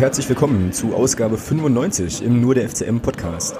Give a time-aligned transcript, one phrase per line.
[0.00, 3.54] herzlich willkommen zu Ausgabe 95 im Nur der FCM Podcast.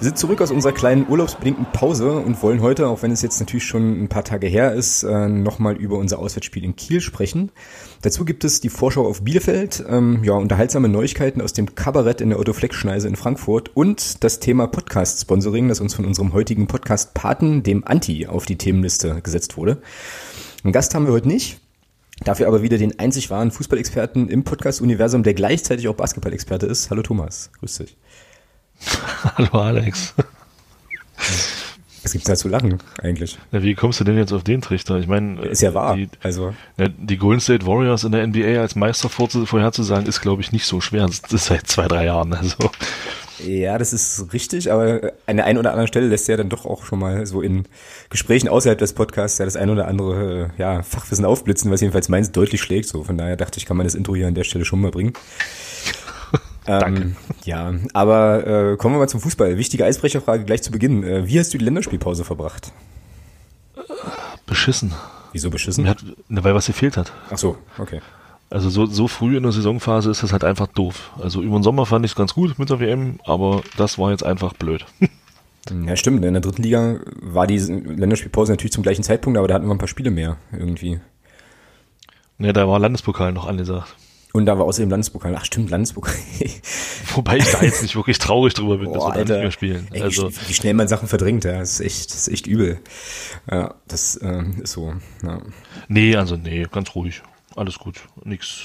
[0.00, 3.38] Wir sind zurück aus unserer kleinen urlaubsbedingten Pause und wollen heute, auch wenn es jetzt
[3.38, 7.52] natürlich schon ein paar Tage her ist, äh, nochmal über unser Auswärtsspiel in Kiel sprechen.
[8.02, 12.30] Dazu gibt es die Vorschau auf Bielefeld, ähm, ja, unterhaltsame Neuigkeiten aus dem Kabarett in
[12.30, 16.66] der Otto Fleck Schneise in Frankfurt und das Thema Podcast-Sponsoring, das uns von unserem heutigen
[16.66, 19.78] Podcast-Paten, dem Anti, auf die Themenliste gesetzt wurde.
[20.64, 21.60] Einen Gast haben wir heute nicht.
[22.22, 26.90] Dafür aber wieder den einzig wahren Fußballexperten im Podcast-Universum, der gleichzeitig auch Basketball-Experte ist.
[26.90, 27.96] Hallo Thomas, grüß dich.
[29.36, 30.14] Hallo Alex.
[32.04, 33.38] Was gibt's da zu lachen eigentlich?
[33.50, 34.98] Ja, wie kommst du denn jetzt auf den Trichter?
[34.98, 35.96] Ich meine, ist ja wahr.
[35.96, 40.42] Die, also ja, die Golden State Warriors in der NBA als Meister vorherzusagen, ist glaube
[40.42, 41.06] ich nicht so schwer.
[41.06, 42.34] Das ist seit zwei drei Jahren.
[42.34, 42.70] Also
[43.38, 46.66] ja, das ist richtig, aber an der einen oder anderen Stelle lässt er dann doch
[46.66, 47.64] auch schon mal so in
[48.10, 52.30] Gesprächen außerhalb des Podcasts ja das ein oder andere ja, Fachwissen aufblitzen, was jedenfalls meins
[52.32, 52.88] deutlich schlägt.
[52.88, 54.90] So, von daher dachte ich, kann man das Intro hier an der Stelle schon mal
[54.90, 55.14] bringen.
[56.64, 57.02] Danke.
[57.02, 59.58] Ähm, ja, aber äh, kommen wir mal zum Fußball.
[59.58, 61.02] Wichtige Eisbrecherfrage gleich zu Beginn.
[61.02, 62.72] Äh, wie hast du die Länderspielpause verbracht?
[64.46, 64.94] Beschissen.
[65.32, 65.88] Wieso beschissen?
[65.88, 67.12] Hat, weil was gefehlt hat.
[67.30, 68.00] Ach so, okay.
[68.50, 71.12] Also so, so früh in der Saisonphase ist das halt einfach doof.
[71.20, 74.10] Also über den Sommer fand ich es ganz gut mit der WM, aber das war
[74.10, 74.84] jetzt einfach blöd.
[75.86, 76.22] Ja, stimmt.
[76.22, 79.74] In der dritten Liga war die Länderspielpause natürlich zum gleichen Zeitpunkt, aber da hatten wir
[79.74, 81.00] ein paar Spiele mehr irgendwie.
[82.36, 83.96] Ne, da war Landespokal noch angesagt.
[84.32, 85.36] Und da war außerdem Landespokal.
[85.38, 86.14] Ach stimmt, Landespokal.
[87.14, 89.34] Wobei ich da jetzt nicht wirklich traurig drüber bin, Boah, dass wir da Alter.
[89.34, 89.88] nicht mehr spielen.
[89.92, 92.46] Ey, also, wie, wie schnell man Sachen verdrängt, ja, das ist echt, das ist echt
[92.48, 92.80] übel.
[93.48, 94.92] Ja, das ähm, ist so.
[95.22, 95.40] Ja.
[95.86, 97.22] nee, also nee, ganz ruhig.
[97.56, 98.00] Alles gut.
[98.24, 98.62] Nix.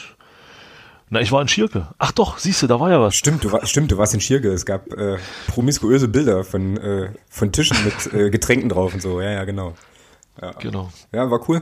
[1.12, 1.88] Na, ich war in Schirke.
[1.98, 3.16] Ach doch, siehst du, da war ja was.
[3.16, 4.52] Stimmt, du war, stimmt, du warst in Schirke.
[4.52, 5.18] Es gab äh,
[5.48, 9.20] promiskuöse Bilder von äh, von Tischen mit äh, Getränken drauf und so.
[9.22, 9.74] Ja, ja, genau.
[10.42, 10.92] Ja, Genau.
[11.12, 11.62] ja war cool.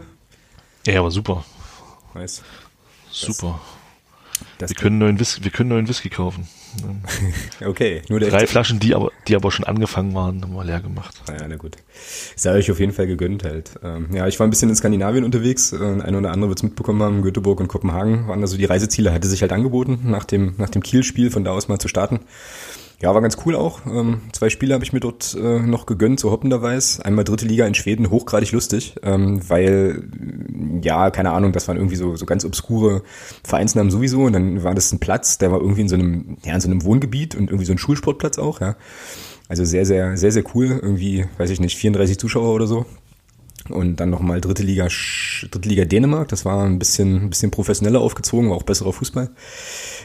[0.86, 1.44] Ja, aber super.
[2.14, 2.44] Nice.
[3.10, 3.60] Super.
[4.58, 6.48] Das Wir können neuen Whisky, wir können neuen Whisky kaufen.
[7.66, 10.80] okay, nur der Drei Flaschen, die aber, die aber schon angefangen waren, haben wir leer
[10.80, 11.16] gemacht.
[11.28, 11.78] Ja, na gut.
[12.36, 13.72] Sei euch auf jeden Fall gegönnt halt.
[13.84, 15.74] Ähm, ja, ich war ein bisschen in Skandinavien unterwegs.
[15.74, 17.22] Äh, ein oder andere wird es mitbekommen haben.
[17.22, 19.14] Göteborg und Kopenhagen waren also die Reiseziele.
[19.14, 22.22] Hatte sich halt angeboten, nach dem, nach dem Kiel-Spiel von da aus mal zu starten.
[23.00, 23.86] Ja, war ganz cool auch.
[23.86, 27.06] Ähm, zwei Spiele habe ich mir dort äh, noch gegönnt, so hoppenderweise.
[27.06, 30.04] Einmal dritte Liga in Schweden, hochgradig lustig, ähm, weil,
[30.82, 33.04] ja, keine Ahnung, das waren irgendwie so, so ganz obskure
[33.44, 34.24] Vereinsnamen sowieso.
[34.24, 36.70] Und dann war das ein Platz, der war irgendwie in so einem, ja, in so
[36.70, 38.76] einem Wohngebiet und irgendwie so ein Schulsportplatz auch, ja.
[39.48, 40.80] Also sehr, sehr, sehr, sehr cool.
[40.82, 42.88] Irgendwie, weiß ich nicht, 34 Zuschauer oder so.
[43.70, 44.88] Und dann nochmal dritte Liga,
[45.52, 46.28] dritte Liga Dänemark.
[46.30, 49.30] Das war ein bisschen, ein bisschen professioneller aufgezogen, war auch besserer Fußball.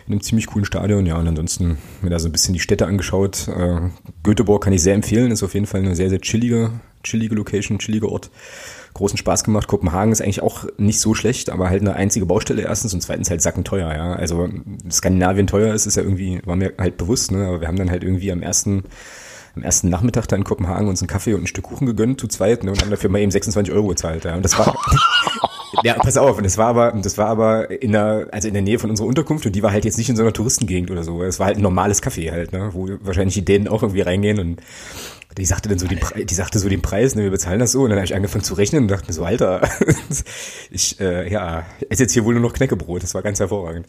[0.07, 1.07] In einem ziemlich coolen Stadion.
[1.07, 3.49] Ja, und ansonsten mir da so ein bisschen die Städte angeschaut.
[3.49, 3.91] Äh,
[4.23, 5.31] Göteborg kann ich sehr empfehlen.
[5.31, 6.71] Ist auf jeden Fall eine sehr, sehr chillige,
[7.03, 8.31] chillige Location, chilliger Ort.
[8.95, 9.69] Großen Spaß gemacht.
[9.69, 13.31] Kopenhagen ist eigentlich auch nicht so schlecht, aber halt eine einzige Baustelle erstens und zweitens
[13.31, 14.13] halt sackenteuer, ja.
[14.13, 14.51] Also
[14.91, 17.47] Skandinavien teuer ist, ist ja irgendwie, war mir halt bewusst, ne?
[17.47, 18.85] Aber wir haben dann halt irgendwie am ersten
[19.55, 22.27] am ersten Nachmittag da in Kopenhagen uns einen Kaffee und ein Stück Kuchen gegönnt zu
[22.27, 24.25] zweit ne, und haben dafür mal eben 26 Euro gezahlt.
[24.25, 24.35] Ja.
[24.35, 24.75] Und das war,
[25.85, 28.63] ja, pass auf, und das war aber, das war aber in der, also in der
[28.63, 31.03] Nähe von unserer Unterkunft und die war halt jetzt nicht in so einer Touristengegend oder
[31.03, 31.23] so.
[31.23, 34.39] Es war halt ein normales Café halt, ne, wo wahrscheinlich die Dänen auch irgendwie reingehen
[34.39, 34.63] und
[35.37, 37.73] die sagte dann so den Pre die sagte so den Preis, ne, wir bezahlen das
[37.73, 39.63] so und dann habe ich angefangen zu rechnen und dachte mir so, Alter,
[40.71, 43.87] ich, äh, ja, esse jetzt hier wohl nur noch Knäckebrot, das war ganz hervorragend.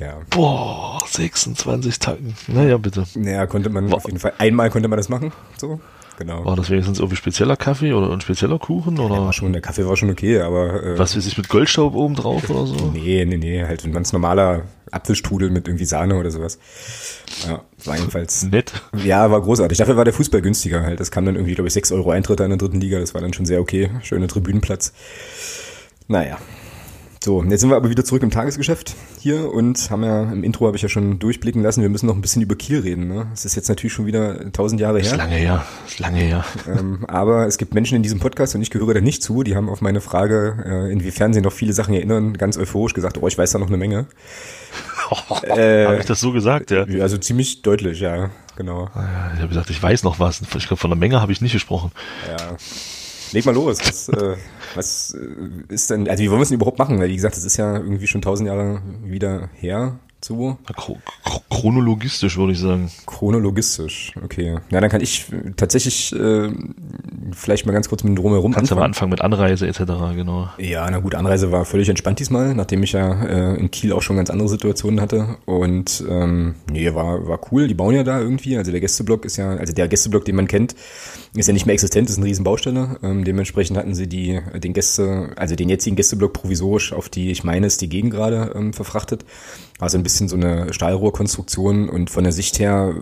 [0.00, 0.18] Ja.
[0.30, 2.34] Boah, 26 Tacken.
[2.48, 3.04] Naja, bitte.
[3.14, 5.80] Naja, konnte man auf jeden Fall, einmal konnte man das machen, so,
[6.18, 6.44] genau.
[6.44, 9.86] War das wenigstens irgendwie spezieller Kaffee oder ein spezieller Kuchen oder War schon, der Kaffee
[9.86, 12.90] war schon okay, aber äh, was weiß ich mit Goldstaub oben drauf oder so?
[12.92, 16.58] Nee, nee, nee, halt ein ganz normaler Apfelstrudel mit irgendwie Sahne oder sowas.
[17.46, 18.44] Ja, war jedenfalls.
[18.44, 18.72] Nett.
[19.04, 19.78] Ja, war großartig.
[19.78, 21.00] Dafür war der Fußball günstiger halt.
[21.00, 22.98] Das kam dann irgendwie, glaube ich, 6 Euro Eintritt in der dritten Liga.
[22.98, 23.90] Das war dann schon sehr okay.
[24.02, 24.92] Schöner Tribünenplatz.
[26.08, 26.38] Naja.
[27.22, 30.66] So, jetzt sind wir aber wieder zurück im Tagesgeschäft hier und haben ja im Intro
[30.66, 33.08] habe ich ja schon durchblicken lassen, wir müssen noch ein bisschen über Kiel reden.
[33.08, 33.26] Ne?
[33.28, 35.18] Das ist jetzt natürlich schon wieder tausend Jahre Ist her.
[35.18, 35.66] lange her.
[35.86, 36.46] Ist lange her.
[36.66, 39.54] Ähm, aber es gibt Menschen in diesem Podcast und ich gehöre da nicht zu, die
[39.54, 43.28] haben auf meine Frage, äh, inwiefern sie noch viele Sachen erinnern, ganz euphorisch gesagt, oh,
[43.28, 44.06] ich weiß da noch eine Menge.
[45.42, 46.86] Äh, Habe ich das so gesagt, ja?
[46.86, 48.88] Ja, Also ziemlich deutlich, ja, genau.
[48.94, 50.40] Ja, Ich habe gesagt, ich weiß noch was.
[50.56, 51.90] Ich glaube, von der Menge habe ich nicht gesprochen.
[52.28, 52.56] Ja.
[53.32, 53.78] Leg mal los.
[53.86, 54.36] Was, äh,
[54.74, 56.98] was äh, ist denn, also wie wollen wir es denn überhaupt machen?
[56.98, 59.98] Weil wie gesagt, das ist ja irgendwie schon tausend Jahre wieder her.
[60.76, 60.98] Chro-
[61.50, 62.90] chronologistisch würde ich sagen.
[63.06, 64.58] chronologistisch, okay.
[64.70, 66.50] Ja, dann kann ich äh, tatsächlich, äh,
[67.32, 68.84] vielleicht mal ganz kurz mit dem Drumherum Kannst anfangen.
[68.84, 69.80] am Anfang mit Anreise etc.,
[70.14, 70.48] genau.
[70.58, 74.02] Ja, na gut, Anreise war völlig entspannt diesmal, nachdem ich ja äh, in Kiel auch
[74.02, 75.36] schon ganz andere Situationen hatte.
[75.46, 77.68] Und ähm, nee, war, war cool.
[77.68, 78.56] Die bauen ja da irgendwie.
[78.56, 80.74] Also der Gästeblock ist ja, also der Gästeblock, den man kennt,
[81.34, 82.98] ist ja nicht mehr existent, ist eine Riesenbaustelle.
[83.02, 87.44] Ähm, dementsprechend hatten sie die, den Gäste, also den jetzigen Gästeblock provisorisch auf die, ich
[87.44, 89.24] meine, ist die Gegend gerade ähm, verfrachtet.
[89.80, 92.94] Also ein bisschen so eine Stahlrohrkonstruktion und von der Sicht her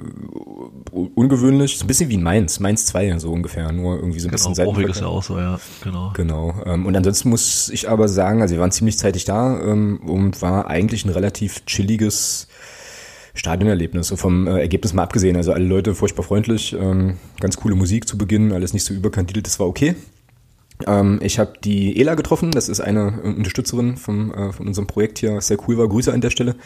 [0.93, 4.37] ungewöhnlich, so ein bisschen wie Mainz, Mainz 2 so ungefähr, nur irgendwie so ein genau,
[4.37, 4.91] bisschen Seitenverkehr.
[4.91, 6.13] ist ja auch so, ja, genau.
[6.15, 6.55] Genau.
[6.65, 10.41] Ähm, und ansonsten muss ich aber sagen, also wir waren ziemlich zeitig da ähm, und
[10.41, 12.49] war eigentlich ein relativ chilliges
[13.35, 15.37] Stadionerlebnis, so vom äh, Ergebnis mal abgesehen.
[15.37, 19.47] Also alle Leute furchtbar freundlich, ähm, ganz coole Musik zu Beginn, alles nicht so überkandidelt,
[19.47, 19.95] das war okay.
[20.87, 25.19] Ähm, ich habe die Ela getroffen, das ist eine Unterstützerin vom, äh, von unserem Projekt
[25.19, 25.89] hier, sehr cool war.
[25.89, 26.57] Grüße an der Stelle.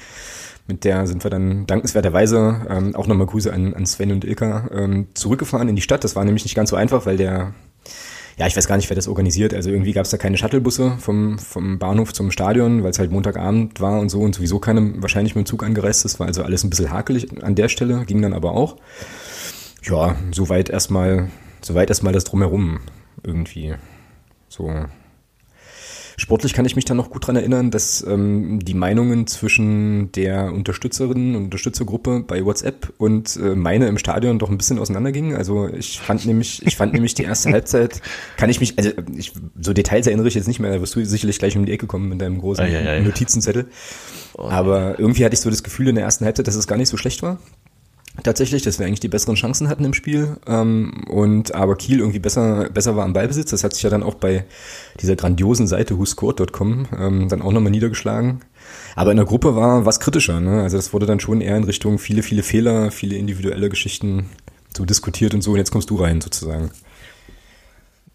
[0.68, 4.70] Mit der sind wir dann dankenswerterweise ähm, auch nochmal Grüße an, an Sven und Ilka
[4.72, 6.04] ähm, zurückgefahren in die Stadt.
[6.04, 7.52] Das war nämlich nicht ganz so einfach, weil der,
[8.36, 9.54] ja, ich weiß gar nicht, wer das organisiert.
[9.54, 13.10] Also irgendwie gab es da keine Shuttlebusse vom, vom Bahnhof zum Stadion, weil es halt
[13.10, 16.20] Montagabend war und so und sowieso keine wahrscheinlich mit dem Zug angereist ist.
[16.20, 18.76] War also alles ein bisschen hakelig an der Stelle, ging dann aber auch.
[19.82, 21.28] Ja, soweit erstmal,
[21.60, 22.78] soweit erstmal das drumherum
[23.24, 23.74] irgendwie.
[24.52, 24.70] So.
[26.18, 30.52] Sportlich kann ich mich dann noch gut dran erinnern, dass ähm, die Meinungen zwischen der
[30.52, 35.34] Unterstützerinnen und Unterstützergruppe bei WhatsApp und äh, meine im Stadion doch ein bisschen auseinandergingen.
[35.34, 38.02] Also ich fand nämlich, ich fand nämlich die erste Halbzeit,
[38.36, 41.04] kann ich mich, also ich, so Details erinnere ich jetzt nicht mehr, da wirst du
[41.04, 43.00] sicherlich gleich um die Ecke kommen mit deinem großen ei, ei, ei.
[43.00, 43.68] Notizenzettel.
[44.34, 46.76] Oh, Aber irgendwie hatte ich so das Gefühl in der ersten Halbzeit, dass es gar
[46.76, 47.38] nicht so schlecht war
[48.22, 52.18] tatsächlich, dass wir eigentlich die besseren Chancen hatten im Spiel ähm, und aber Kiel irgendwie
[52.18, 53.50] besser besser war am Ballbesitz.
[53.50, 54.44] Das hat sich ja dann auch bei
[55.00, 58.40] dieser grandiosen Seite whoscored.com ähm, dann auch nochmal niedergeschlagen.
[58.96, 60.40] Aber in der Gruppe war was kritischer.
[60.40, 60.62] Ne?
[60.62, 64.26] Also das wurde dann schon eher in Richtung viele viele Fehler, viele individuelle Geschichten
[64.76, 65.52] so diskutiert und so.
[65.52, 66.70] Und jetzt kommst du rein sozusagen.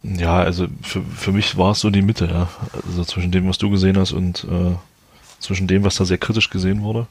[0.03, 2.49] Ja, also für, für mich war es so die Mitte, ja.
[2.85, 4.75] Also zwischen dem, was du gesehen hast und äh,
[5.39, 7.07] zwischen dem, was da sehr kritisch gesehen wurde.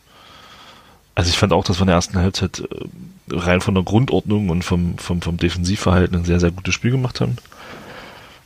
[1.16, 4.50] Also ich fand auch, dass wir in der ersten Halbzeit äh, rein von der Grundordnung
[4.50, 7.38] und vom, vom, vom Defensivverhalten ein sehr, sehr gutes Spiel gemacht haben.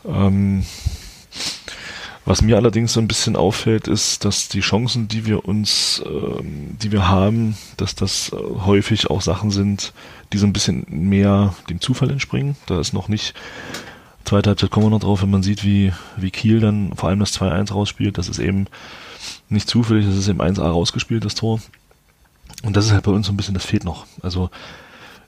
[0.07, 0.65] Ähm,
[2.25, 6.77] was mir allerdings so ein bisschen auffällt, ist, dass die Chancen, die wir uns, ähm,
[6.81, 9.93] die wir haben, dass das äh, häufig auch Sachen sind,
[10.33, 12.55] die so ein bisschen mehr dem Zufall entspringen.
[12.67, 13.35] Da ist noch nicht,
[14.25, 17.19] zweite Halbzeit kommen wir noch drauf, wenn man sieht, wie, wie Kiel dann vor allem
[17.19, 18.17] das 2-1 rausspielt.
[18.17, 18.69] Das ist eben
[19.49, 21.61] nicht zufällig, das ist eben 1A rausgespielt, das Tor.
[22.63, 24.07] Und das ist halt bei uns so ein bisschen, das fehlt noch.
[24.23, 24.51] Also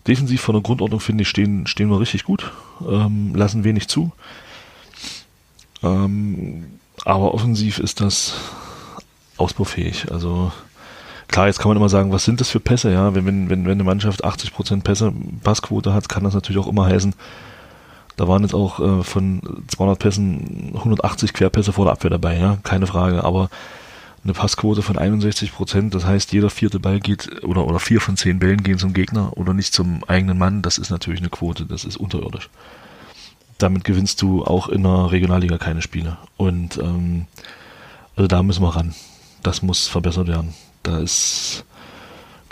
[0.06, 2.52] defensiv von der Grundordnung finde ich, stehen, stehen wir richtig gut,
[2.87, 4.12] ähm, lassen wenig zu.
[5.82, 8.34] Ähm, aber offensiv ist das
[9.37, 10.11] ausbaufähig.
[10.12, 10.52] Also
[11.29, 13.14] klar, jetzt kann man immer sagen, was sind das für Pässe, ja?
[13.14, 15.12] Wenn, wenn, wenn, eine Mannschaft 80% Pässe,
[15.43, 17.14] Passquote hat, kann das natürlich auch immer heißen,
[18.17, 22.58] da waren jetzt auch äh, von 200 Pässen 180 Querpässe vor der Abwehr dabei, ja,
[22.62, 23.25] keine Frage.
[23.25, 23.49] Aber
[24.24, 25.94] eine Passquote von 61 Prozent.
[25.94, 29.36] Das heißt, jeder vierte Ball geht oder, oder vier von zehn Bällen gehen zum Gegner
[29.36, 30.62] oder nicht zum eigenen Mann.
[30.62, 32.48] Das ist natürlich eine Quote, das ist unterirdisch.
[33.58, 36.19] Damit gewinnst du auch in der Regionalliga keine Spiele.
[36.36, 37.26] Und ähm,
[38.16, 38.94] also da müssen wir ran.
[39.42, 40.54] Das muss verbessert werden.
[40.82, 41.64] Da ist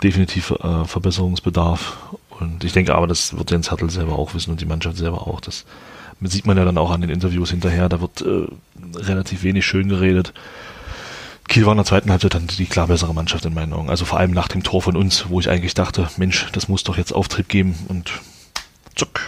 [0.03, 2.15] definitiv äh, Verbesserungsbedarf.
[2.39, 5.27] Und ich denke aber, das wird Jens Hertel selber auch wissen und die Mannschaft selber
[5.27, 5.39] auch.
[5.41, 5.65] Das
[6.21, 7.87] sieht man ja dann auch an den Interviews hinterher.
[7.87, 8.47] Da wird äh,
[8.97, 10.33] relativ wenig schön geredet.
[11.51, 13.89] Kiel war in der zweiten Halbzeit dann die klar bessere Mannschaft in meinen Augen.
[13.89, 16.85] Also vor allem nach dem Tor von uns, wo ich eigentlich dachte, Mensch, das muss
[16.85, 18.21] doch jetzt Auftrieb geben und
[18.95, 19.19] zuck.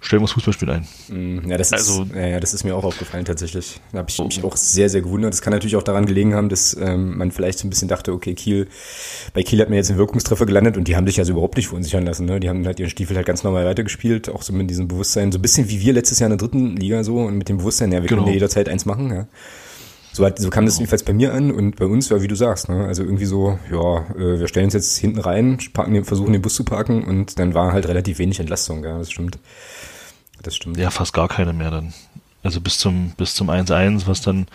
[0.00, 0.86] Stellen wir das Fußballspiel ein.
[1.08, 3.80] Mm, ja das, also, ist, ja, das ist mir auch aufgefallen tatsächlich.
[3.92, 5.32] Da habe ich mich auch sehr, sehr gewundert.
[5.32, 8.12] Das kann natürlich auch daran gelegen haben, dass ähm, man vielleicht so ein bisschen dachte,
[8.12, 8.68] okay, Kiel,
[9.32, 11.68] bei Kiel hat man jetzt einen Wirkungstreffer gelandet und die haben sich also überhaupt nicht
[11.68, 12.26] verunsichern lassen.
[12.26, 12.40] Ne?
[12.40, 15.38] Die haben halt ihren Stiefel halt ganz normal weitergespielt, auch so mit diesem Bewusstsein, so
[15.38, 17.90] ein bisschen wie wir letztes Jahr in der dritten Liga so und mit dem Bewusstsein,
[17.90, 18.20] ja, wir genau.
[18.20, 19.10] können ja jederzeit eins machen.
[19.10, 19.26] Ja.
[20.14, 22.36] So, hat, so kam das jedenfalls bei mir an und bei uns, ja, wie du
[22.36, 22.84] sagst, ne?
[22.86, 26.54] also irgendwie so, ja, äh, wir stellen uns jetzt hinten rein, parken, versuchen den Bus
[26.54, 29.40] zu parken und dann war halt relativ wenig Entlastung, ja, das stimmt.
[30.40, 30.76] Das stimmt.
[30.76, 31.92] Ja, fast gar keine mehr dann.
[32.44, 34.46] Also bis zum, bis zum 1-1, was dann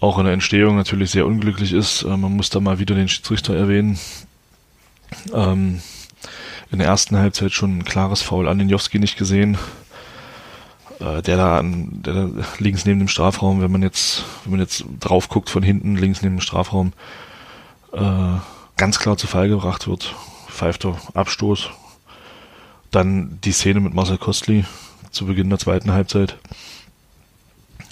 [0.00, 2.02] auch in der Entstehung natürlich sehr unglücklich ist.
[2.02, 3.96] Äh, man muss da mal wieder den Schiedsrichter erwähnen.
[5.32, 5.82] Ähm,
[6.72, 9.56] in der ersten Halbzeit schon ein klares Foul an den Jowski nicht gesehen
[11.04, 14.84] der da an, der da links neben dem Strafraum, wenn man jetzt, wenn man jetzt
[15.00, 16.92] drauf guckt von hinten, links neben dem Strafraum,
[17.92, 18.38] äh,
[18.76, 20.14] ganz klar zu Fall gebracht wird.
[20.48, 21.70] Pfeifter Abstoß.
[22.90, 24.64] Dann die Szene mit Marcel Kostli
[25.10, 26.38] zu Beginn der zweiten Halbzeit.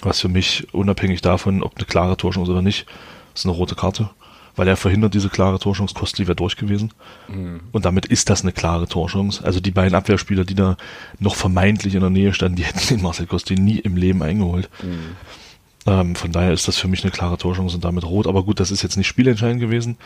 [0.01, 2.85] Was für mich, unabhängig davon, ob eine klare Torchance oder nicht,
[3.33, 4.09] ist eine rote Karte.
[4.55, 5.93] Weil er verhindert diese klare Torchance.
[5.93, 6.91] Kostli wäre durch gewesen.
[7.27, 7.61] Mhm.
[7.71, 9.43] Und damit ist das eine klare Torchance.
[9.43, 10.77] Also die beiden Abwehrspieler, die da
[11.19, 14.69] noch vermeintlich in der Nähe standen, die hätten den Marcel Kostli nie im Leben eingeholt.
[14.81, 15.15] Mhm.
[15.85, 18.27] Ähm, von daher ist das für mich eine klare Torchance und damit rot.
[18.27, 19.97] Aber gut, das ist jetzt nicht spielentscheidend gewesen.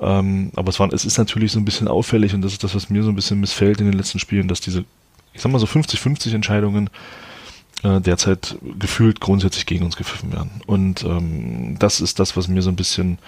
[0.00, 2.74] Ähm, aber es, war, es ist natürlich so ein bisschen auffällig und das ist das,
[2.74, 4.84] was mir so ein bisschen missfällt in den letzten Spielen, dass diese,
[5.32, 6.88] ich sag mal so 50-50 Entscheidungen
[7.82, 10.62] äh, derzeit gefühlt grundsätzlich gegen uns gepfiffen werden.
[10.66, 13.18] Und ähm, das ist das, was mir so ein bisschen,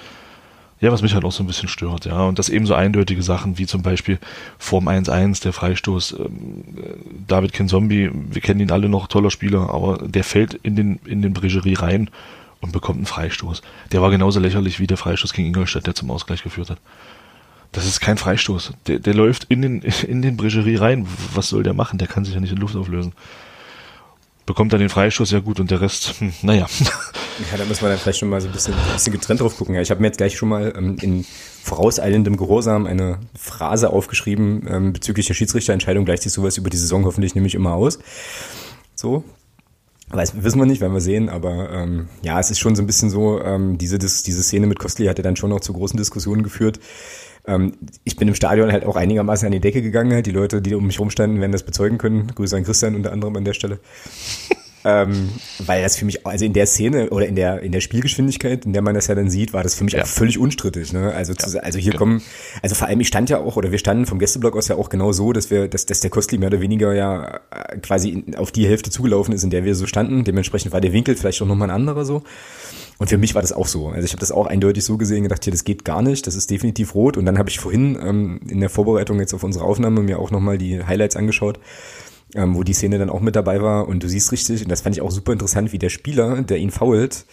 [0.80, 2.22] ja, was mich halt auch so ein bisschen stört, ja.
[2.22, 4.18] Und das eben so eindeutige Sachen wie zum Beispiel
[4.58, 6.64] Form 1-1, der Freistoß, ähm,
[7.26, 11.22] David Kinzombie, wir kennen ihn alle noch, toller Spieler, aber der fällt in den, in
[11.22, 12.10] den Bregerie rein
[12.60, 13.62] und bekommt einen Freistoß.
[13.92, 16.78] Der war genauso lächerlich wie der Freistoß gegen Ingolstadt, der zum Ausgleich geführt hat.
[17.72, 18.72] Das ist kein Freistoß.
[18.86, 21.06] Der, der läuft in den, in den Bregerie rein.
[21.34, 21.98] Was soll der machen?
[21.98, 23.12] Der kann sich ja nicht in Luft auflösen
[24.50, 26.66] bekommt dann den Freistoß, ja gut, und der Rest, hm, naja.
[27.50, 29.56] Ja, da muss man dann vielleicht schon mal so ein bisschen, ein bisschen getrennt drauf
[29.56, 29.74] gucken.
[29.74, 31.24] Ja, ich habe mir jetzt gleich schon mal ähm, in
[31.62, 36.04] vorauseilendem Gehorsam eine Phrase aufgeschrieben ähm, bezüglich der Schiedsrichterentscheidung.
[36.04, 37.98] Gleicht sich sowas über die Saison hoffentlich nämlich immer aus.
[38.94, 39.24] So,
[40.12, 42.86] Weiß, wissen wir nicht, werden wir sehen, aber ähm, ja, es ist schon so ein
[42.86, 45.72] bisschen so, ähm, diese, das, diese Szene mit Kostli hat ja dann schon noch zu
[45.72, 46.80] großen Diskussionen geführt.
[47.46, 50.12] Ähm, ich bin im Stadion halt auch einigermaßen an die Decke gegangen.
[50.12, 50.26] Halt.
[50.26, 52.26] Die Leute, die um mich rumstanden, werden das bezeugen können.
[52.34, 53.78] Grüße an Christian unter anderem an der Stelle.
[54.84, 58.64] Ähm, weil das für mich, also in der Szene oder in der in der Spielgeschwindigkeit,
[58.64, 60.02] in der man das ja dann sieht, war das für mich ja.
[60.02, 60.92] auch völlig unstrittig.
[60.92, 61.12] Ne?
[61.12, 61.38] Also, ja.
[61.38, 61.98] zu, also hier ja.
[61.98, 62.22] kommen,
[62.62, 64.88] also vor allem ich stand ja auch oder wir standen vom Gästeblock aus ja auch
[64.88, 68.52] genau so, dass wir, dass, dass der Kostli mehr oder weniger ja äh, quasi auf
[68.52, 70.24] die Hälfte zugelaufen ist, in der wir so standen.
[70.24, 72.22] Dementsprechend war der Winkel vielleicht auch nochmal ein anderer so.
[72.98, 73.88] Und für mich war das auch so.
[73.88, 76.34] Also ich habe das auch eindeutig so gesehen, gedacht, hier, das geht gar nicht, das
[76.34, 77.16] ist definitiv rot.
[77.16, 80.30] Und dann habe ich vorhin ähm, in der Vorbereitung jetzt auf unsere Aufnahme mir auch
[80.30, 81.58] nochmal die Highlights angeschaut,
[82.34, 83.88] ähm, wo die Szene dann auch mit dabei war.
[83.88, 86.58] Und du siehst richtig, und das fand ich auch super interessant, wie der Spieler, der
[86.58, 87.24] ihn fault,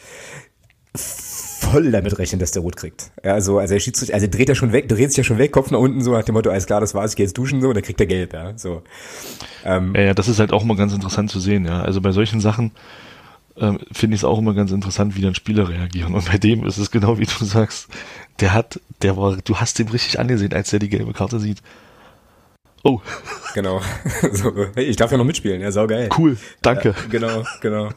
[0.96, 3.12] voll damit rechnet, dass der rot kriegt.
[3.24, 5.52] Ja, also, also er schießt, also dreht er schon weg, dreht sich ja schon weg,
[5.52, 7.62] Kopf nach unten so nach dem Motto, alles klar, das war's, ich gehe jetzt duschen
[7.62, 8.82] so, und dann kriegt er gelb, ja, so.
[9.66, 11.82] Ähm, ja, ja, das ist halt auch mal ganz interessant zu sehen, ja.
[11.82, 12.72] Also bei solchen Sachen,
[13.60, 16.14] ähm, finde ich es auch immer ganz interessant, wie dann Spieler reagieren.
[16.14, 17.88] Und bei dem ist es genau wie du sagst.
[18.40, 21.62] Der hat, der war, du hast den richtig angesehen, als der die gelbe Karte sieht.
[22.84, 23.02] Oh.
[23.54, 23.82] Genau.
[24.32, 26.10] So, hey, ich darf ja noch mitspielen, ja, saugeil.
[26.18, 26.90] Cool, danke.
[26.90, 27.90] Ja, genau, genau.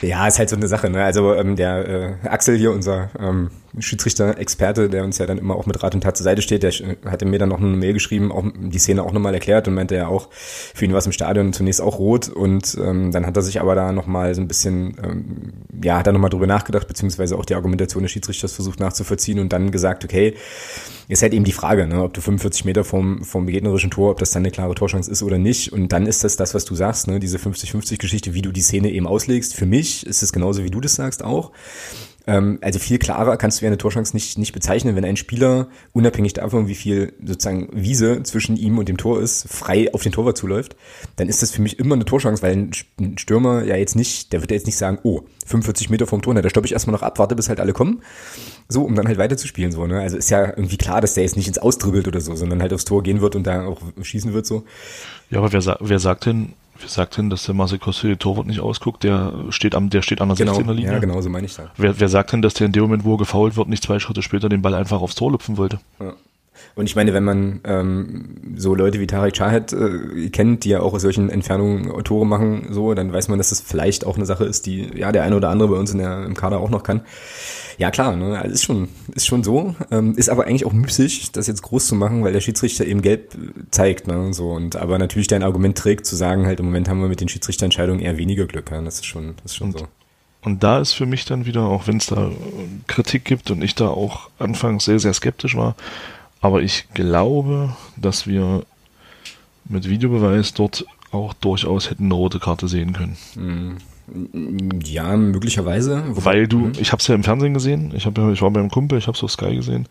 [0.00, 1.02] Ja, ist halt so eine Sache, ne?
[1.02, 1.88] Also ähm, der
[2.22, 6.02] äh, Axel hier, unser ähm, Schiedsrichter-Experte, der uns ja dann immer auch mit Rat und
[6.02, 6.72] Tat zur Seite steht, der
[7.06, 9.94] hatte mir dann noch eine Mail geschrieben, auch die Szene auch nochmal erklärt und meinte
[9.94, 13.36] ja auch, für ihn war es im Stadion zunächst auch rot und ähm, dann hat
[13.36, 16.86] er sich aber da nochmal so ein bisschen, ähm, ja, hat er nochmal drüber nachgedacht,
[16.86, 20.34] beziehungsweise auch die Argumentation des Schiedsrichters versucht nachzuvollziehen und dann gesagt, okay,
[21.08, 24.18] ist halt eben die Frage, ne, ob du 45 Meter vom, vom gegnerischen Tor, ob
[24.18, 26.74] das dann eine klare Torchance ist oder nicht und dann ist das das, was du
[26.74, 29.54] sagst, ne, diese 50-50-Geschichte, wie du die Szene eben auslegst.
[29.54, 31.52] Für mich ist es genauso, wie du das sagst auch.
[32.26, 35.68] Ähm, also viel klarer kannst du ja eine Torchance nicht, nicht bezeichnen, wenn ein Spieler,
[35.92, 40.12] unabhängig davon, wie viel sozusagen Wiese zwischen ihm und dem Tor ist, frei auf den
[40.12, 40.76] Torwart zuläuft,
[41.16, 44.40] dann ist das für mich immer eine Torchance, weil ein Stürmer ja jetzt nicht, der
[44.40, 46.92] wird ja jetzt nicht sagen, oh, 45 Meter vom Tor, na, da stoppe ich erstmal
[46.92, 48.02] noch ab, warte, bis halt alle kommen,
[48.68, 50.00] so, um dann halt weiterzuspielen, so, ne?
[50.00, 52.72] Also ist ja irgendwie klar, dass der jetzt nicht ins Ausdribbelt oder so, sondern halt
[52.72, 54.64] aufs Tor gehen wird und da auch schießen wird, so.
[55.30, 58.58] Ja, aber wer, wer sagt denn, Wer sagt denn, dass der Marcel Kostel Torwart nicht
[58.58, 59.04] ausguckt?
[59.04, 60.92] Der steht am, der steht an der genau, 16er Linie.
[60.92, 61.68] Ja, genau, so meine ich das.
[61.76, 64.00] Wer, wer sagt denn, dass der in dem Moment, wo er gefault wird, nicht zwei
[64.00, 65.78] Schritte später den Ball einfach aufs Tor lupfen wollte?
[66.00, 66.14] Ja.
[66.74, 70.80] Und ich meine, wenn man ähm, so Leute wie Tarek Chahed äh, kennt, die ja
[70.80, 74.26] auch aus solchen Entfernungen Tore machen, so, dann weiß man, dass das vielleicht auch eine
[74.26, 76.70] Sache ist, die ja der eine oder andere bei uns in der, im Kader auch
[76.70, 77.02] noch kann.
[77.78, 81.32] Ja klar, ne, also ist schon ist schon so, ähm, ist aber eigentlich auch müßig,
[81.32, 83.36] das jetzt groß zu machen, weil der Schiedsrichter eben gelb
[83.70, 87.00] zeigt, ne, so und aber natürlich dein Argument trägt zu sagen, halt im Moment haben
[87.00, 89.78] wir mit den Schiedsrichterentscheidungen eher weniger Glück, ja, das ist schon das ist schon und,
[89.78, 89.88] so.
[90.42, 92.30] Und da ist für mich dann wieder, auch wenn es da
[92.88, 95.74] Kritik gibt und ich da auch anfangs sehr sehr skeptisch war,
[96.42, 98.64] aber ich glaube, dass wir
[99.64, 103.16] mit Videobeweis dort auch durchaus hätten eine rote Karte sehen können.
[103.36, 104.80] Mhm.
[104.84, 106.02] Ja, möglicherweise.
[106.08, 106.72] Weil du, mhm.
[106.78, 109.16] ich habe es ja im Fernsehen gesehen, ich, hab ich war beim Kumpel, ich habe
[109.16, 109.86] es auf Sky gesehen.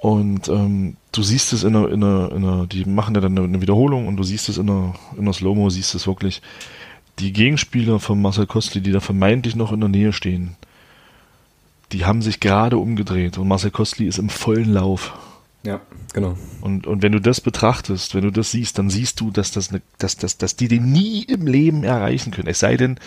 [0.00, 3.36] Und ähm, du siehst es in einer, in, einer, in einer, die machen ja dann
[3.36, 6.40] eine Wiederholung und du siehst es in einer, in einer Slow-Mo, siehst es wirklich.
[7.18, 10.56] Die Gegenspieler von Marcel Kostli, die da vermeintlich noch in der Nähe stehen,
[11.90, 15.14] die haben sich gerade umgedreht und Marcel Kostli ist im vollen Lauf.
[15.64, 15.80] Ja,
[16.14, 16.36] genau.
[16.60, 19.70] Und, und wenn du das betrachtest, wenn du das siehst, dann siehst du, dass, das
[19.70, 22.48] eine, dass, dass, dass die den nie im Leben erreichen können.
[22.48, 22.98] Es sei denn,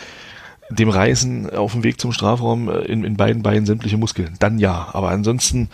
[0.70, 4.36] dem Reißen auf dem Weg zum Strafraum äh, in, in beiden Beinen sämtliche Muskeln.
[4.40, 4.90] Dann ja.
[4.94, 5.70] Aber ansonsten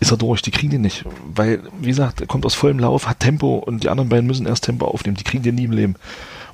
[0.00, 0.42] ist er durch.
[0.42, 1.04] Die kriegen den nicht.
[1.34, 4.46] Weil, wie gesagt, er kommt aus vollem Lauf, hat Tempo und die anderen beiden müssen
[4.46, 5.16] erst Tempo aufnehmen.
[5.16, 5.94] Die kriegen den nie im Leben.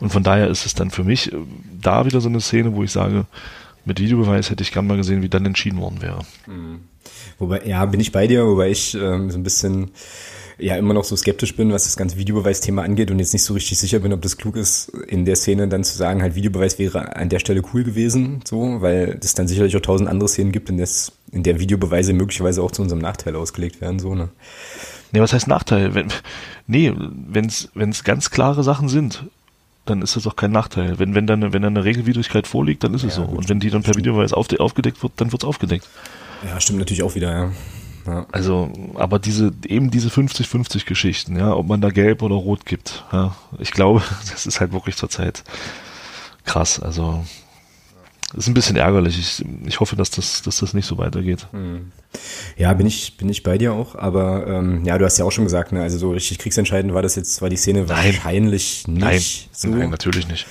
[0.00, 1.36] Und von daher ist es dann für mich äh,
[1.80, 3.26] da wieder so eine Szene, wo ich sage,
[3.84, 6.20] mit Videobeweis hätte ich gern mal gesehen, wie dann entschieden worden wäre.
[6.46, 6.80] Mhm.
[7.38, 9.90] Wobei, ja, bin ich bei dir, wobei ich ähm, so ein bisschen
[10.58, 13.54] ja immer noch so skeptisch bin, was das ganze Videobeweisthema angeht und jetzt nicht so
[13.54, 16.78] richtig sicher bin, ob das klug ist, in der Szene dann zu sagen, halt Videobeweis
[16.80, 20.50] wäre an der Stelle cool gewesen, so, weil es dann sicherlich auch tausend andere Szenen
[20.50, 24.30] gibt, in, des, in der Videobeweise möglicherweise auch zu unserem Nachteil ausgelegt werden, so, ne?
[25.12, 25.94] Nee, was heißt Nachteil?
[25.94, 26.08] Wenn,
[26.66, 29.24] nee, wenn es ganz klare Sachen sind,
[29.86, 30.98] dann ist das auch kein Nachteil.
[30.98, 33.28] Wenn, wenn, dann, wenn dann eine Regelwidrigkeit vorliegt, dann ist es ja, so.
[33.28, 35.88] Gut, und wenn die dann per Videobeweis auf, aufgedeckt wird, dann wird es aufgedeckt.
[36.46, 37.52] Ja, stimmt natürlich auch wieder, ja.
[38.06, 38.26] ja.
[38.32, 43.04] Also, aber diese, eben diese 50-50 Geschichten, ja, ob man da gelb oder rot gibt,
[43.12, 45.44] ja, ich glaube, das ist halt wirklich zurzeit
[46.44, 46.80] krass.
[46.80, 47.24] Also,
[48.36, 49.18] ist ein bisschen ärgerlich.
[49.18, 51.46] Ich, ich hoffe, dass das, dass das nicht so weitergeht.
[51.52, 51.92] Hm.
[52.56, 53.94] Ja, bin ich, bin ich bei dir auch.
[53.94, 57.00] Aber ähm, ja, du hast ja auch schon gesagt, ne, also so richtig kriegsentscheidend war
[57.00, 57.88] das jetzt, war die Szene Nein.
[57.88, 59.00] wahrscheinlich nicht.
[59.00, 59.68] Nein, so.
[59.68, 60.46] Nein natürlich nicht.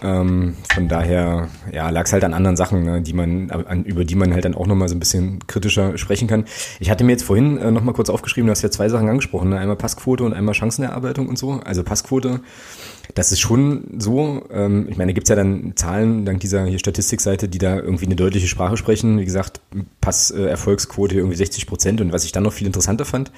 [0.00, 4.04] Ähm, von daher, ja, lag es halt an anderen Sachen, ne, die man, an, über
[4.04, 6.44] die man halt dann auch nochmal so ein bisschen kritischer sprechen kann.
[6.78, 9.48] Ich hatte mir jetzt vorhin äh, nochmal kurz aufgeschrieben, du hast ja zwei Sachen angesprochen,
[9.48, 9.58] ne?
[9.58, 11.60] einmal Passquote und einmal Chancenerarbeitung und so.
[11.64, 12.40] Also Passquote,
[13.14, 16.78] das ist schon so, ähm, ich meine, da gibt's ja dann Zahlen dank dieser hier
[16.78, 19.18] Statistikseite, die da irgendwie eine deutliche Sprache sprechen.
[19.18, 19.60] Wie gesagt,
[20.00, 22.00] Passerfolgsquote äh, irgendwie 60 Prozent.
[22.00, 23.32] Und was ich dann noch viel interessanter fand,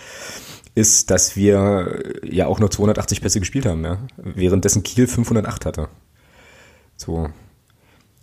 [0.75, 3.99] ist, dass wir ja auch nur 280 Pässe gespielt haben, ja?
[4.19, 5.89] währenddessen Kiel 508 hatte.
[7.01, 7.31] So.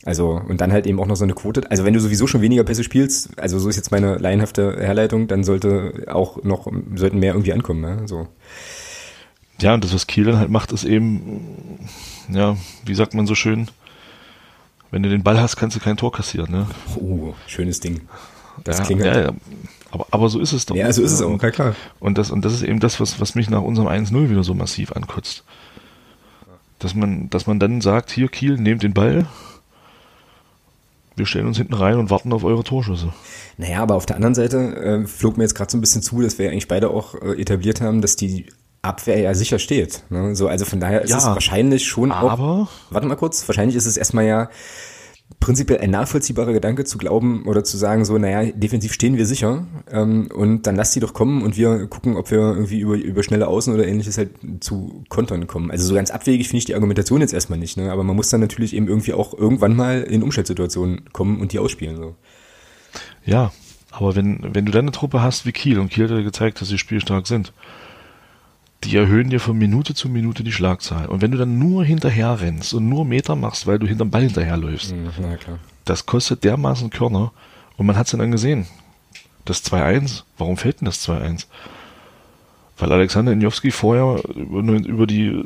[0.05, 1.69] Also, und dann halt eben auch noch so eine Quote.
[1.69, 5.27] Also, wenn du sowieso schon weniger Pässe spielst, also so ist jetzt meine laienhafte Herleitung,
[5.27, 8.07] dann sollte auch noch, sollten mehr irgendwie ankommen, ne?
[8.07, 8.27] So.
[9.59, 11.79] Ja, und das, was Kiel dann halt macht, ist eben,
[12.29, 12.55] ja,
[12.85, 13.67] wie sagt man so schön,
[14.91, 16.67] wenn du den Ball hast, kannst du kein Tor kassieren, ne?
[16.95, 18.01] Oh, schönes Ding.
[18.63, 19.31] Das ja, klingt ja, ja.
[19.89, 20.75] Aber, aber so ist es doch.
[20.75, 21.75] Ja, so ist es auch, klar.
[21.99, 24.53] Und das, und das ist eben das, was, was mich nach unserem 1-0 wieder so
[24.53, 25.43] massiv ankotzt.
[26.79, 29.25] Dass man, dass man dann sagt, hier Kiel, nehmt den Ball,
[31.15, 33.11] wir stellen uns hinten rein und warten auf eure Torschüsse.
[33.57, 36.21] Naja, aber auf der anderen Seite äh, flog mir jetzt gerade so ein bisschen zu,
[36.21, 38.45] dass wir ja eigentlich beide auch äh, etabliert haben, dass die
[38.83, 40.03] Abwehr ja sicher steht.
[40.09, 40.35] Ne?
[40.35, 42.67] So, also von daher ist ja, es wahrscheinlich schon aber, auch.
[42.91, 44.49] Warte mal kurz, wahrscheinlich ist es erstmal ja
[45.39, 49.67] prinzipiell ein nachvollziehbarer Gedanke zu glauben oder zu sagen, so, naja, defensiv stehen wir sicher
[49.91, 53.23] ähm, und dann lass die doch kommen und wir gucken, ob wir irgendwie über, über
[53.23, 55.69] schnelle Außen oder ähnliches halt zu Kontern kommen.
[55.69, 57.91] Also so ganz abwegig finde ich die Argumentation jetzt erstmal nicht, ne?
[57.91, 61.59] aber man muss dann natürlich eben irgendwie auch irgendwann mal in Umschaltsituationen kommen und die
[61.59, 61.97] ausspielen.
[61.97, 62.15] So.
[63.25, 63.51] Ja,
[63.91, 66.61] aber wenn, wenn du dann eine Truppe hast wie Kiel und Kiel hat ja gezeigt,
[66.61, 67.53] dass sie spielstark sind,
[68.83, 71.07] die erhöhen dir von Minute zu Minute die Schlagzahl.
[71.07, 74.23] Und wenn du dann nur hinterher rennst und nur Meter machst, weil du hinterm Ball
[74.23, 75.09] hinterherläufst, mhm,
[75.85, 77.31] das kostet dermaßen Körner.
[77.77, 78.67] Und man hat es dann gesehen.
[79.45, 81.45] Das 2-1, warum fällt denn das 2-1?
[82.77, 85.43] Weil Alexander Injowski vorher über die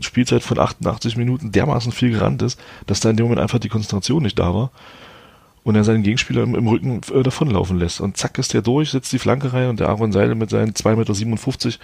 [0.00, 3.70] Spielzeit von 88 Minuten dermaßen viel gerannt ist, dass da in dem Moment einfach die
[3.70, 4.70] Konzentration nicht da war
[5.64, 8.00] und er seinen Gegenspieler im, im Rücken äh, davonlaufen lässt.
[8.00, 10.72] Und zack ist der durch, setzt die Flanke rein und der Aaron Seidel mit seinen
[10.72, 11.78] 2,57 Meter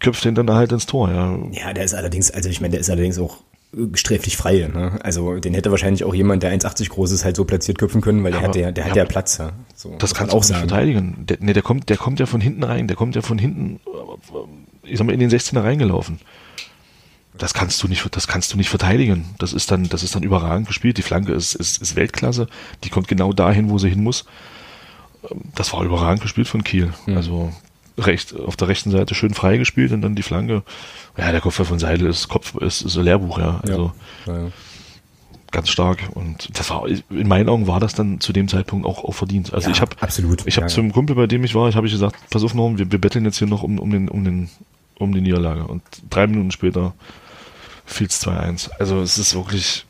[0.00, 1.10] köpft den dann halt ins Tor.
[1.10, 1.38] Ja.
[1.52, 3.38] ja, der ist allerdings, also ich meine, der ist allerdings auch
[3.94, 4.68] sträflich frei.
[4.72, 4.98] Ne?
[5.02, 8.24] Also den hätte wahrscheinlich auch jemand, der 1,80 groß ist, halt so platziert köpfen können,
[8.24, 9.38] weil der aber, hat der, der ja, hat ja Platz.
[9.38, 9.52] Ja.
[9.74, 10.68] So, das kannst du auch sagen.
[10.68, 11.26] verteidigen.
[11.28, 13.80] Der, nee, der kommt, der kommt ja von hinten rein, der kommt ja von hinten,
[14.82, 16.18] ich sag mal, in den 16er reingelaufen
[17.38, 19.34] das kannst du nicht, das kannst du nicht verteidigen.
[19.38, 20.98] Das ist dann, das ist dann überragend gespielt.
[20.98, 22.48] Die Flanke ist, ist, ist Weltklasse.
[22.84, 24.24] Die kommt genau dahin, wo sie hin muss.
[25.54, 26.92] Das war überragend gespielt von Kiel.
[27.06, 27.16] Mhm.
[27.16, 27.52] Also
[27.98, 30.62] recht, auf der rechten Seite schön frei gespielt und dann die Flanke.
[31.16, 33.60] Ja, der Kopf von Seidel ist Kopf, ist, ist ein Lehrbuch, ja.
[33.62, 33.92] Also
[34.26, 34.32] ja.
[34.32, 34.50] Ja, ja.
[35.50, 36.10] ganz stark.
[36.14, 39.52] Und das war, in meinen Augen war das dann zu dem Zeitpunkt auch, auch verdient.
[39.52, 40.46] Also ich habe absolut.
[40.46, 42.72] Ich habe zum Kumpel, bei dem ich war, ich habe ich gesagt, pass auf noch,
[42.76, 44.48] wir, wir betteln jetzt hier noch um, um den, um den,
[44.98, 45.64] um die Niederlage.
[45.64, 46.94] Und drei Minuten später
[47.88, 48.70] fiel es 2-1.
[48.78, 49.86] Also es ist wirklich,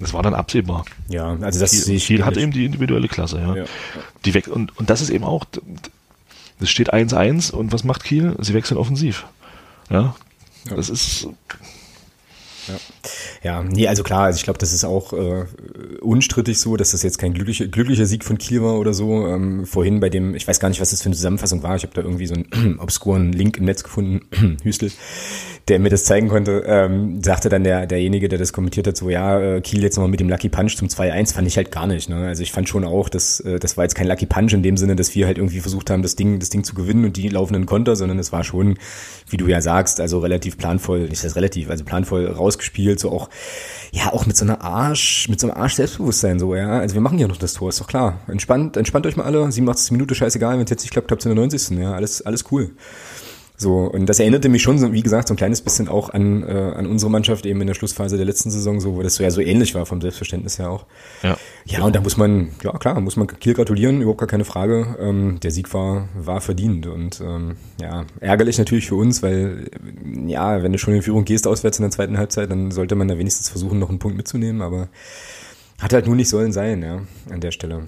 [0.00, 0.84] das war dann absehbar.
[1.08, 3.56] Ja, also das Kiel, Kiel hat eben die individuelle Klasse, ja.
[3.56, 3.64] ja.
[4.24, 5.44] Die weg und, und das ist eben auch,
[6.60, 8.36] es steht 1-1 und was macht Kiel?
[8.40, 9.26] Sie wechseln offensiv.
[9.90, 10.14] Ja.
[10.68, 10.76] ja.
[10.76, 11.28] Das ist
[12.68, 12.74] ja.
[13.42, 15.44] Ja, nee, also klar, also ich glaube, das ist auch äh,
[16.00, 19.26] unstrittig so, dass das jetzt kein glücklicher, glücklicher Sieg von Kiel war oder so.
[19.26, 21.82] Ähm, vorhin bei dem, ich weiß gar nicht, was das für eine Zusammenfassung war, ich
[21.82, 24.90] habe da irgendwie so einen obskuren Link im Netz gefunden, Hüstel,
[25.68, 29.08] der mir das zeigen konnte, ähm, sagte dann der, derjenige, der das kommentiert hat, so,
[29.08, 31.86] ja, äh, Kiel jetzt nochmal mit dem Lucky Punch zum 2-1, fand ich halt gar
[31.86, 32.08] nicht.
[32.08, 32.16] Ne?
[32.26, 34.76] Also ich fand schon auch, dass äh, das war jetzt kein Lucky Punch in dem
[34.76, 37.28] Sinne, dass wir halt irgendwie versucht haben, das Ding, das Ding zu gewinnen und die
[37.28, 38.76] laufenden Konter, sondern es war schon,
[39.28, 43.28] wie du ja sagst, also relativ planvoll, nicht das relativ, also planvoll rausgespielt, so auch,
[43.92, 46.78] ja, auch mit so einer Arsch, mit so einem Arsch Selbstbewusstsein, so, ja.
[46.78, 48.20] Also wir machen ja noch das Tor, ist doch klar.
[48.28, 51.26] Entspannt, entspannt euch mal alle, 87 Minuten, scheißegal, wenn es jetzt nicht klappt, klappt es
[51.26, 51.78] in der 90.
[51.78, 52.70] Ja, alles, alles cool.
[53.56, 56.42] So, und das erinnerte mich schon, so, wie gesagt, so ein kleines bisschen auch an,
[56.42, 59.22] äh, an unsere Mannschaft eben in der Schlussphase der letzten Saison, so, wo das so
[59.22, 60.86] ja so ähnlich war vom Selbstverständnis her auch.
[61.22, 61.36] Ja.
[61.64, 64.96] Ja, und da muss man, ja klar, muss man Kiel gratulieren, überhaupt gar keine Frage.
[64.98, 69.70] Ähm, der Sieg war, war verdient und ähm, ja, ärgerlich natürlich für uns, weil
[70.26, 73.06] ja, wenn du schon in Führung gehst auswärts in der zweiten Halbzeit, dann sollte man
[73.06, 74.88] da wenigstens versuchen, noch einen Punkt mitzunehmen, aber
[75.80, 77.82] hat halt nur nicht sollen sein, ja, an der Stelle.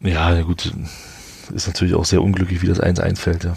[0.00, 0.72] Ja, gut,
[1.52, 3.56] ist natürlich auch sehr unglücklich, wie das 1-1 fällt, ja.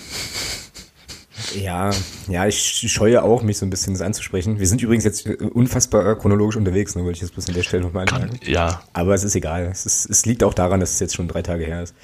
[1.55, 1.91] Ja,
[2.27, 2.57] ja, ich
[2.91, 4.59] scheue auch, mich so ein bisschen das anzusprechen.
[4.59, 7.83] Wir sind übrigens jetzt unfassbar chronologisch unterwegs, ne, wollte ich jetzt bloß an der Stelle
[7.83, 8.39] nochmal anmerken.
[8.45, 8.81] Ja.
[8.93, 9.67] Aber es ist egal.
[9.71, 11.95] Es, ist, es liegt auch daran, dass es jetzt schon drei Tage her ist.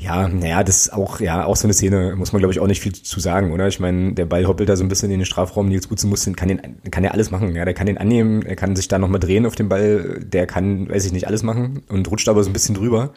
[0.00, 2.68] Ja, naja, das ist auch, ja, auch so eine Szene, muss man, glaube ich, auch
[2.68, 3.66] nicht viel zu sagen, oder?
[3.66, 6.24] Ich meine, der Ball hoppelt da so ein bisschen in den Strafraum, Nils Butzen muss,
[6.36, 6.60] kann den,
[6.92, 9.44] kann ja alles machen, ja, der kann den annehmen, er kann sich da nochmal drehen
[9.44, 12.52] auf dem Ball, der kann, weiß ich nicht, alles machen und rutscht aber so ein
[12.52, 13.12] bisschen drüber.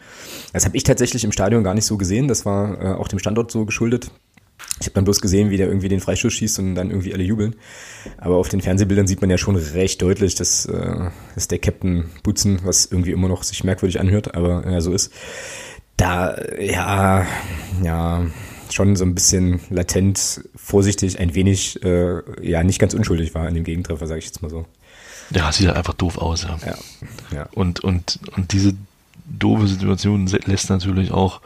[0.52, 3.20] Das habe ich tatsächlich im Stadion gar nicht so gesehen, das war äh, auch dem
[3.20, 4.10] Standort so geschuldet.
[4.80, 7.22] Ich habe dann bloß gesehen, wie der irgendwie den Freischuss schießt und dann irgendwie alle
[7.22, 7.54] jubeln.
[8.18, 12.10] Aber auf den Fernsehbildern sieht man ja schon recht deutlich, dass, äh, dass der Captain
[12.22, 15.12] Butzen, was irgendwie immer noch sich merkwürdig anhört, aber ja, so ist,
[15.96, 17.26] da, ja,
[17.82, 18.26] ja,
[18.70, 23.54] schon so ein bisschen latent, vorsichtig, ein wenig, äh, ja, nicht ganz unschuldig war an
[23.54, 24.66] dem Gegentreffer, sage ich jetzt mal so.
[25.30, 26.58] Ja, sieht halt einfach doof aus, ja.
[26.66, 26.78] ja,
[27.32, 27.48] ja.
[27.52, 28.74] Und, und, und diese
[29.26, 31.40] doofe Situation lässt natürlich auch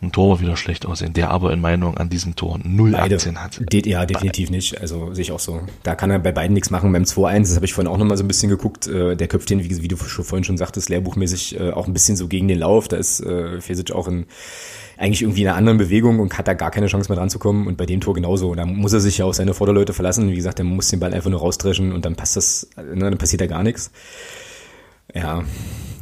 [0.00, 3.16] ein Tor wieder schlecht aussehen, der aber in Meinung an diesem Tor null Beide.
[3.16, 3.60] Aktien hat.
[3.72, 4.80] De ja, definitiv nicht.
[4.80, 5.60] Also sehe ich auch so.
[5.82, 6.92] Da kann er bei beiden nichts machen.
[6.92, 9.50] Beim 2-1, das habe ich vorhin auch nochmal so ein bisschen geguckt, äh, der köpft
[9.50, 12.60] den, wie, wie, du vorhin schon sagtest, lehrbuchmäßig äh, auch ein bisschen so gegen den
[12.60, 12.86] Lauf.
[12.86, 14.26] Da ist äh, Fesic auch in
[14.98, 17.38] eigentlich irgendwie in einer anderen Bewegung und hat da gar keine Chance mehr dran zu
[17.38, 17.66] kommen.
[17.66, 18.54] Und bei dem Tor genauso.
[18.54, 20.30] Da muss er sich ja auf seine Vorderleute verlassen.
[20.30, 23.18] Wie gesagt, der muss den Ball einfach nur rausdreschen und dann passt das, ne, dann
[23.18, 23.90] passiert da gar nichts.
[25.14, 25.42] Ja,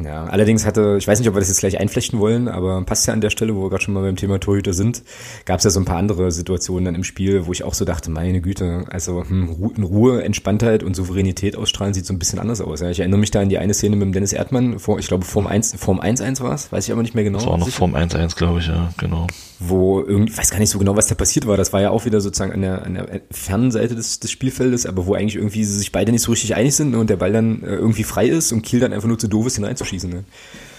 [0.03, 0.25] ja.
[0.25, 3.12] Allerdings hatte, ich weiß nicht, ob wir das jetzt gleich einflechten wollen, aber passt ja
[3.12, 5.03] an der Stelle, wo wir gerade schon mal beim Thema Torhüter sind,
[5.45, 7.85] gab es ja so ein paar andere Situationen dann im Spiel, wo ich auch so
[7.85, 12.38] dachte, meine Güte, also hm, in Ruhe, Entspanntheit und Souveränität ausstrahlen sieht so ein bisschen
[12.38, 12.81] anders aus.
[12.81, 12.90] Ja.
[12.90, 15.25] Ich erinnere mich da an die eine Szene mit dem Dennis Erdmann, vor, ich glaube
[15.25, 17.38] Form 1, Form 1-1 war es, weiß ich aber nicht mehr genau.
[17.38, 19.27] Das war auch noch Form 1-1, glaube ich, ja, genau
[19.59, 21.57] wo irgendwie, ich weiß gar nicht so genau, was da passiert war.
[21.57, 24.85] Das war ja auch wieder sozusagen an der, an der fernen Seite des, des Spielfeldes,
[24.87, 27.62] aber wo eigentlich irgendwie sich beide nicht so richtig einig sind und der Ball dann
[27.62, 30.11] äh, irgendwie frei ist und Kiel dann einfach nur zu doof ist, hineinzuschießen.
[30.11, 30.24] Ne?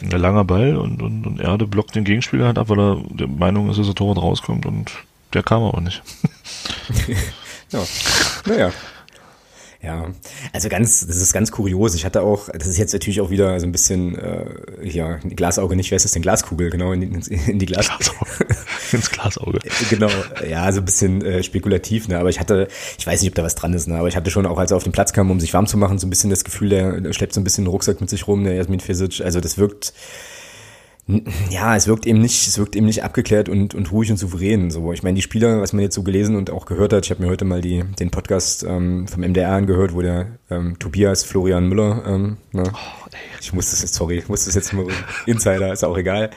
[0.02, 3.28] Ein langer Ball und, und, und Erde blockt den Gegenspieler halt ab, weil er der
[3.28, 4.92] Meinung ist, dass er Torwart rauskommt und
[5.34, 6.02] der kam aber nicht.
[7.72, 7.84] ja,
[8.46, 8.72] naja.
[9.82, 10.08] Ja,
[10.54, 11.94] also ganz, das ist ganz kurios.
[11.94, 14.46] Ich hatte auch, das ist jetzt natürlich auch wieder so ein bisschen, äh,
[14.82, 16.24] ja, Glasauge nicht, wer ist das denn?
[16.24, 18.48] Glaskugel, genau, in, in, in die Glas Glasauge.
[18.92, 19.60] ins Glasauge.
[19.90, 20.10] genau,
[20.50, 23.44] ja, so ein bisschen äh, spekulativ, ne, aber ich hatte, ich weiß nicht, ob da
[23.44, 25.30] was dran ist, ne, aber ich hatte schon auch, als er auf den Platz kam,
[25.30, 27.44] um sich warm zu machen, so ein bisschen das Gefühl, der, der schleppt so ein
[27.44, 29.94] bisschen den Rucksack mit sich rum, der Jasmin Fesic, also das wirkt,
[31.50, 34.72] ja, es wirkt eben nicht, es wirkt eben nicht abgeklärt und, und ruhig und souverän.
[34.72, 37.12] So, ich meine, die Spieler, was man jetzt so gelesen und auch gehört hat, ich
[37.12, 41.24] habe mir heute mal die, den Podcast ähm, vom MDR angehört, wo der ähm, Tobias
[41.24, 43.08] Florian Müller, ähm, ne, oh,
[43.42, 44.86] ich muss das jetzt, sorry, ich muss das jetzt mal,
[45.26, 46.30] Insider, ist auch egal.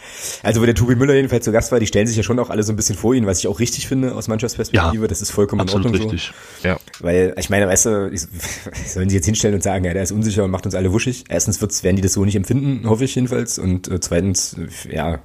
[0.43, 2.51] Also wo der Tobi Müller jedenfalls zu Gast war, die stellen sich ja schon auch
[2.51, 5.23] alle so ein bisschen vor ihn, was ich auch richtig finde aus Mannschaftsperspektive, ja, das
[5.23, 6.33] ist vollkommen in Ordnung richtig.
[6.63, 6.69] so.
[6.69, 6.79] Ja.
[7.01, 8.11] Weil, ich meine, weißt du,
[8.87, 11.25] sollen sie jetzt hinstellen und sagen, ja, der ist unsicher und macht uns alle wuschig.
[11.29, 13.59] Erstens wird's, werden die das so nicht empfinden, hoffe ich jedenfalls.
[13.59, 14.57] Und äh, zweitens,
[14.91, 15.21] ja,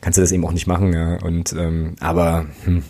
[0.00, 1.18] kannst du das eben auch nicht machen, ja.
[1.22, 2.82] Und ähm, aber hm,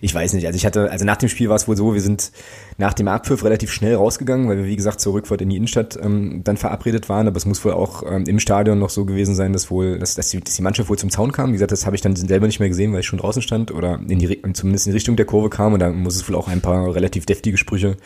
[0.00, 0.46] ich weiß nicht.
[0.46, 2.32] Also ich hatte, also nach dem Spiel war es wohl so, wir sind
[2.78, 5.98] nach dem Abpfiff relativ schnell rausgegangen, weil wir, wie gesagt, zur Rückfahrt in die Innenstadt
[6.02, 7.26] ähm, dann verabredet waren.
[7.26, 10.14] Aber es muss wohl auch ähm, im Stadion noch so gewesen sein, dass wohl, dass,
[10.14, 11.50] dass, die, dass die Mannschaft wohl zum Zaun kam.
[11.50, 13.72] Wie gesagt, das habe ich dann selber nicht mehr gesehen, weil ich schon draußen stand
[13.72, 15.72] oder in die, zumindest in die Richtung der Kurve kam.
[15.72, 17.96] Und da muss es wohl auch ein paar relativ deftige Sprüche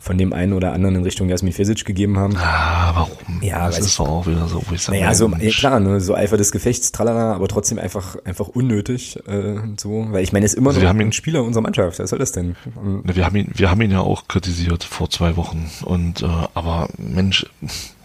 [0.00, 2.34] von dem einen oder anderen in Richtung Jasmin Fesic gegeben haben.
[2.38, 3.42] Ah, warum?
[3.42, 4.98] Ja, das ist doch auch wieder so, wo ich sage.
[4.98, 9.18] Naja, so, ja, klar, ne, so Eifer des Gefechts, tralala, aber trotzdem einfach, einfach unnötig,
[9.28, 12.08] äh, so, weil ich meine, es ist immer also noch ein Spieler unserer Mannschaft, was
[12.08, 12.56] soll das denn?
[13.04, 16.88] Wir haben ihn, wir haben ihn ja auch kritisiert vor zwei Wochen und, äh, aber
[16.96, 17.44] Mensch,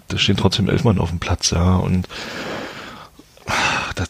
[0.08, 2.08] da stehen trotzdem elf Mann auf dem Platz, ja, und,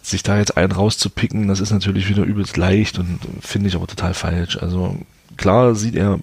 [0.08, 3.88] sich da jetzt einen rauszupicken, das ist natürlich wieder übelst leicht und finde ich aber
[3.88, 4.58] total falsch.
[4.58, 4.97] Also
[5.38, 6.19] klar sieht er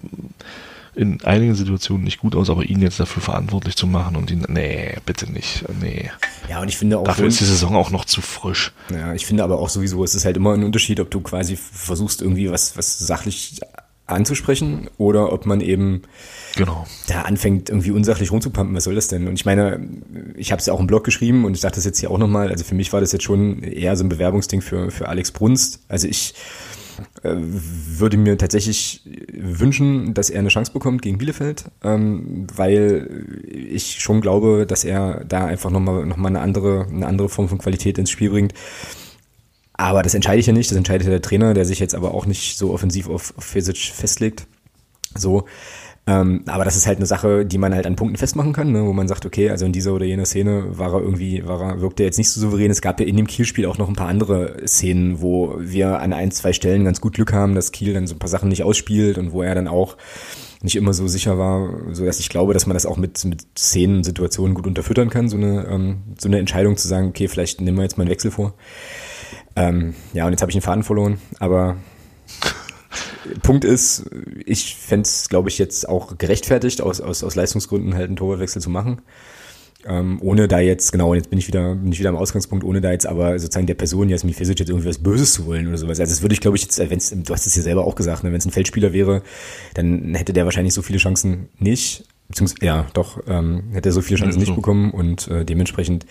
[0.95, 4.45] in einigen Situationen nicht gut aus, aber ihn jetzt dafür verantwortlich zu machen und ihn,
[4.47, 6.11] nee, bitte nicht, nee.
[6.49, 7.03] Ja, und ich finde auch.
[7.03, 8.73] Dafür ist die Saison auch noch zu frisch.
[8.91, 11.55] Ja, ich finde aber auch sowieso, es ist halt immer ein Unterschied, ob du quasi
[11.55, 13.59] versuchst, irgendwie was, was sachlich
[14.05, 16.01] anzusprechen oder ob man eben
[16.55, 16.85] genau.
[17.07, 18.75] da anfängt, irgendwie unsachlich rumzupumpen.
[18.75, 19.27] Was soll das denn?
[19.27, 19.87] Und ich meine,
[20.35, 22.17] ich habe es ja auch im Blog geschrieben und ich dachte das jetzt hier auch
[22.17, 22.49] nochmal.
[22.49, 25.83] Also für mich war das jetzt schon eher so ein Bewerbungsding für, für Alex Brunst.
[25.87, 26.33] Also ich
[27.23, 34.01] äh, würde mir tatsächlich wünschen, dass er eine Chance bekommt gegen Bielefeld, ähm, weil ich
[34.01, 37.57] schon glaube, dass er da einfach nochmal noch mal eine andere, eine andere Form von
[37.57, 38.53] Qualität ins Spiel bringt.
[39.73, 42.13] Aber das entscheide ich ja nicht, das entscheidet ja der Trainer, der sich jetzt aber
[42.13, 44.47] auch nicht so offensiv auf, auf Fesic festlegt.
[45.15, 45.45] So.
[46.05, 48.85] Ähm, aber das ist halt eine Sache, die man halt an Punkten festmachen kann, ne,
[48.85, 51.81] wo man sagt, okay, also in dieser oder jener Szene war er irgendwie, war er,
[51.81, 52.71] wirkte er jetzt nicht so souverän.
[52.71, 56.11] Es gab ja in dem Kiel-Spiel auch noch ein paar andere Szenen, wo wir an
[56.11, 58.63] ein, zwei Stellen ganz gut Glück haben, dass Kiel dann so ein paar Sachen nicht
[58.63, 59.95] ausspielt und wo er dann auch
[60.61, 63.45] nicht immer so sicher war, so dass ich glaube, dass man das auch mit, mit
[63.57, 67.61] Szenen, Situationen gut unterfüttern kann, so eine, ähm, so eine Entscheidung zu sagen, okay, vielleicht
[67.61, 68.55] nehmen wir jetzt mal einen Wechsel vor.
[69.55, 71.77] Ähm, ja, und jetzt habe ich den Faden verloren, aber
[73.41, 74.09] Punkt ist,
[74.45, 78.61] ich fände es, glaube ich, jetzt auch gerechtfertigt, aus, aus, aus Leistungsgründen halt einen Torwartwechsel
[78.61, 79.01] zu machen.
[79.85, 82.79] Ähm, ohne da jetzt, genau, jetzt bin ich wieder, bin ich wieder am Ausgangspunkt, ohne
[82.79, 85.77] da jetzt aber sozusagen der Person Jasmin Fesic jetzt irgendwie was Böses zu wollen oder
[85.77, 85.99] sowas.
[85.99, 88.23] Also das würde ich, glaube ich, jetzt, wenn's, du hast es ja selber auch gesagt,
[88.23, 89.23] ne, wenn es ein Feldspieler wäre,
[89.73, 94.01] dann hätte der wahrscheinlich so viele Chancen nicht, beziehungsweise, ja, doch, ähm, hätte er so
[94.01, 94.51] viele Chancen ja, so.
[94.51, 96.05] nicht bekommen und äh, dementsprechend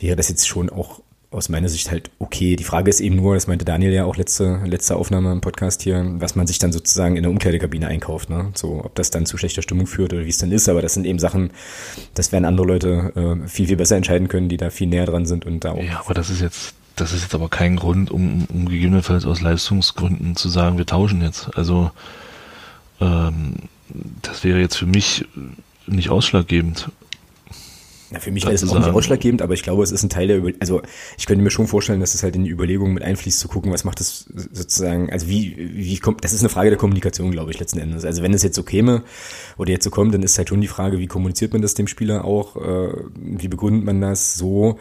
[0.00, 2.56] wäre das jetzt schon auch aus meiner Sicht halt okay.
[2.56, 5.82] Die Frage ist eben nur, das meinte Daniel ja auch letzte, letzte Aufnahme im Podcast
[5.82, 8.30] hier, was man sich dann sozusagen in der Umkleidekabine einkauft.
[8.30, 8.50] Ne?
[8.54, 10.68] So, ob das dann zu schlechter Stimmung führt oder wie es dann ist.
[10.68, 11.50] Aber das sind eben Sachen,
[12.14, 13.12] das werden andere Leute
[13.44, 15.82] äh, viel, viel besser entscheiden können, die da viel näher dran sind und da auch.
[15.82, 19.40] Ja, aber das ist jetzt, das ist jetzt aber kein Grund, um, um gegebenenfalls aus
[19.40, 21.56] Leistungsgründen zu sagen, wir tauschen jetzt.
[21.56, 21.90] Also
[23.00, 23.54] ähm,
[24.22, 25.26] das wäre jetzt für mich
[25.86, 26.90] nicht ausschlaggebend.
[28.12, 30.26] Na, für mich wäre es auch nicht ausschlaggebend, aber ich glaube, es ist ein Teil
[30.26, 30.82] der Über also
[31.16, 33.72] ich könnte mir schon vorstellen, dass es halt in die Überlegungen mit einfließt, zu gucken,
[33.72, 37.50] was macht das sozusagen, also wie, wie kommt, das ist eine Frage der Kommunikation, glaube
[37.52, 38.04] ich, letzten Endes.
[38.04, 39.02] Also wenn es jetzt so käme
[39.56, 41.86] oder jetzt so kommt, dann ist halt schon die Frage, wie kommuniziert man das dem
[41.86, 44.78] Spieler auch, äh, wie begründet man das so,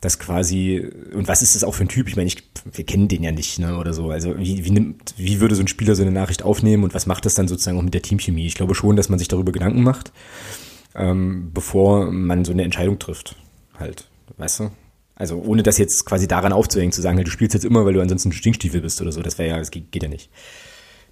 [0.00, 2.08] dass quasi, und was ist das auch für ein Typ?
[2.08, 4.10] Ich meine, ich, wir kennen den ja nicht, ne, oder so.
[4.10, 7.06] Also wie, wie nimmt, wie würde so ein Spieler so eine Nachricht aufnehmen und was
[7.06, 8.46] macht das dann sozusagen auch mit der Teamchemie?
[8.46, 10.12] Ich glaube schon, dass man sich darüber Gedanken macht
[10.94, 13.36] ähm, bevor man so eine Entscheidung trifft.
[13.78, 14.70] Halt, weißt du?
[15.14, 17.92] Also ohne das jetzt quasi daran aufzuhängen, zu sagen, halt, du spielst jetzt immer, weil
[17.92, 19.22] du ansonsten Stinkstiefel bist oder so.
[19.22, 20.30] Das wäre ja, das geht, geht, ja nicht.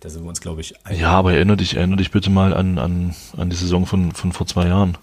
[0.01, 0.75] Da sind wir uns, glaube ich.
[0.91, 4.33] Ja, aber erinnere dich, erinnere dich bitte mal an, an, an die Saison von, von
[4.33, 4.97] vor zwei Jahren.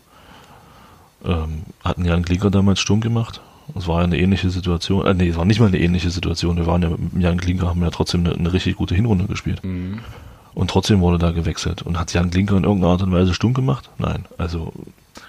[1.23, 3.41] Ähm, hatten Jan Klinker damals Sturm gemacht.
[3.75, 5.05] Es war ja eine ähnliche Situation.
[5.05, 6.57] Äh, nee, es war nicht mal eine ähnliche Situation.
[6.57, 9.63] Wir waren ja mit Jan Klinker, haben ja trotzdem eine, eine richtig gute Hinrunde gespielt.
[9.63, 9.99] Mhm.
[10.55, 11.81] Und trotzdem wurde da gewechselt.
[11.81, 13.89] Und hat Jan Klinker in irgendeiner Art und Weise stumm gemacht?
[13.97, 14.25] Nein.
[14.37, 14.71] Also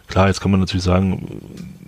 [0.07, 1.43] klar, jetzt kann man natürlich sagen,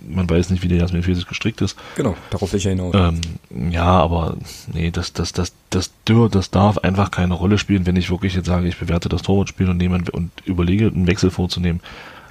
[0.07, 1.77] man weiß nicht, wie der Jasmin Fesis gestrickt ist.
[1.95, 2.93] Genau, darauf will ich ja hinaus.
[2.95, 4.35] Ähm, ja, aber
[4.73, 8.47] nee, das, das, das, das, das darf einfach keine Rolle spielen, wenn ich wirklich jetzt
[8.47, 11.81] sage, ich bewerte das Torwartspiel und nehme und überlege, einen Wechsel vorzunehmen,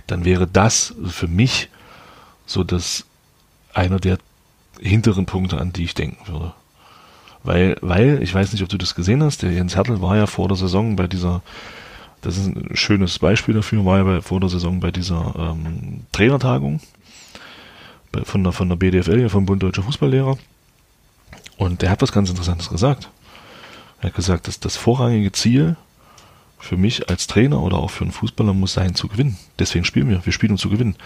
[0.06, 1.68] dann wäre das für mich
[2.46, 3.04] so das
[3.72, 4.18] einer der
[4.80, 6.52] hinteren Punkte, an die ich denken würde.
[7.44, 10.26] Weil, weil, ich weiß nicht, ob du das gesehen hast, der Jens Hertel war ja
[10.26, 11.42] vor der Saison bei dieser,
[12.20, 16.00] das ist ein schönes Beispiel dafür, war ja bei, vor der Saison bei dieser ähm,
[16.12, 16.80] Trainertagung
[18.12, 20.36] bei, von, der, von der BDFL, vom Bund Deutscher Fußballlehrer.
[21.56, 23.08] Und der hat was ganz Interessantes gesagt.
[24.00, 25.76] Er hat gesagt, dass das vorrangige Ziel
[26.58, 29.36] für mich als Trainer oder auch für einen Fußballer muss sein, zu gewinnen.
[29.58, 30.24] Deswegen spielen wir.
[30.24, 30.96] Wir spielen, um zu gewinnen.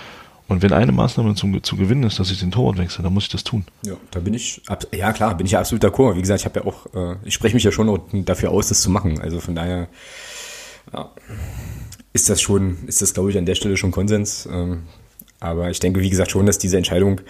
[0.48, 3.24] Und wenn eine Maßnahme zum, zu gewinnen ist, dass ich den Torwart wechsle, dann muss
[3.24, 3.64] ich das tun.
[3.84, 4.60] Ja, da bin ich,
[4.92, 6.16] ja klar, bin ich absolut d'accord.
[6.16, 8.82] Wie gesagt, ich habe ja auch, äh, ich spreche mich ja schon dafür aus, das
[8.82, 9.20] zu machen.
[9.20, 9.88] Also von daher
[10.92, 11.10] ja,
[12.12, 14.46] ist das schon, ist das glaube ich an der Stelle schon Konsens.
[14.50, 14.82] Ähm,
[15.40, 17.20] aber ich denke, wie gesagt, schon, dass diese Entscheidung,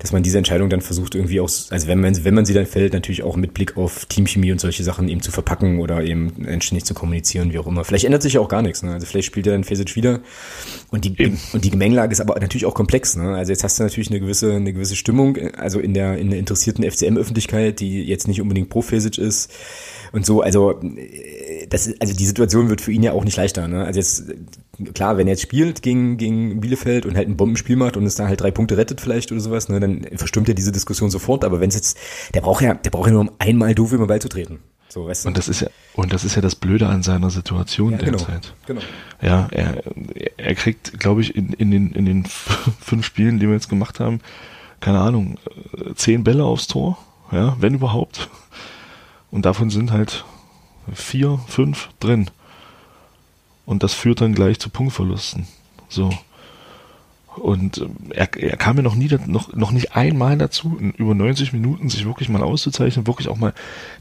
[0.00, 2.66] dass man diese Entscheidung dann versucht irgendwie auch, also wenn man, wenn man sie dann
[2.66, 6.46] fällt, natürlich auch mit Blick auf Teamchemie und solche Sachen eben zu verpacken oder eben
[6.48, 7.84] anständig zu kommunizieren, wie auch immer.
[7.84, 8.94] Vielleicht ändert sich ja auch gar nichts, ne?
[8.94, 10.20] Also vielleicht spielt er dann Fesic wieder
[10.90, 11.38] und die, eben.
[11.52, 13.34] und die Gemengelage ist aber natürlich auch komplex, ne?
[13.34, 16.38] Also jetzt hast du natürlich eine gewisse, eine gewisse Stimmung, also in der, in der
[16.38, 19.52] interessierten FCM-Öffentlichkeit, die jetzt nicht unbedingt pro Fesic ist
[20.12, 20.80] und so, also
[21.68, 23.68] das, also die Situation wird für ihn ja auch nicht leichter.
[23.68, 23.84] Ne?
[23.84, 24.24] Also jetzt,
[24.94, 28.14] klar, wenn er jetzt spielt gegen, gegen Bielefeld und halt ein Bombenspiel macht und es
[28.14, 31.44] da halt drei Punkte rettet vielleicht oder sowas, ne, dann verstimmt er diese Diskussion sofort.
[31.44, 31.98] Aber wenn es jetzt,
[32.34, 34.60] der braucht ja, der braucht ja nur um einmal doof über den Ball zu treten.
[34.88, 35.28] So, weißt du?
[35.28, 38.18] Und das ist ja, und das ist ja das Blöde an seiner Situation ja, genau,
[38.18, 38.54] derzeit.
[38.66, 38.80] Genau.
[39.22, 39.82] Ja, er,
[40.36, 42.24] er kriegt, glaube ich, in, in den, in den
[42.80, 44.20] fünf Spielen, die wir jetzt gemacht haben,
[44.80, 45.38] keine Ahnung,
[45.94, 46.98] zehn Bälle aufs Tor,
[47.30, 48.30] ja, wenn überhaupt.
[49.30, 50.24] Und davon sind halt
[50.92, 52.28] vier, fünf drin.
[53.66, 55.46] Und das führt dann gleich zu Punktverlusten.
[55.88, 56.10] So.
[57.36, 61.14] Und ähm, er, er kam mir noch nie, noch, noch nicht einmal dazu, in über
[61.14, 63.54] 90 Minuten sich wirklich mal auszuzeichnen, wirklich auch mal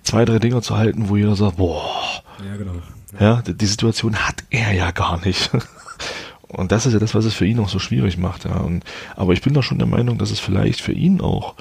[0.03, 2.23] zwei, drei Dinger zu halten, wo jeder sagt, boah.
[2.45, 2.73] Ja, genau.
[3.19, 5.51] Ja, die Situation hat er ja gar nicht.
[6.47, 8.45] Und das ist ja das, was es für ihn auch so schwierig macht.
[8.45, 8.57] Ja.
[8.57, 8.83] Und,
[9.15, 11.53] aber ich bin da schon der Meinung, dass es vielleicht für ihn auch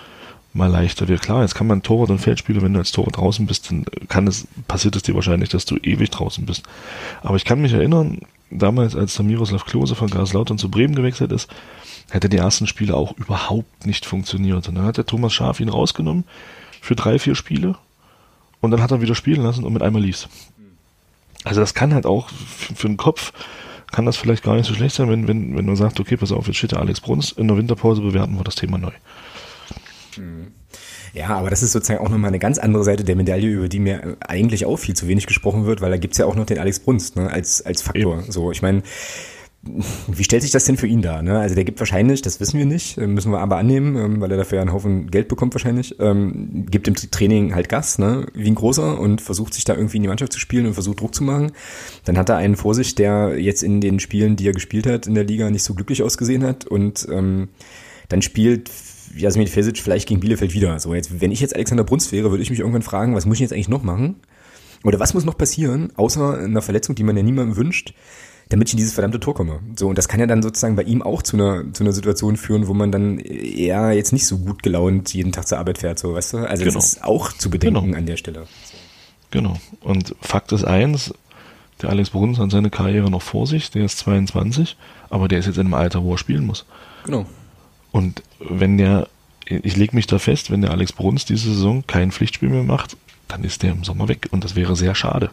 [0.52, 1.22] mal leichter wird.
[1.22, 4.26] Klar, jetzt kann man Torwart und Feldspieler, wenn du als Torwart draußen bist, dann kann
[4.26, 6.64] es, passiert es dir wahrscheinlich, dass du ewig draußen bist.
[7.22, 11.32] Aber ich kann mich erinnern, damals, als der Miroslav Klose von Gaslautern zu Bremen gewechselt
[11.32, 11.48] ist,
[12.11, 14.68] hätte die ersten Spiele auch überhaupt nicht funktioniert.
[14.68, 16.24] Und dann hat der Thomas Schaf ihn rausgenommen,
[16.80, 17.76] für drei, vier Spiele
[18.61, 20.28] und dann hat er wieder spielen lassen und mit einmal lief's.
[21.44, 23.32] Also das kann halt auch für, für den Kopf
[23.90, 26.32] kann das vielleicht gar nicht so schlecht sein, wenn, wenn, wenn man sagt, okay, pass
[26.32, 28.92] auf, jetzt steht der Alex Bruns, in der Winterpause bewerten wir das Thema neu.
[31.14, 33.80] Ja, aber das ist sozusagen auch nochmal eine ganz andere Seite der Medaille, über die
[33.80, 36.58] mir eigentlich auch viel zu wenig gesprochen wird, weil da gibt's ja auch noch den
[36.58, 38.20] Alex Brunst ne, als, als Faktor.
[38.20, 38.32] Eben.
[38.32, 38.82] So, ich meine,
[40.06, 41.20] wie stellt sich das denn für ihn da?
[41.20, 41.38] Ne?
[41.38, 44.30] Also der gibt wahrscheinlich, das wissen wir nicht, äh, müssen wir aber annehmen, ähm, weil
[44.30, 48.26] er dafür einen Haufen Geld bekommt wahrscheinlich, ähm, gibt im Training halt Gas, ne?
[48.34, 51.00] wie ein großer und versucht sich da irgendwie in die Mannschaft zu spielen und versucht
[51.00, 51.52] Druck zu machen.
[52.04, 55.06] Dann hat er einen vor sich, der jetzt in den Spielen, die er gespielt hat
[55.06, 57.48] in der Liga, nicht so glücklich ausgesehen hat und ähm,
[58.08, 58.70] dann spielt
[59.16, 60.78] Jasmin Fesic vielleicht gegen Bielefeld wieder.
[60.78, 63.36] So jetzt, wenn ich jetzt Alexander Brunst wäre, würde ich mich irgendwann fragen, was muss
[63.36, 64.16] ich jetzt eigentlich noch machen?
[64.84, 67.94] Oder was muss noch passieren, außer einer Verletzung, die man ja niemandem wünscht,
[68.48, 69.60] damit ich in dieses verdammte Tor komme.
[69.76, 72.36] So, und das kann ja dann sozusagen bei ihm auch zu einer, zu einer Situation
[72.36, 75.98] führen, wo man dann eher jetzt nicht so gut gelaunt jeden Tag zur Arbeit fährt,
[75.98, 76.38] so, weißt du?
[76.38, 76.76] Also genau.
[76.76, 77.98] das ist auch zu bedenken genau.
[77.98, 78.46] an der Stelle.
[79.30, 79.56] Genau.
[79.80, 81.12] Und Fakt ist eins,
[81.82, 84.76] der Alex Bruns hat seine Karriere noch vor sich, der ist 22,
[85.10, 86.64] aber der ist jetzt in einem Alter, wo er spielen muss.
[87.04, 87.26] Genau.
[87.92, 89.09] Und wenn der,
[89.46, 92.96] ich lege mich da fest, wenn der Alex Bruns diese Saison kein Pflichtspiel mehr macht,
[93.29, 95.31] dann ist der im Sommer weg und das wäre sehr schade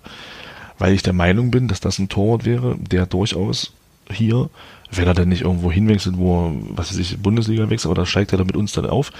[0.77, 3.73] weil ich der Meinung bin, dass das ein Torwart wäre, der durchaus
[4.11, 4.49] hier,
[4.91, 8.31] wenn er denn nicht irgendwo hinwechselt, wo er, was weiß ich, Bundesliga wechselt, oder steigt
[8.33, 9.11] er da mit uns dann auf,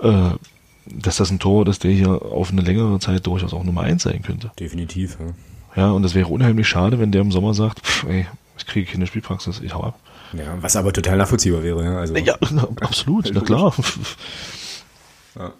[0.00, 0.30] äh,
[0.86, 4.02] dass das ein Tor ist, der hier auf eine längere Zeit durchaus auch Nummer eins
[4.02, 4.50] sein könnte.
[4.58, 5.34] Definitiv, ja.
[5.76, 8.26] Ja, und das wäre unheimlich schade, wenn der im Sommer sagt, pff, ey,
[8.58, 10.00] ich kriege keine Spielpraxis, ich hau ab.
[10.32, 11.98] Ja, was aber total nachvollziehbar wäre, ja.
[11.98, 12.34] Also, ja,
[12.80, 13.74] absolut, na klar.
[15.38, 15.52] Ja.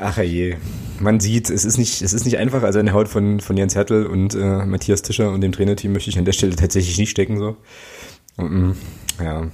[0.00, 0.56] Ach je,
[0.98, 2.64] man sieht, es ist nicht, es ist nicht einfach.
[2.64, 5.92] Also in der Haut von, von Jens Hertel und äh, Matthias Tischer und dem Trainerteam
[5.92, 7.56] möchte ich an der Stelle tatsächlich nicht stecken so.
[8.36, 8.76] Und, mm,
[9.22, 9.46] ja,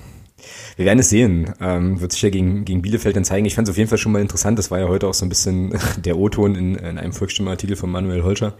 [0.77, 1.53] wir werden es sehen.
[1.61, 3.45] Ähm, wird sich ja gegen, gegen Bielefeld dann zeigen.
[3.45, 4.59] Ich fand es auf jeden Fall schon mal interessant.
[4.59, 7.91] Das war ja heute auch so ein bisschen der O-Ton in, in einem Volksstimmenartikel von
[7.91, 8.55] Manuel Holscher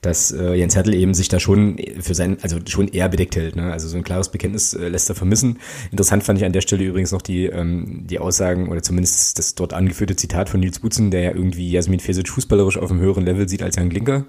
[0.00, 3.56] dass äh, Jens Hertel eben sich da schon für sein, also schon eher bedeckt hält.
[3.56, 3.72] Ne?
[3.72, 5.58] Also so ein klares Bekenntnis äh, lässt er vermissen.
[5.90, 9.54] Interessant fand ich an der Stelle übrigens noch die, ähm, die Aussagen oder zumindest das
[9.56, 13.24] dort angeführte Zitat von Nils Butzen, der ja irgendwie Jasmin Fesic fußballerisch auf einem höheren
[13.24, 14.24] Level sieht als Jan Glinker.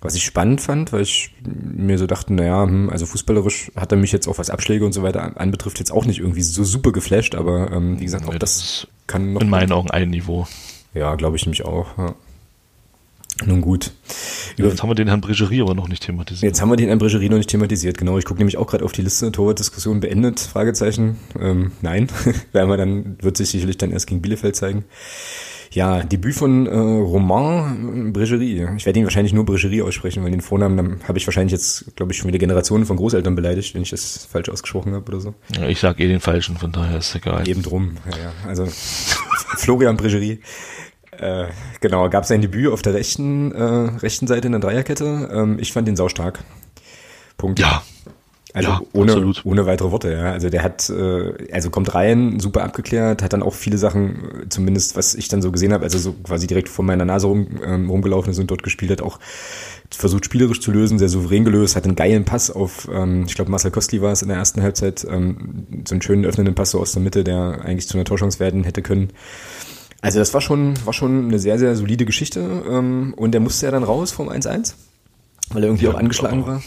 [0.00, 3.98] Was ich spannend fand, weil ich mir so dachte, naja, hm, also fußballerisch hat er
[3.98, 6.92] mich jetzt auch was Abschläge und so weiter anbetrifft jetzt auch nicht irgendwie so super
[6.92, 9.40] geflasht, aber ähm, wie gesagt, auch das, das kann noch.
[9.40, 10.46] In meinen Augen ein Niveau.
[10.94, 11.96] Ja, glaube ich nämlich auch.
[11.96, 12.14] Ja.
[13.44, 13.92] Nun gut.
[14.56, 16.42] Über jetzt haben wir den Herrn Bregerie aber noch nicht thematisiert.
[16.42, 18.16] Jetzt haben wir den Herrn Bregerie noch nicht thematisiert, genau.
[18.16, 21.18] Ich gucke nämlich auch gerade auf die Liste, Torwart-Diskussion beendet, Fragezeichen.
[21.38, 22.08] Ähm, nein,
[22.52, 24.84] werden wir dann, wird sich sicherlich dann erst gegen Bielefeld zeigen.
[25.70, 28.66] Ja, Debüt von äh, Romain Bregerie.
[28.78, 32.12] Ich werde ihn wahrscheinlich nur Bregerie aussprechen, weil den Vornamen habe ich wahrscheinlich jetzt, glaube
[32.12, 35.34] ich, schon wieder Generationen von Großeltern beleidigt, wenn ich das falsch ausgesprochen habe oder so.
[35.54, 37.46] Ja, ich sage eh den falschen, von daher ist es egal.
[37.46, 38.32] Eben drum, ja, ja.
[38.46, 38.66] Also
[39.56, 40.40] Florian Bregerie.
[41.18, 41.48] Äh,
[41.80, 43.62] genau, gab sein Debüt auf der rechten, äh,
[44.00, 45.30] rechten Seite in der Dreierkette.
[45.32, 46.40] Ähm, ich fand ihn saustark.
[47.36, 47.58] Punkt.
[47.58, 47.82] Ja.
[48.56, 49.44] Also ja, ohne, absolut.
[49.44, 50.32] ohne weitere Worte, ja.
[50.32, 54.48] Also der hat, äh, also kommt rein, super abgeklärt, hat dann auch viele Sachen, äh,
[54.48, 57.60] zumindest was ich dann so gesehen habe, also so quasi direkt vor meiner Nase rum,
[57.62, 59.20] ähm, rumgelaufen ist und dort gespielt hat, auch
[59.90, 63.50] versucht spielerisch zu lösen, sehr souverän gelöst, hat einen geilen Pass auf, ähm, ich glaube
[63.50, 66.80] Marcel Kostli war es in der ersten Halbzeit, ähm, so einen schönen öffnenden Pass so
[66.80, 69.10] aus der Mitte, der eigentlich zu einer Torchance werden hätte können.
[70.06, 72.38] Also das war schon, war schon eine sehr, sehr solide Geschichte.
[72.40, 74.74] Ähm, und der musste ja dann raus vom 1-1,
[75.50, 76.62] weil er irgendwie ja, auch angeschlagen aber, war.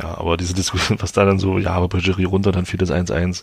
[0.00, 2.92] Ja, aber diese Diskussion, was da dann so, ja, aber Bergerie runter, dann fiel das
[2.92, 3.42] 1-1.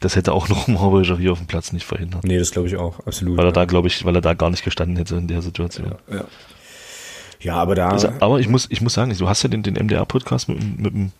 [0.00, 2.24] Das hätte auch noch mal Bergerie auf dem Platz nicht verhindert.
[2.24, 3.38] Nee, das glaube ich auch, absolut.
[3.38, 3.52] Weil er ja.
[3.52, 5.94] da, glaube ich, weil er da gar nicht gestanden hätte in der Situation.
[6.10, 6.24] Ja, ja.
[7.40, 7.88] ja aber da.
[7.88, 10.92] Also, aber ich muss, ich muss sagen, du hast ja den, den MDR-Podcast mit, mit
[10.92, 11.12] dem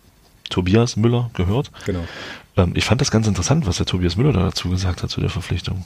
[0.51, 1.71] Tobias Müller gehört.
[1.87, 2.03] Genau.
[2.57, 5.19] Ähm, ich fand das ganz interessant, was der Tobias Müller da dazu gesagt hat zu
[5.19, 5.85] der Verpflichtung.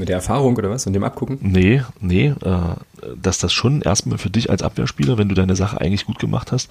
[0.00, 0.86] Mit der Erfahrung oder was?
[0.86, 1.36] Und dem Abgucken?
[1.42, 5.78] Nee, nee, äh, dass das schon erstmal für dich als Abwehrspieler, wenn du deine Sache
[5.78, 6.70] eigentlich gut gemacht hast,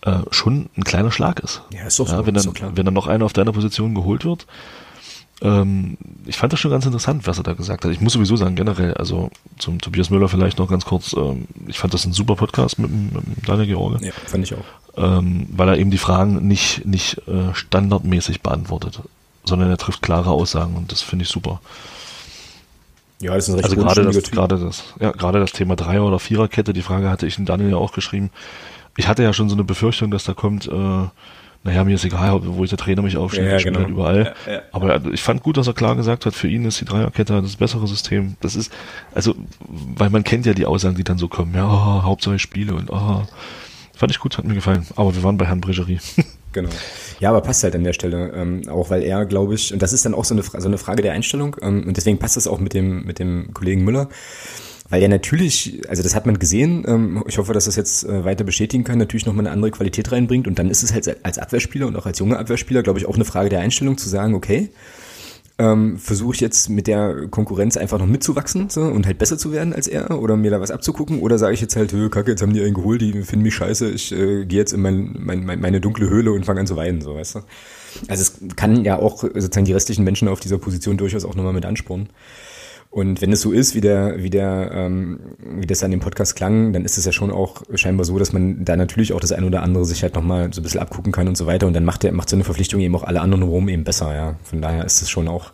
[0.00, 1.62] äh, schon ein kleiner Schlag ist.
[1.72, 2.26] Ja, ist doch ja, so.
[2.26, 2.72] Wenn dann, klar.
[2.74, 4.48] wenn dann noch einer auf deiner Position geholt wird.
[5.42, 7.92] Ähm, ich fand das schon ganz interessant, was er da gesagt hat.
[7.92, 11.78] Ich muss sowieso sagen, generell, also zum Tobias Müller vielleicht noch ganz kurz, ähm, ich
[11.78, 14.04] fand das ein super Podcast mit, mit Daniel George.
[14.04, 14.64] Ja, fand ich auch.
[14.96, 18.98] Ähm, weil er eben die Fragen nicht, nicht äh, standardmäßig beantwortet,
[19.44, 21.60] sondern er trifft klare Aussagen und das finde ich super.
[23.20, 26.04] Ja, das ist ein recht Also gerade das, gerade das, ja, gerade das Thema Dreier-
[26.04, 28.30] oder Viererkette, die Frage hatte ich in Daniel ja auch geschrieben.
[28.96, 30.72] Ich hatte ja schon so eine Befürchtung, dass da kommt, äh,
[31.64, 33.80] naja, mir ist egal, wo ich der Trainer mich aufstellt, ja, ich genau.
[33.80, 34.34] halt überall.
[34.46, 34.62] Ja, ja.
[34.72, 37.56] Aber ich fand gut, dass er klar gesagt hat, für ihn ist die Dreierkette das
[37.56, 38.36] bessere System.
[38.40, 38.72] Das ist,
[39.14, 42.74] also, weil man kennt ja die Aussagen, die dann so kommen, ja, oh, Hauptsache Spiele
[42.74, 43.22] und oh,
[43.94, 44.86] fand ich gut, hat mir gefallen.
[44.96, 46.00] Aber wir waren bei Herrn Bregerie.
[46.54, 46.70] Genau.
[47.20, 48.32] Ja, aber passt halt an der Stelle.
[48.34, 50.78] Ähm, auch weil er, glaube ich, und das ist dann auch so eine, so eine
[50.78, 54.08] Frage der Einstellung, ähm, und deswegen passt das auch mit dem, mit dem Kollegen Müller.
[54.88, 58.24] Weil er natürlich, also das hat man gesehen, ähm, ich hoffe, dass das jetzt äh,
[58.24, 60.46] weiter bestätigen kann, natürlich nochmal eine andere Qualität reinbringt.
[60.46, 63.16] Und dann ist es halt als Abwehrspieler und auch als junger Abwehrspieler, glaube ich, auch
[63.16, 64.70] eine Frage der Einstellung zu sagen, okay,
[65.58, 69.52] ähm, versuche ich jetzt mit der Konkurrenz einfach noch mitzuwachsen so, und halt besser zu
[69.52, 72.42] werden als er oder mir da was abzugucken oder sage ich jetzt halt, kacke, jetzt
[72.42, 75.44] haben die einen geholt, die finden mich scheiße, ich äh, gehe jetzt in mein, mein,
[75.44, 77.40] mein, meine dunkle Höhle und fange an zu weinen, so weißt du.
[78.08, 81.52] Also es kann ja auch sozusagen die restlichen Menschen auf dieser Position durchaus auch nochmal
[81.52, 82.08] mit anspornen.
[82.94, 86.36] Und wenn es so ist, wie der, wie der, ähm, wie das an dem Podcast
[86.36, 89.32] klang, dann ist es ja schon auch scheinbar so, dass man da natürlich auch das
[89.32, 91.66] ein oder andere sich halt nochmal so ein bisschen abgucken kann und so weiter.
[91.66, 94.14] Und dann macht der, macht so eine Verpflichtung eben auch alle anderen rum eben besser,
[94.14, 94.36] ja.
[94.44, 95.50] Von daher ist es schon auch,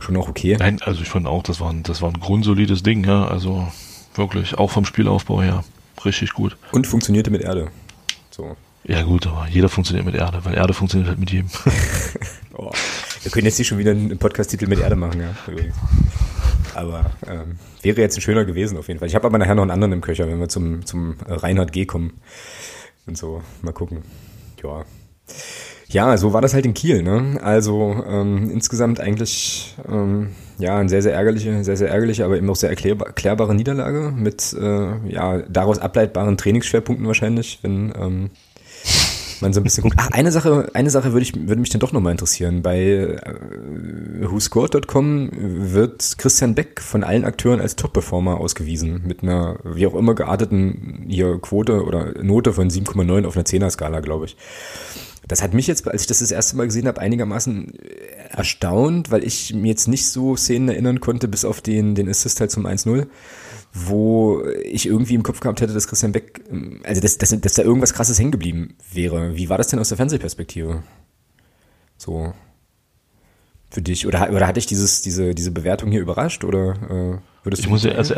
[0.00, 0.56] schon auch okay.
[0.58, 3.28] Nein, also ich fand auch, das war ein, das war ein grundsolides Ding, ja.
[3.28, 3.68] Also
[4.16, 5.62] wirklich, auch vom Spielaufbau her,
[6.04, 6.56] richtig gut.
[6.72, 7.68] Und funktionierte mit Erde.
[8.32, 8.56] So.
[8.82, 11.48] Ja gut, aber jeder funktioniert mit Erde, weil Erde funktioniert halt mit jedem.
[12.54, 12.72] oh.
[13.22, 15.32] Wir können jetzt nicht schon wieder einen Podcast-Titel mit Erde machen, ja.
[16.74, 19.08] Aber ähm, wäre jetzt ein schöner gewesen auf jeden Fall.
[19.08, 21.86] Ich habe aber nachher noch einen anderen im Köcher, wenn wir zum, zum Reinhard G
[21.86, 22.20] kommen.
[23.06, 24.02] Und so, mal gucken.
[24.62, 24.84] Ja.
[25.88, 27.38] Ja, so war das halt in Kiel, ne?
[27.42, 32.48] Also ähm, insgesamt eigentlich ähm, ja eine sehr, sehr ärgerliche, sehr, sehr ärgerliche, aber eben
[32.48, 38.30] auch sehr erklärbar, erklärbare Niederlage mit äh, ja daraus ableitbaren Trainingsschwerpunkten wahrscheinlich, wenn ähm,
[39.42, 39.96] man so ein bisschen guckt.
[39.98, 42.62] Ach, eine Sache, eine Sache würde ich, würde mich dann doch nochmal interessieren.
[42.62, 43.20] Bei äh,
[44.20, 49.02] WhoScored.com wird Christian Beck von allen Akteuren als Top-Performer ausgewiesen.
[49.06, 54.00] Mit einer, wie auch immer gearteten hier Quote oder Note von 7,9 auf einer 10er-Skala,
[54.00, 54.36] glaube ich.
[55.28, 57.72] Das hat mich jetzt, als ich das das erste Mal gesehen habe, einigermaßen
[58.30, 62.40] erstaunt, weil ich mir jetzt nicht so Szenen erinnern konnte, bis auf den, den Assist
[62.40, 63.06] halt zum 1-0
[63.72, 66.42] wo ich irgendwie im Kopf gehabt hätte, dass Christian Beck,
[66.84, 69.36] also dass, dass, dass da irgendwas krasses hängen geblieben wäre.
[69.36, 70.82] Wie war das denn aus der Fernsehperspektive?
[71.96, 72.34] So
[73.70, 74.06] für dich?
[74.06, 76.44] Oder, oder hatte ich dieses, diese, diese Bewertung hier überrascht?
[76.44, 78.12] Oder äh, würdest ich du muss ja erst,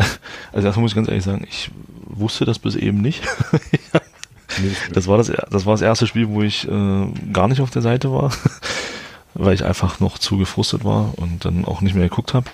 [0.52, 1.70] also erstmal muss ich ganz ehrlich sagen, ich
[2.02, 3.22] wusste das bis eben nicht.
[4.92, 7.82] das war das, das war das erste Spiel, wo ich äh, gar nicht auf der
[7.82, 8.32] Seite war,
[9.34, 12.46] weil ich einfach noch zu gefrustet war und dann auch nicht mehr geguckt habe.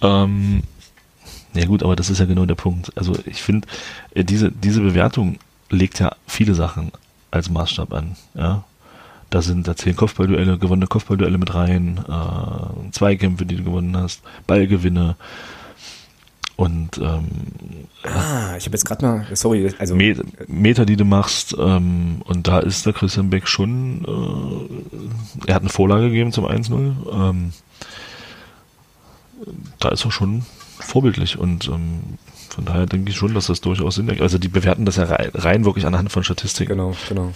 [0.00, 0.62] Ähm,
[1.58, 2.92] ja gut, aber das ist ja genau der Punkt.
[2.96, 3.66] Also ich finde,
[4.14, 5.38] äh, diese, diese Bewertung
[5.70, 6.92] legt ja viele Sachen
[7.30, 8.16] als Maßstab an.
[8.34, 8.64] Ja?
[9.30, 14.22] Da sind da zehn Kopfballduelle, gewonnene Kopfballduelle mit rein, äh, Zweikämpfe, die du gewonnen hast,
[14.46, 15.16] Ballgewinne
[16.58, 17.28] und ähm,
[18.02, 22.48] ah, ich habe jetzt gerade mal, sorry, also Meter, Meter, die du machst ähm, und
[22.48, 26.94] da ist der Christian Beck schon, äh, er hat eine Vorlage gegeben zum 1-0.
[27.12, 27.52] Ähm,
[29.78, 30.44] da ist er schon
[30.80, 32.00] vorbildlich und ähm,
[32.48, 34.22] von daher denke ich schon, dass das durchaus Sinn ergibt.
[34.22, 36.70] Also die bewerten das ja rein, rein wirklich anhand von Statistiken.
[36.70, 37.32] Genau, genau.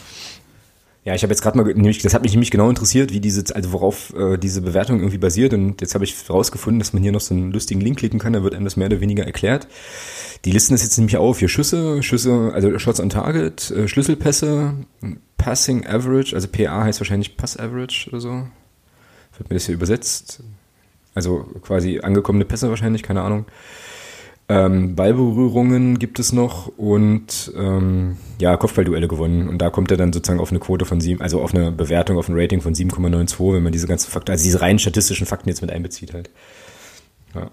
[1.04, 3.54] Ja, ich habe jetzt gerade mal, nämlich, das hat mich nämlich genau interessiert, wie diese,
[3.56, 5.52] also worauf äh, diese Bewertung irgendwie basiert.
[5.52, 8.32] Und jetzt habe ich herausgefunden, dass man hier noch so einen lustigen Link klicken kann,
[8.32, 9.66] da wird einem das mehr oder weniger erklärt.
[10.44, 14.74] Die listen das jetzt nämlich auf, hier Schüsse, Schüsse, also Shots on Target, äh, Schlüsselpässe,
[15.38, 18.30] Passing Average, also PA heißt wahrscheinlich Pass Average oder so.
[19.36, 20.42] Wird mir das hier übersetzt?
[21.14, 23.46] Also quasi angekommene Pässe wahrscheinlich, keine Ahnung.
[24.48, 29.48] Ähm, Ballberührungen gibt es noch und ähm, ja, Kopfballduelle gewonnen.
[29.48, 32.18] Und da kommt er dann sozusagen auf eine Quote von sieben, also auf eine Bewertung,
[32.18, 35.48] auf ein Rating von 7,92, wenn man diese ganzen Fakten, also diese rein statistischen Fakten
[35.48, 36.30] jetzt mit einbezieht halt.
[37.34, 37.50] Ja,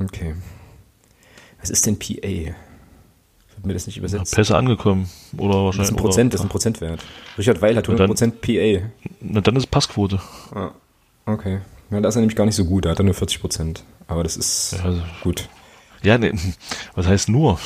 [0.00, 0.34] okay.
[1.60, 2.14] Was ist denn PA?
[2.22, 2.54] Wird
[3.64, 4.32] mir das nicht übersetzt?
[4.32, 5.08] Ja, Pässe angekommen.
[5.38, 5.76] Oder wahrscheinlich.
[5.78, 7.00] Das ist ein Prozent, das ist ein Prozentwert.
[7.38, 8.88] Richard Weil hat 100% dann, PA.
[9.20, 10.20] Na, dann ist Passquote.
[10.54, 10.70] Ah,
[11.24, 11.60] okay.
[11.90, 13.84] Ja, da ist er nämlich gar nicht so gut, da hat er nur 40 Prozent.
[14.08, 15.48] Aber das ist ja, also, gut.
[16.02, 16.32] Ja, nee,
[16.94, 17.58] was heißt nur?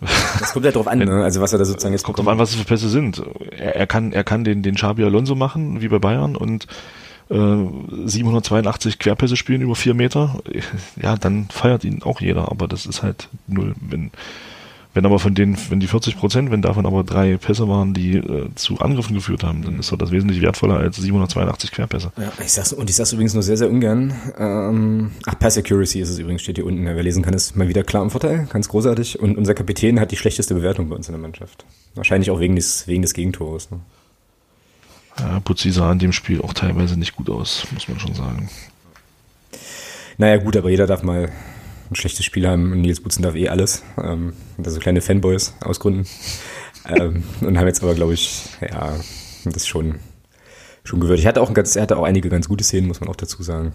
[0.00, 1.22] Das kommt ja drauf an, ne?
[1.22, 3.22] Also was er da sozusagen jetzt kommt drauf an, was es für Pässe sind.
[3.50, 6.66] Er, er kann, er kann den, den Xabi Alonso machen, wie bei Bayern und
[7.28, 7.66] äh,
[8.06, 10.40] 782 Querpässe spielen über vier Meter.
[11.00, 13.74] Ja, dann feiert ihn auch jeder, aber das ist halt null.
[13.80, 14.10] Wenn,
[14.92, 18.16] wenn aber von denen, wenn die 40 Prozent, wenn davon aber drei Pässe waren, die
[18.16, 22.12] äh, zu Angriffen geführt haben, dann ist das wesentlich wertvoller als 782 Querpässe.
[22.16, 24.12] Ja, ich sag's, und ich sag's übrigens nur sehr, sehr ungern.
[24.36, 26.84] Ähm, ach, Pass Accuracy ist es übrigens, steht hier unten.
[26.84, 28.48] Wer lesen kann, ist mal wieder klar im Vorteil.
[28.50, 29.20] Ganz großartig.
[29.20, 31.64] Und unser Kapitän hat die schlechteste Bewertung bei uns in der Mannschaft.
[31.94, 33.70] Wahrscheinlich auch wegen des, wegen des Gegentores.
[33.70, 33.78] Ne?
[35.20, 38.48] Ja, Putzi sah in dem Spiel auch teilweise nicht gut aus, muss man schon sagen.
[40.18, 41.30] Naja, gut, aber jeder darf mal
[41.90, 43.82] ein schlechtes Spiel haben und Nils Butzen darf eh alles.
[44.02, 44.32] Ähm,
[44.64, 46.06] so kleine Fanboys aus Gründen.
[46.88, 48.94] ähm, und haben jetzt aber, glaube ich, ja,
[49.44, 49.96] das schon,
[50.84, 51.26] schon gewürdigt.
[51.26, 53.16] Er hatte auch, ein ganz, er hatte auch einige ganz gute Szenen, muss man auch
[53.16, 53.72] dazu sagen.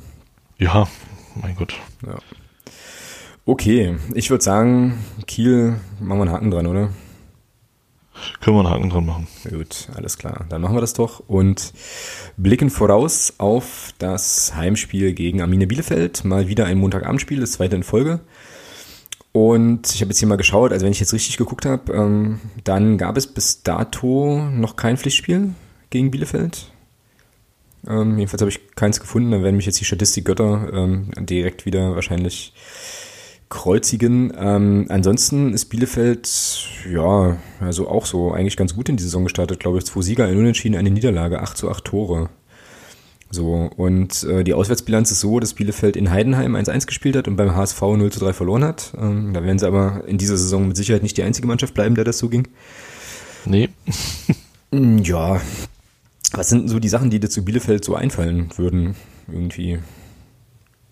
[0.58, 0.88] Ja,
[1.42, 1.76] mein Gott.
[2.06, 2.18] Ja.
[3.46, 4.98] Okay, ich würde sagen,
[5.28, 6.90] Kiel, machen wir einen Haken dran, oder?
[8.42, 9.28] Können wir einen Haken dran machen.
[9.50, 10.46] Gut, alles klar.
[10.50, 11.74] Dann machen wir das doch und
[12.38, 16.24] blicken voraus auf das Heimspiel gegen Arminia Bielefeld.
[16.26, 18.22] Mal wieder ein Montagabendspiel, das zweite in Folge.
[19.32, 22.40] Und ich habe jetzt hier mal geschaut, also wenn ich jetzt richtig geguckt habe, ähm,
[22.64, 25.54] dann gab es bis dato noch kein Pflichtspiel
[25.90, 26.72] gegen Bielefeld.
[27.88, 31.96] Ähm, jedenfalls habe ich keins gefunden, dann werden mich jetzt die Statistikgötter ähm, direkt wieder
[31.96, 32.54] wahrscheinlich
[33.50, 34.34] kreuzigen.
[34.38, 36.30] Ähm, ansonsten ist Bielefeld,
[36.92, 39.86] ja, also auch so eigentlich ganz gut in die Saison gestartet, glaube ich.
[39.86, 42.30] Zwei Sieger, ein Unentschieden, eine Niederlage, 8 zu 8 Tore.
[43.30, 47.36] So, und äh, die Auswärtsbilanz ist so, dass Bielefeld in Heidenheim 1-1 gespielt hat und
[47.36, 48.94] beim HSV 0 zu 3 verloren hat.
[48.98, 51.96] Ähm, da werden sie aber in dieser Saison mit Sicherheit nicht die einzige Mannschaft bleiben,
[51.96, 52.48] der das so ging.
[53.46, 53.70] Nee.
[54.72, 55.42] ja.
[56.32, 58.96] Was sind so die Sachen, die dir zu Bielefeld so einfallen würden,
[59.32, 59.80] irgendwie?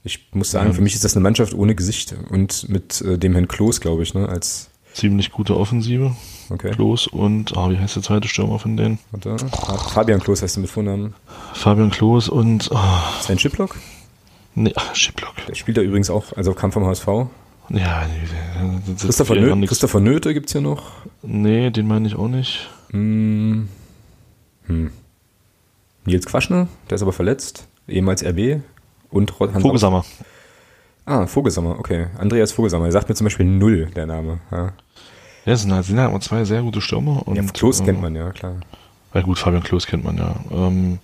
[0.04, 0.74] Ich muss sagen, ja.
[0.74, 4.04] für mich ist das eine Mannschaft ohne Gesicht und mit äh, dem Herrn Klos, glaube
[4.04, 6.16] ich, ne, als ziemlich gute Offensive.
[6.50, 6.72] Okay.
[6.72, 9.00] Klos und, ah, wie heißt der zweite Stürmer von denen?
[9.12, 9.38] Warte.
[9.90, 11.16] Fabian Klos heißt du mit Vornamen.
[11.54, 12.78] Fabian Klos und oh.
[13.22, 13.78] Sven Schiplock?
[14.56, 15.34] Nee, ach, Schiplock.
[15.48, 17.08] Der spielt da übrigens auch, also kam vom HSV.
[17.70, 20.92] Ja, nee, Christopher, Nö Christopher Nöte gibt's hier noch.
[21.22, 22.70] Nee, den meine ich auch nicht.
[22.92, 23.70] Hm.
[24.68, 24.92] Hm.
[26.06, 28.62] Nils Quaschner, der ist aber verletzt, ehemals RB.
[29.14, 30.04] Und Hans Vogelsammer.
[31.06, 32.08] Ah, Vogelsammer, okay.
[32.18, 34.40] Andreas Vogelsammer, der sagt mir zum Beispiel null, der Name.
[34.52, 34.74] Ja,
[35.46, 37.28] ja sind halt, sind halt zwei sehr gute Stürmer.
[37.28, 38.56] Und, ja, Klos äh, kennt man ja, klar.
[39.14, 40.36] Ja gut, Fabian Klos kennt man ja.
[40.52, 41.00] Ähm,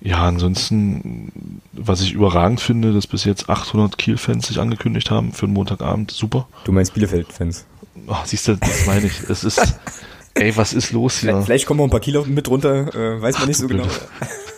[0.00, 5.46] ja, ansonsten, was ich überragend finde, dass bis jetzt 800 Kiel-Fans sich angekündigt haben für
[5.46, 6.10] den Montagabend.
[6.10, 6.48] Super.
[6.64, 7.66] Du meinst Bielefeld-Fans?
[8.08, 9.20] Ach, siehst du, das meine ich.
[9.28, 9.78] Es ist,
[10.34, 11.40] ey, was ist los hier?
[11.42, 13.84] Vielleicht kommen noch ein paar Kilo mit runter, äh, weiß man Ach, nicht so genau.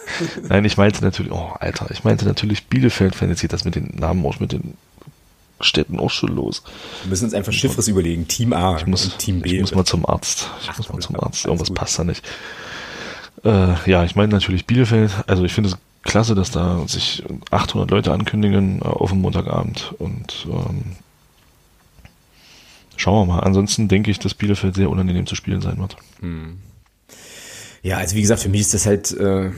[0.49, 3.29] Nein, ich meinte natürlich, oh, Alter, ich meinte natürlich Bielefeld-Fan.
[3.29, 4.75] Jetzt geht das mit den Namen aus, mit den
[5.61, 6.63] Städten auch schon los.
[7.03, 8.29] Wir müssen uns einfach Schiffres überlegen.
[8.29, 9.55] Team A ich muss, Team B.
[9.55, 10.51] Ich muss mal zum Arzt.
[10.63, 11.45] Ich Ach, muss mal zum Arzt.
[11.45, 11.77] Irgendwas gut.
[11.79, 12.25] passt da nicht.
[13.45, 15.13] Äh, ja, ich meine natürlich Bielefeld.
[15.27, 19.95] Also ich finde es klasse, dass da sich 800 Leute ankündigen äh, auf dem Montagabend.
[19.99, 20.97] Und ähm,
[22.97, 23.41] schauen wir mal.
[23.41, 25.97] Ansonsten denke ich, dass Bielefeld sehr unangenehm zu spielen sein wird.
[26.21, 26.59] Hm.
[27.83, 29.51] Ja, also wie gesagt, für mich ist das halt äh,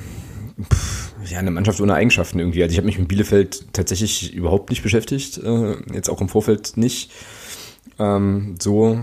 [0.63, 2.63] pff, ja eine Mannschaft ohne Eigenschaften irgendwie.
[2.63, 6.77] Also ich habe mich mit Bielefeld tatsächlich überhaupt nicht beschäftigt, äh, jetzt auch im Vorfeld
[6.77, 7.11] nicht.
[7.99, 9.01] Ähm, so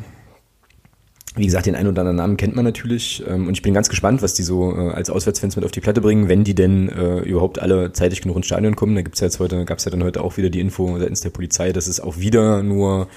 [1.36, 3.90] wie gesagt, den einen oder anderen Namen kennt man natürlich ähm, und ich bin ganz
[3.90, 6.90] gespannt, was die so äh, als Auswärtsfans mit auf die Platte bringen, wenn die denn
[6.90, 8.94] äh, überhaupt alle zeitig genug ins Stadion kommen.
[8.94, 11.32] Da gibt's ja jetzt heute, gab's ja dann heute auch wieder die Info seitens der
[11.32, 13.08] Polizei, dass es auch wieder nur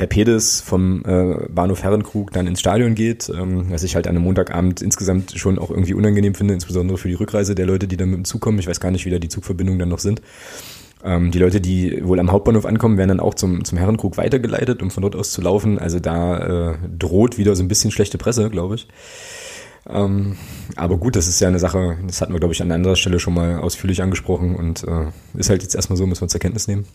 [0.00, 4.16] per Pedis vom äh, Bahnhof Herrenkrug dann ins Stadion geht, ähm, was ich halt an
[4.16, 7.98] einem Montagabend insgesamt schon auch irgendwie unangenehm finde, insbesondere für die Rückreise der Leute, die
[7.98, 8.58] dann mit dem Zug kommen.
[8.58, 10.22] Ich weiß gar nicht, wie da die Zugverbindungen dann noch sind.
[11.04, 14.80] Ähm, die Leute, die wohl am Hauptbahnhof ankommen, werden dann auch zum, zum Herrenkrug weitergeleitet,
[14.80, 15.78] um von dort aus zu laufen.
[15.78, 18.88] Also da äh, droht wieder so ein bisschen schlechte Presse, glaube ich.
[19.86, 20.38] Ähm,
[20.76, 23.18] aber gut, das ist ja eine Sache, das hatten wir, glaube ich, an anderer Stelle
[23.18, 26.68] schon mal ausführlich angesprochen und äh, ist halt jetzt erstmal so, müssen wir zur Kenntnis
[26.68, 26.86] nehmen.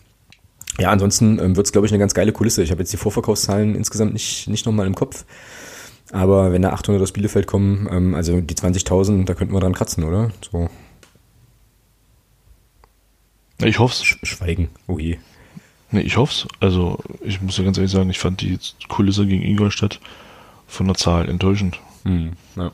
[0.78, 2.62] Ja, ansonsten ähm, wird es, glaube ich, eine ganz geile Kulisse.
[2.62, 5.24] Ich habe jetzt die Vorverkaufszahlen insgesamt nicht, nicht nochmal im Kopf.
[6.12, 9.74] Aber wenn da 800 aus Bielefeld kommen, ähm, also die 20.000, da könnten wir dran
[9.74, 10.30] kratzen, oder?
[10.50, 10.68] So.
[13.58, 14.28] Ich hoffe es.
[14.28, 14.68] Schweigen.
[14.86, 15.18] Oh je.
[15.90, 16.48] Nee, ich hoffe.
[16.60, 18.58] Also, ich muss ja ganz ehrlich sagen, ich fand die
[18.88, 20.00] Kulisse gegen Ingolstadt
[20.66, 21.80] von der Zahl enttäuschend.
[22.04, 22.72] Hm, ja.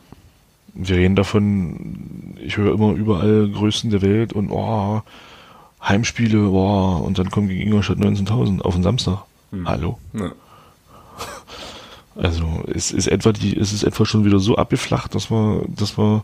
[0.74, 5.02] Wir reden davon, ich höre immer überall Größten der Welt und oh,
[5.82, 9.24] Heimspiele, boah, und dann kommen gegen Ingolstadt 19.000 auf den Samstag.
[9.50, 9.68] Hm.
[9.68, 9.98] Hallo?
[10.14, 10.32] Ja.
[12.14, 15.96] Also, es ist etwa die, es ist etwa schon wieder so abgeflacht, dass wir, dass
[15.96, 16.22] wir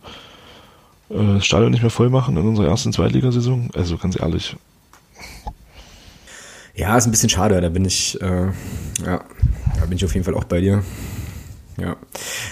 [1.09, 3.71] äh, das Stadion nicht mehr voll machen in unserer ersten Zweitligasaison.
[3.75, 4.55] Also ganz ehrlich.
[6.75, 7.61] Ja, ist ein bisschen schade.
[7.61, 8.47] Da bin ich, äh,
[9.05, 9.25] ja,
[9.81, 10.85] da bin ich auf jeden Fall auch bei dir.
[11.77, 11.97] Ja.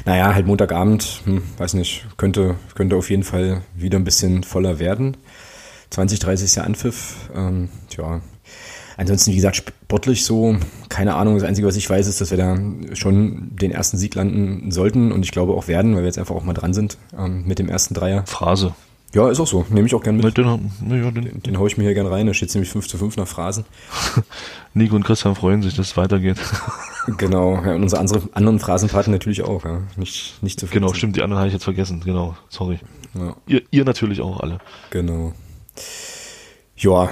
[0.04, 4.78] Naja, halt Montagabend, hm, weiß nicht, könnte, könnte auf jeden Fall wieder ein bisschen voller
[4.78, 5.16] werden.
[5.90, 7.30] 20, 30 ist ja Anpfiff.
[7.34, 8.20] Ähm, tja,
[8.96, 10.56] Ansonsten, wie gesagt, sportlich so,
[10.88, 11.34] keine Ahnung.
[11.34, 12.58] Das Einzige, was ich weiß, ist, dass wir da
[12.94, 16.34] schon den ersten Sieg landen sollten und ich glaube auch werden, weil wir jetzt einfach
[16.34, 18.24] auch mal dran sind ähm, mit dem ersten Dreier.
[18.26, 18.74] Phrase.
[19.14, 19.64] Ja, ist auch so.
[19.68, 20.36] Nehme ich auch gerne mit.
[20.36, 20.44] Den,
[20.90, 22.26] ja, den, den, haue ich mir hier gerne rein.
[22.26, 23.64] Da steht nämlich 5 zu 5 nach Phrasen.
[24.74, 26.38] Nico und Christian freuen sich, dass es weitergeht.
[27.18, 29.64] genau, ja, und unsere andere, anderen Phrasenpartner natürlich auch.
[29.64, 29.82] Ja.
[29.96, 32.02] Nicht, nicht zu Genau, stimmt, die anderen habe ich jetzt vergessen.
[32.04, 32.78] Genau, sorry.
[33.14, 33.36] Ja.
[33.46, 34.58] Ihr, ihr natürlich auch alle.
[34.90, 35.32] Genau.
[36.76, 37.10] Ja,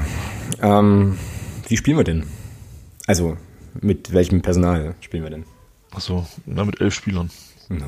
[0.61, 1.19] ähm,
[1.69, 2.27] wie spielen wir denn?
[3.07, 3.37] Also,
[3.81, 5.45] mit welchem Personal spielen wir denn?
[5.93, 7.31] Achso, na, mit elf Spielern.
[7.69, 7.87] No.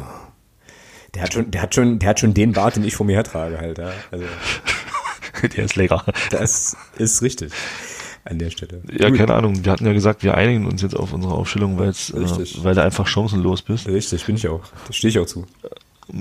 [1.15, 3.17] Der hat schon, der hat schon, der hat schon den Bart, den ich vor mir
[3.17, 3.93] hertrage halt, ja.
[4.11, 4.25] Also,
[5.57, 6.05] der ist lecker.
[6.31, 7.53] Das ist richtig.
[8.25, 8.83] an der Stelle.
[8.91, 9.65] Ja, keine Ahnung.
[9.65, 12.83] Wir hatten ja gesagt, wir einigen uns jetzt auf unsere Aufstellung, weil äh, weil du
[12.83, 13.87] einfach chancenlos bist.
[13.87, 14.63] Richtig, bin ich auch.
[14.87, 15.47] Da stehe ich auch zu.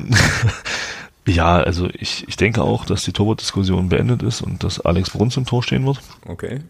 [1.27, 5.37] ja, also ich, ich denke auch, dass die Torwart-Diskussion beendet ist und dass Alex Bruns
[5.37, 5.99] im Tor stehen wird.
[6.27, 6.61] Okay.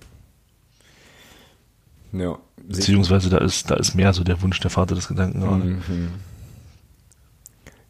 [2.14, 2.38] Ja.
[2.64, 5.64] Beziehungsweise da ist, da ist mehr so der Wunsch der Vater des Gedanken gerade.
[5.66, 6.10] Mhm.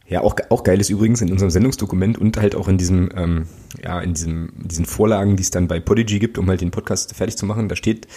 [0.07, 3.47] Ja, auch, auch geil ist übrigens in unserem Sendungsdokument und halt auch in diesem, ähm,
[3.83, 7.15] ja, in diesem, diesen Vorlagen, die es dann bei Podigy gibt, um halt den Podcast
[7.15, 8.07] fertig zu machen, da steht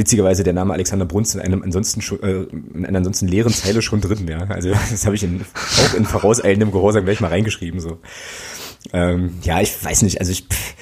[0.00, 4.00] witzigerweise der Name Alexander Brunst in einem ansonsten äh, in einer ansonsten leeren Zeile schon
[4.00, 4.46] drin, ja.
[4.48, 7.80] Also das habe ich in, auch in vorauseilendem Gehorsam gleich mal reingeschrieben.
[7.80, 7.98] so.
[8.92, 10.74] Ähm, ja, ich weiß nicht, also ich pff,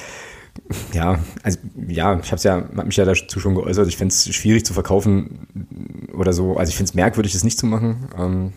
[0.92, 1.58] ja, also
[1.88, 3.88] ja, ich habe ja, hab mich ja dazu schon geäußert.
[3.88, 5.46] Ich fände es schwierig zu verkaufen
[6.16, 6.56] oder so.
[6.56, 8.08] Also ich finde es merkwürdig, das nicht zu machen.
[8.16, 8.52] Ähm,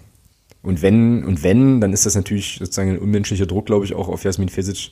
[0.63, 4.07] und wenn, und wenn, dann ist das natürlich sozusagen ein unmenschlicher Druck, glaube ich, auch
[4.07, 4.91] auf Jasmin Fesic.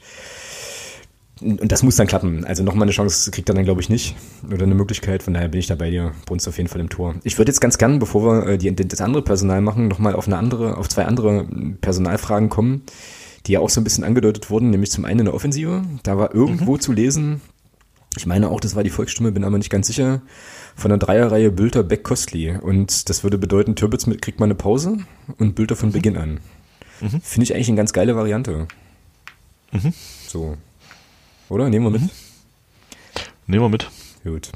[1.42, 2.44] Und das muss dann klappen.
[2.44, 4.16] Also nochmal eine Chance kriegt er dann, glaube ich, nicht.
[4.46, 5.24] Oder eine Möglichkeit.
[5.24, 6.12] Von daher bin ich da bei dir.
[6.26, 7.16] Brunst auf jeden Fall im Tor.
[7.24, 10.28] Ich würde jetzt ganz gern, bevor wir äh, die, das andere Personal machen, nochmal auf
[10.28, 11.48] eine andere, auf zwei andere
[11.82, 12.84] Personalfragen kommen,
[13.46, 15.84] die ja auch so ein bisschen angedeutet wurden, nämlich zum einen in der Offensive.
[16.04, 16.80] Da war irgendwo mhm.
[16.82, 17.42] zu lesen,
[18.18, 20.22] ich meine auch, das war die Volksstimme, bin aber nicht ganz sicher,
[20.76, 22.56] von der Dreierreihe Bülter Beck Kostli.
[22.58, 24.98] Und das würde bedeuten, Türbitz mit, kriegt mal eine Pause
[25.38, 25.94] und Bülter von mhm.
[25.94, 26.40] Beginn an.
[27.02, 27.22] Mhm.
[27.22, 28.68] Finde ich eigentlich eine ganz geile Variante.
[29.72, 29.94] Mhm.
[30.28, 30.58] So.
[31.50, 31.70] Oder?
[31.70, 32.02] Nehmen wir mit?
[32.02, 32.10] Mhm.
[33.48, 33.90] Nehmen wir mit.
[34.24, 34.52] Gut.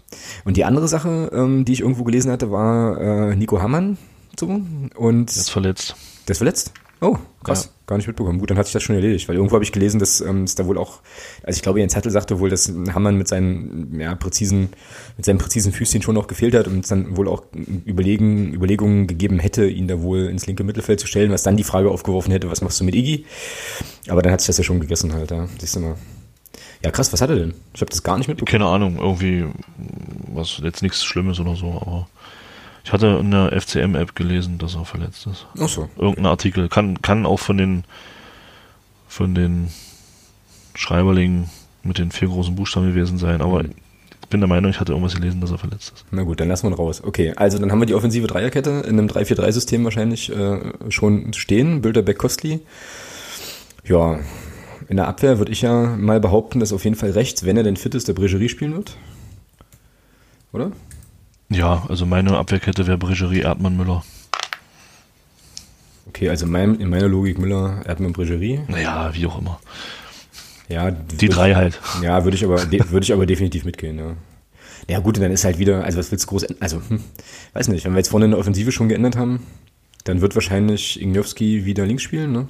[0.46, 3.98] Und die andere Sache, ähm, die ich irgendwo gelesen hatte, war äh, Nico Hammann.
[4.39, 4.48] So.
[4.48, 5.36] Und.
[5.36, 5.96] Der ist verletzt.
[6.28, 6.74] Der ist verletzt?
[7.04, 7.66] Oh, krass.
[7.66, 7.72] Ja.
[7.86, 8.39] Gar nicht mitbekommen.
[8.39, 10.56] Gut, dann hat sich das schon erledigt, weil irgendwo habe ich gelesen, dass ähm, es
[10.56, 11.02] da wohl auch,
[11.44, 14.70] also ich glaube, Jens Zettel sagte wohl, dass Hammann mit seinen, ja, präzisen,
[15.18, 17.44] mit seinen präzisen Füßchen schon noch gefehlt hat und es dann wohl auch
[17.84, 21.66] Überlegen, Überlegungen gegeben hätte, ihn da wohl ins linke Mittelfeld zu stellen, was dann die
[21.66, 23.26] Frage aufgeworfen hätte, was machst du mit Iggy?
[24.08, 25.50] Aber dann hat sich das ja schon gegessen halt, ja.
[25.60, 25.96] Siehst du mal.
[26.84, 27.54] Ja, krass, was hat er denn?
[27.74, 28.52] Ich habe das gar nicht mitbekommen.
[28.52, 29.46] Keine Ahnung, irgendwie
[30.34, 32.08] was jetzt nichts Schlimmes oder so, aber
[32.84, 35.48] ich hatte in der FCM-App gelesen, dass er verletzt ist.
[35.58, 35.90] Ach so.
[35.98, 36.68] Irgendein Artikel.
[36.68, 37.86] Kann, kann auch von den,
[39.08, 39.70] von den
[40.76, 41.50] Schreiberlingen
[41.84, 43.72] mit den vier großen Buchstaben gewesen sein, aber mhm.
[44.22, 46.06] ich bin der Meinung, ich hatte irgendwas gelesen, dass er verletzt ist.
[46.12, 47.02] Na gut, dann lassen wir ihn raus.
[47.02, 50.60] Okay, also dann haben wir die offensive Dreierkette in einem 3-4-3-System wahrscheinlich äh,
[50.90, 51.82] schon stehen.
[51.82, 52.60] Bilderbeck Kostli.
[53.86, 54.20] Ja,
[54.94, 57.64] in der Abwehr würde ich ja mal behaupten, dass auf jeden Fall rechts, wenn er
[57.64, 58.96] denn fit ist, der Bregerie spielen wird.
[60.52, 60.72] Oder?
[61.50, 64.04] Ja, also meine Abwehrkette wäre Bregerie, Erdmann, Müller.
[66.10, 68.60] Okay, also mein, in meiner Logik Müller, Erdmann, Bregerie.
[68.68, 69.60] Naja, wie auch immer.
[70.70, 71.82] Ja, die drei halt.
[72.04, 74.16] Ja, würde ich aber, würde ich aber definitiv mitgehen, ja.
[74.88, 77.00] Ja, gut, dann ist halt wieder, also was willst du groß, also, hm,
[77.54, 79.41] weiß nicht, wenn wir jetzt vorne in der Offensive schon geändert haben,
[80.04, 82.48] dann wird wahrscheinlich Ignowski wieder links spielen, ne?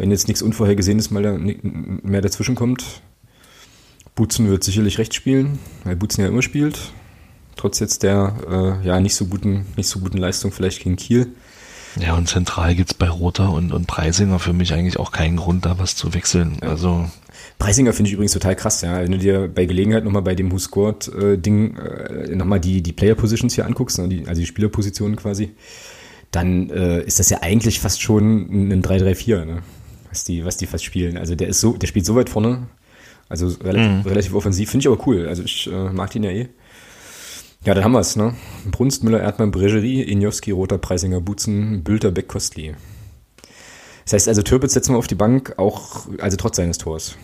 [0.00, 3.02] Wenn jetzt nichts Unvorhergesehenes mal da, mehr dazwischen kommt.
[4.14, 6.78] Butzen wird sicherlich rechts spielen, weil Butzen ja immer spielt
[7.60, 11.28] trotz jetzt der äh, ja nicht so guten, nicht so guten Leistung vielleicht gegen Kiel.
[12.00, 15.36] Ja, und zentral gibt es bei Roter und, und Preisinger für mich eigentlich auch keinen
[15.36, 16.56] Grund, da was zu wechseln.
[16.62, 16.68] Ja.
[16.68, 17.10] Also
[17.58, 19.00] Preisinger finde ich übrigens total krass, ja.
[19.00, 22.80] Wenn du dir bei Gelegenheit nochmal bei dem Who Scored äh, Ding äh, nochmal die,
[22.80, 25.50] die Player Positions hier anguckst, ne, die, also die Spielerpositionen quasi,
[26.30, 29.62] dann äh, ist das ja eigentlich fast schon ein 3-3-4, ne?
[30.10, 31.16] Was die, was die fast spielen.
[31.16, 32.66] Also der ist so, der spielt so weit vorne,
[33.28, 34.00] also relativ, mhm.
[34.02, 35.28] relativ offensiv, finde ich aber cool.
[35.28, 36.48] Also ich äh, mag den ja eh.
[37.64, 38.34] Ja, dann haben wir es, ne?
[38.70, 42.74] Brunst, Müller, Erdmann, Bregerie, Injowski, Roter, Preisinger, Butzen, Bülter, Beck, Kostli.
[44.04, 47.16] Das heißt also, Türpitz setzen wir auf die Bank, auch, also trotz seines Tors.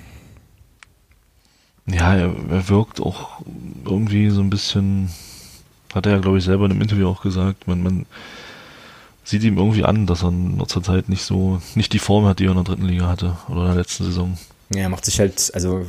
[1.86, 3.40] Ja, er, er wirkt auch
[3.84, 5.10] irgendwie so ein bisschen,
[5.94, 8.06] hat er ja, glaube ich, selber in einem Interview auch gesagt, man, man
[9.26, 10.32] sieht ihm irgendwie an, dass er
[10.68, 13.36] zur Zeit nicht so, nicht die Form hat, die er in der dritten Liga hatte
[13.48, 14.38] oder in der letzten Saison.
[14.70, 15.84] Ja, er macht sich halt, also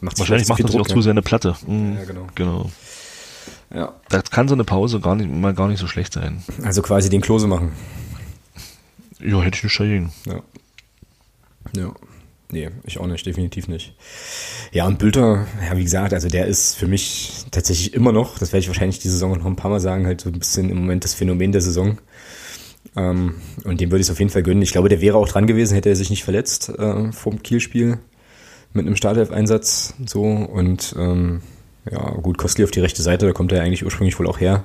[0.00, 1.56] macht sich Wahrscheinlich macht er sich auch zu seine Platte.
[1.66, 2.26] Mhm, ja, genau.
[2.34, 2.70] genau.
[3.74, 3.94] Ja.
[4.08, 6.42] Da kann so eine Pause gar nicht, mal gar nicht so schlecht sein.
[6.62, 7.72] Also quasi den Klose machen.
[9.20, 10.12] Ja, hätte ich nicht dagegen.
[10.26, 10.40] Ja.
[11.74, 11.92] Ja.
[12.50, 13.94] Nee, ich auch nicht, definitiv nicht.
[14.72, 18.52] Ja, und Bülter, ja, wie gesagt, also der ist für mich tatsächlich immer noch, das
[18.52, 20.76] werde ich wahrscheinlich die Saison noch ein paar Mal sagen, halt so ein bisschen im
[20.76, 21.98] Moment das Phänomen der Saison.
[22.96, 24.62] Ähm, und dem würde ich es auf jeden Fall gönnen.
[24.62, 27.98] Ich glaube, der wäre auch dran gewesen, hätte er sich nicht verletzt äh, vom Kielspiel
[28.72, 31.42] mit einem Startelf-Einsatz so und ähm,
[31.90, 34.64] ja, gut, Kostli auf die rechte Seite, da kommt er eigentlich ursprünglich wohl auch her.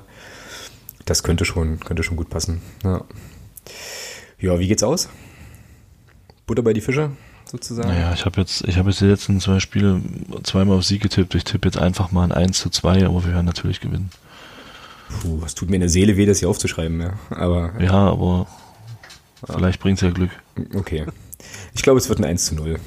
[1.05, 2.61] Das könnte schon, könnte schon gut passen.
[2.83, 3.03] Ja,
[4.39, 5.09] ja wie geht's aus?
[6.45, 7.11] Butter bei die Fische,
[7.45, 7.89] sozusagen?
[7.89, 10.01] Naja, ich habe jetzt, ich jetzt die letzten zwei Spiele
[10.43, 11.33] zweimal auf Sieg getippt.
[11.35, 14.09] Ich tippe jetzt einfach mal ein 1 zu 2, aber wir werden natürlich gewinnen.
[15.09, 17.13] Puh, es tut mir in der Seele weh, das hier aufzuschreiben, ja.
[17.29, 18.47] Aber, ja, aber
[19.45, 20.31] vielleicht bringt's ja Glück.
[20.75, 21.05] Okay.
[21.73, 22.79] Ich glaube, es wird ein 1 zu 0.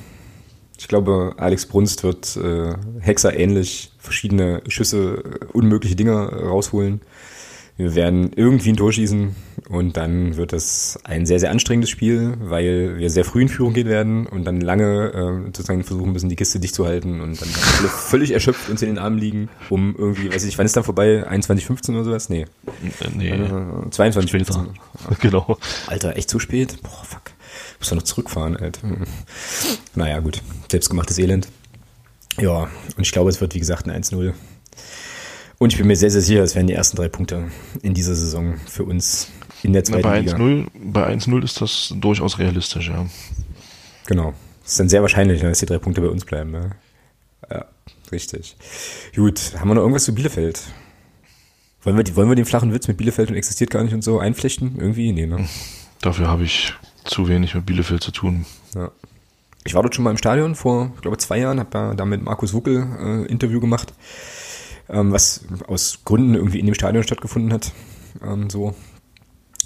[0.78, 7.00] Ich glaube, Alex Brunst wird äh, Hexer ähnlich verschiedene Schüsse, äh, unmögliche Dinge rausholen.
[7.80, 9.34] Wir werden irgendwie ein Tor schießen
[9.70, 13.72] und dann wird es ein sehr, sehr anstrengendes Spiel, weil wir sehr früh in Führung
[13.72, 17.40] gehen werden und dann lange äh, sozusagen versuchen müssen, die Kiste dicht zu halten und
[17.40, 20.66] dann alle völlig erschöpft uns in den Armen liegen, um irgendwie, weiß ich nicht, wann
[20.66, 21.26] ist dann vorbei?
[21.26, 22.28] 21.15 oder sowas?
[22.28, 22.44] Nee.
[23.16, 23.30] Nee.
[23.30, 23.38] Äh,
[23.88, 24.66] 22.15.
[25.22, 25.56] genau.
[25.86, 26.76] Alter, echt zu spät?
[26.82, 27.22] Boah, fuck.
[27.78, 28.82] Muss doch noch zurückfahren, Alter.
[28.82, 29.06] Hm.
[29.94, 30.42] Naja, gut.
[30.70, 31.48] Selbstgemachtes Elend.
[32.38, 34.34] Ja, und ich glaube, es wird, wie gesagt, ein 1-0.
[35.62, 37.48] Und ich bin mir sehr, sehr sicher, es werden die ersten drei Punkte
[37.82, 39.28] in dieser Saison für uns
[39.62, 40.36] in der Na, zweiten bei Liga.
[40.36, 43.04] 1-0 bei 1-0 ist das durchaus realistisch, ja.
[44.06, 44.32] Genau.
[44.64, 46.50] Es ist dann sehr wahrscheinlich, dass die drei Punkte bei uns bleiben.
[46.52, 46.70] Ne?
[47.50, 47.66] Ja,
[48.10, 48.56] richtig.
[49.14, 50.62] Gut, haben wir noch irgendwas zu Bielefeld?
[51.82, 54.02] Wollen wir, die- wollen wir den flachen Witz mit Bielefeld und existiert gar nicht und
[54.02, 54.76] so einflechten?
[54.78, 55.12] Irgendwie?
[55.12, 55.46] Nee, ne?
[56.00, 56.72] Dafür habe ich
[57.04, 58.46] zu wenig mit Bielefeld zu tun.
[58.74, 58.90] Ja.
[59.64, 62.06] Ich war dort schon mal im Stadion vor, ich glaube, zwei Jahren, habe da, da
[62.06, 63.92] mit Markus Wuckel äh, Interview gemacht,
[64.90, 67.72] ähm, was aus Gründen irgendwie in dem Stadion stattgefunden hat.
[68.22, 68.74] Ähm, so.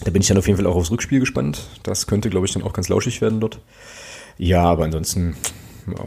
[0.02, 1.68] Da bin ich dann auf jeden Fall auch aufs Rückspiel gespannt.
[1.82, 3.60] Das könnte, glaube ich, dann auch ganz lauschig werden dort.
[4.36, 5.36] Ja, aber ansonsten
[5.86, 6.04] ja,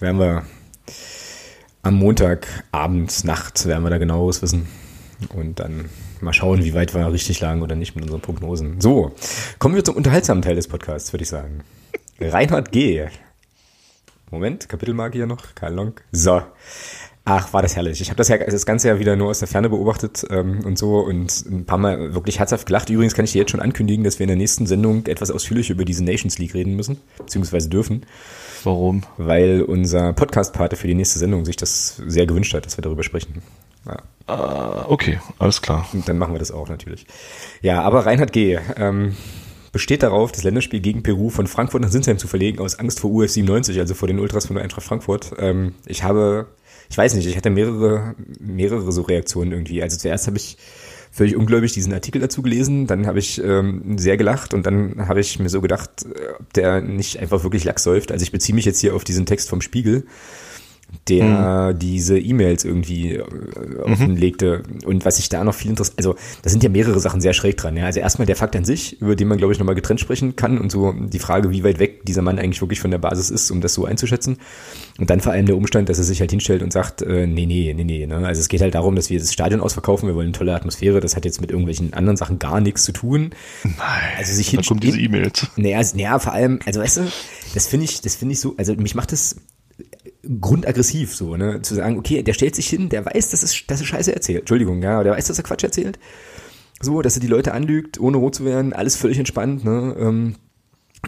[0.00, 0.44] werden wir
[1.82, 4.66] am Montagabend, Nacht, werden wir da genaueres wissen.
[5.34, 5.88] Und dann
[6.20, 8.80] mal schauen, wie weit wir richtig lagen oder nicht mit unseren Prognosen.
[8.80, 9.12] So,
[9.58, 11.62] kommen wir zum unterhaltsamen Teil des Podcasts, würde ich sagen.
[12.20, 13.06] Reinhard G.
[14.30, 15.92] Moment, Kapitelmarke hier noch, Karl Long.
[16.10, 16.42] So.
[17.28, 18.00] Ach, war das herrlich.
[18.00, 20.78] Ich habe das ja das Ganze ja wieder nur aus der Ferne beobachtet ähm, und
[20.78, 22.88] so und ein paar Mal wirklich herzhaft gelacht.
[22.88, 25.74] Übrigens kann ich dir jetzt schon ankündigen, dass wir in der nächsten Sendung etwas ausführlicher
[25.74, 28.06] über diese Nations League reden müssen, beziehungsweise dürfen,
[28.62, 29.02] Warum?
[29.16, 33.02] weil unser Podcast-Pate für die nächste Sendung sich das sehr gewünscht hat, dass wir darüber
[33.02, 33.42] sprechen.
[33.86, 33.96] Ja.
[34.28, 35.84] Ah, okay, alles klar.
[35.92, 37.06] Und dann machen wir das auch natürlich.
[37.60, 38.58] Ja, aber Reinhard G.
[38.76, 39.16] Ähm,
[39.72, 43.10] besteht darauf, das Länderspiel gegen Peru von Frankfurt nach Sinsheim zu verlegen, aus Angst vor
[43.10, 45.32] UF 97, also vor den Ultras von der Eintracht Frankfurt.
[45.38, 46.46] Ähm, ich habe,
[46.88, 49.82] ich weiß nicht, ich hatte mehrere, mehrere so Reaktionen irgendwie.
[49.82, 50.56] Also zuerst habe ich
[51.10, 55.20] völlig ungläubig diesen Artikel dazu gelesen, dann habe ich ähm, sehr gelacht und dann habe
[55.20, 58.12] ich mir so gedacht, äh, ob der nicht einfach wirklich Lachs säuft.
[58.12, 60.06] Also ich beziehe mich jetzt hier auf diesen Text vom Spiegel
[61.08, 63.22] der diese E-Mails irgendwie äh,
[63.84, 64.62] offenlegte.
[64.84, 67.56] Und was ich da noch viel interessiert, also da sind ja mehrere Sachen sehr schräg
[67.56, 67.76] dran.
[67.76, 67.86] Ja.
[67.86, 70.58] Also erstmal der Fakt an sich, über den man, glaube ich, nochmal getrennt sprechen kann
[70.58, 73.50] und so die Frage, wie weit weg dieser Mann eigentlich wirklich von der Basis ist,
[73.50, 74.38] um das so einzuschätzen.
[74.98, 77.46] Und dann vor allem der Umstand, dass er sich halt hinstellt und sagt, äh, nee,
[77.46, 78.06] nee, nee, nee.
[78.06, 78.26] Ne?
[78.26, 81.00] Also es geht halt darum, dass wir das Stadion ausverkaufen, wir wollen eine tolle Atmosphäre,
[81.00, 83.30] das hat jetzt mit irgendwelchen anderen Sachen gar nichts zu tun.
[83.62, 83.76] Nein.
[84.18, 85.46] Also sich da kommen diese E-Mails.
[85.56, 87.02] Naja, also, naja, vor allem, also weißt du,
[87.54, 89.36] das finde ich, das finde ich so, also mich macht das
[90.40, 93.80] grundaggressiv so, ne, zu sagen, okay, der stellt sich hin, der weiß, dass es, dass
[93.80, 95.98] er Scheiße erzählt, Entschuldigung, ja, der weiß, dass er Quatsch erzählt,
[96.80, 100.36] so, dass er die Leute anlügt, ohne rot zu werden, alles völlig entspannt, ne, ähm,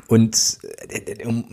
[0.07, 0.59] und
[0.89, 1.45] äh, um,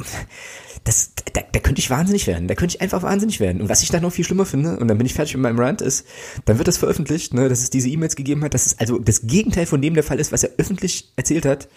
[0.83, 2.47] das, da, da könnte ich wahnsinnig werden.
[2.47, 3.61] Da könnte ich einfach wahnsinnig werden.
[3.61, 5.59] Und was ich dann noch viel schlimmer finde, und dann bin ich fertig mit meinem
[5.59, 6.05] Rant, ist,
[6.45, 9.25] dann wird das veröffentlicht, ne, dass es diese E-Mails gegeben hat, dass es also das
[9.25, 11.69] Gegenteil von dem der Fall ist, was er öffentlich erzählt hat.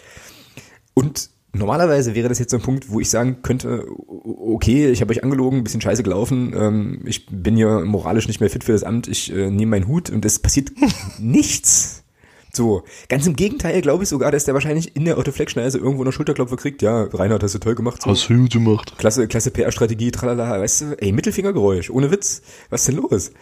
[0.94, 5.12] Und normalerweise wäre das jetzt so ein Punkt, wo ich sagen könnte, okay, ich habe
[5.12, 8.72] euch angelogen, ein bisschen scheiße gelaufen, ähm, ich bin hier moralisch nicht mehr fit für
[8.72, 10.70] das Amt, ich äh, nehme meinen Hut und es passiert
[11.18, 12.04] nichts.
[12.50, 16.02] So, ganz im Gegenteil glaube ich sogar, dass der wahrscheinlich in der Otto Fleckschneise irgendwo
[16.02, 16.80] eine Schulterklopfer kriegt.
[16.82, 18.02] Ja, Reinhard, hast du toll gemacht.
[18.02, 18.10] So.
[18.10, 18.94] Hast du gut gemacht.
[18.98, 22.42] Klasse, klasse PR-Strategie, tralala, weißt du, ey, Mittelfingergeräusch, ohne Witz.
[22.70, 23.32] Was ist denn los?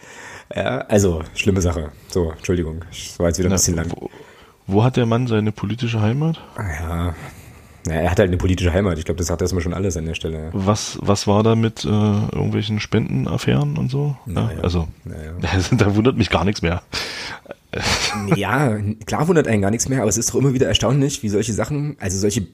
[0.53, 1.91] Ja, also, schlimme Sache.
[2.09, 3.91] So, Entschuldigung, das war jetzt wieder ein Na, bisschen lang.
[3.95, 4.09] wo,
[4.67, 6.39] wo hat der Mann seine politische Heimat?
[6.55, 7.15] Ah, ja.
[7.89, 8.97] Ja, er hat halt eine politische Heimat.
[8.97, 10.49] Ich glaube, das sagt erstmal schon alles an der Stelle.
[10.53, 14.17] Was, was war da mit äh, irgendwelchen Spendenaffären und so?
[14.25, 15.33] Naja, ja, also, naja.
[15.71, 16.81] da wundert mich gar nichts mehr.
[18.35, 21.29] Ja, klar wundert einen gar nichts mehr, aber es ist doch immer wieder erstaunlich, wie
[21.29, 22.47] solche Sachen, also solche,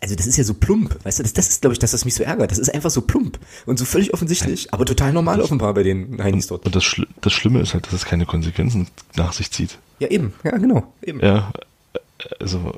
[0.00, 2.04] also das ist ja so plump, weißt du, das, das ist, glaube ich, das, was
[2.04, 2.50] mich so ärgert.
[2.50, 6.22] Das ist einfach so plump und so völlig offensichtlich, aber total normal offenbar bei den
[6.22, 6.66] Heinis dort.
[6.66, 9.78] Und das, Schli das Schlimme ist halt, dass es keine Konsequenzen nach sich zieht.
[9.98, 11.20] Ja, eben, ja, genau, eben.
[11.20, 11.52] Ja,
[12.40, 12.74] also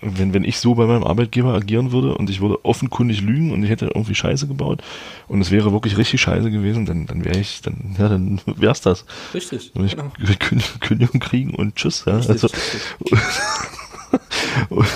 [0.00, 3.62] wenn, wenn ich so bei meinem Arbeitgeber agieren würde und ich würde offenkundig lügen und
[3.64, 4.82] ich hätte irgendwie Scheiße gebaut
[5.28, 8.80] und es wäre wirklich richtig Scheiße gewesen, dann, dann wäre ich, dann, ja, dann wär's
[8.80, 9.04] das.
[9.34, 10.12] Richtig, Dann genau.
[10.22, 12.04] ich Kün- Kündigung kriegen und tschüss.
[12.06, 12.16] Ja.
[12.16, 12.80] Richtig, Also, richtig.
[14.70, 14.86] und,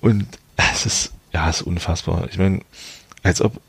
[0.00, 0.26] und
[0.56, 2.28] es ist, ja, es ist unfassbar.
[2.30, 2.60] Ich meine,
[3.22, 3.60] als ob,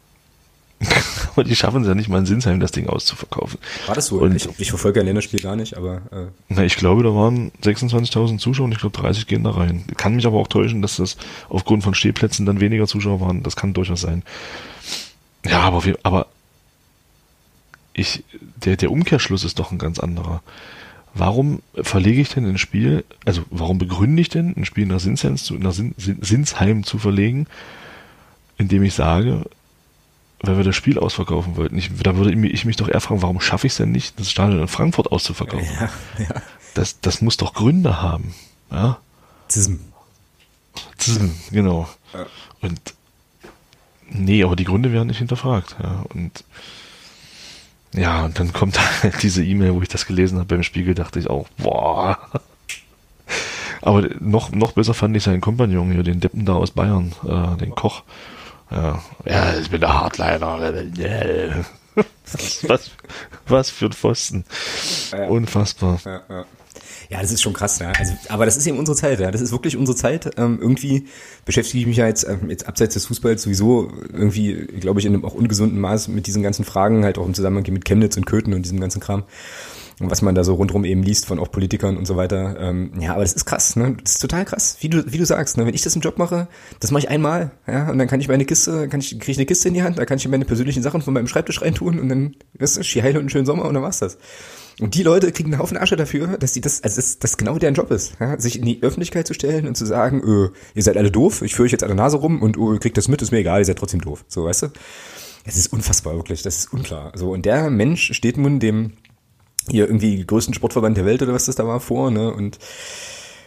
[1.35, 3.59] aber die schaffen es ja nicht mal in Sinsheim, das Ding auszuverkaufen.
[3.87, 4.17] War das so?
[4.19, 7.51] Und- ich, ich verfolge ein Länderspiel gar nicht, aber äh, Na, ich glaube, da waren
[7.63, 9.83] 26.000 Zuschauer und ich glaube 30 gehen da rein.
[9.97, 11.17] Kann mich aber auch täuschen, dass das
[11.49, 13.43] aufgrund von Stehplätzen dann weniger Zuschauer waren.
[13.43, 14.23] Das kann durchaus sein.
[15.45, 16.27] Ja, aber wir, aber
[17.93, 18.23] ich,
[18.63, 20.41] der, der Umkehrschluss ist doch ein ganz anderer.
[21.13, 25.37] Warum verlege ich denn ein Spiel, also warum begründe ich denn ein Spiel nach Sinsheim
[25.37, 27.47] zu, nach Sin, Sin, Sinsheim zu verlegen,
[28.57, 29.43] indem ich sage,
[30.41, 31.77] weil wir das Spiel ausverkaufen wollten.
[31.77, 34.29] Ich, da würde ich mich doch eher fragen, warum schaffe ich es denn nicht, das
[34.29, 35.67] Stadion in Frankfurt auszuverkaufen?
[35.79, 36.41] Ja, ja.
[36.73, 38.35] Das, das muss doch Gründe haben.
[38.71, 38.97] Ja?
[39.47, 39.75] Zism.
[40.97, 41.87] Zism, genau.
[42.13, 42.25] Ja.
[42.61, 42.79] Und
[44.09, 45.75] nee, aber die Gründe werden nicht hinterfragt.
[45.81, 46.03] Ja.
[46.13, 46.43] Und
[47.93, 51.19] ja, und dann kommt halt diese E-Mail, wo ich das gelesen habe beim Spiegel, dachte
[51.19, 52.17] ich auch, boah.
[53.81, 57.57] Aber noch, noch besser fand ich seinen Kompagnon hier, den Deppen da aus Bayern, äh,
[57.57, 58.03] den Koch.
[58.71, 61.65] Ja, ja, ich bin der Hardliner.
[62.67, 62.91] was,
[63.47, 64.45] was, für ein Pfosten.
[65.29, 65.99] Unfassbar.
[66.05, 66.45] Ja, ja.
[67.09, 67.91] Ja, das ist schon krass, ja.
[67.97, 69.31] Also, aber das ist eben unsere Zeit, ja.
[69.31, 70.31] Das ist wirklich unsere Zeit.
[70.37, 71.07] Ähm, irgendwie
[71.45, 75.13] beschäftige ich mich ja jetzt, ähm, jetzt abseits des Fußballs sowieso irgendwie, glaube ich, in
[75.13, 78.25] einem auch ungesunden Maß mit diesen ganzen Fragen, halt auch im Zusammenhang mit Chemnitz und
[78.25, 79.23] Köthen und diesem ganzen Kram.
[79.99, 82.57] Und was man da so rundrum eben liest von auch Politikern und so weiter.
[82.59, 83.95] Ähm, ja, aber das ist krass, ne?
[84.03, 85.65] Das ist total krass, wie du, wie du sagst, ne?
[85.65, 86.47] Wenn ich das im Job mache,
[86.81, 89.37] das mache ich einmal, ja, und dann kann ich meine Kiste, kann ich, kriege ich
[89.37, 91.99] eine Kiste in die Hand, da kann ich meine persönlichen Sachen von meinem Schreibtisch reintun
[91.99, 94.17] und dann, weißt du, Skiheil und einen schönen Sommer und dann war's das.
[94.81, 97.57] Und die Leute kriegen einen Haufen Asche dafür, dass die das, also das, das genau
[97.57, 98.37] deren Job ist, ja?
[98.37, 101.55] sich in die Öffentlichkeit zu stellen und zu sagen, öh, ihr seid alle doof, ich
[101.55, 103.37] führe euch jetzt an der Nase rum und oh, ihr kriegt das mit, ist mir
[103.37, 104.25] egal, ihr seid trotzdem doof.
[104.27, 104.67] So, weißt du?
[105.45, 107.11] Es ist unfassbar, wirklich, das ist unklar.
[107.15, 108.93] So, und der Mensch steht nun dem
[109.69, 112.33] hier irgendwie größten Sportverband der Welt oder was das da war vor, ne?
[112.33, 112.59] Und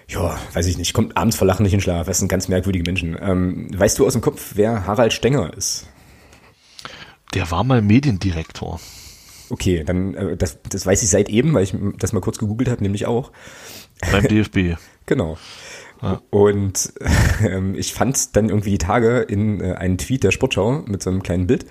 [0.09, 2.07] ja, weiß ich nicht, kommt abends vor Lachen nicht in Schlaf.
[2.07, 3.17] Das sind ganz merkwürdige Menschen.
[3.21, 5.87] Ähm, weißt du aus dem Kopf, wer Harald Stenger ist?
[7.35, 8.81] Der war mal Mediendirektor.
[9.51, 12.71] Okay, dann äh, das, das weiß ich seit eben, weil ich das mal kurz gegoogelt
[12.71, 13.33] habe, nämlich auch.
[14.11, 14.79] Beim DFB.
[15.07, 15.37] genau.
[16.01, 16.23] Ja.
[16.31, 16.93] Und
[17.43, 21.11] ähm, ich fand dann irgendwie die Tage in äh, einen Tweet der Sportschau mit so
[21.11, 21.67] einem kleinen Bild.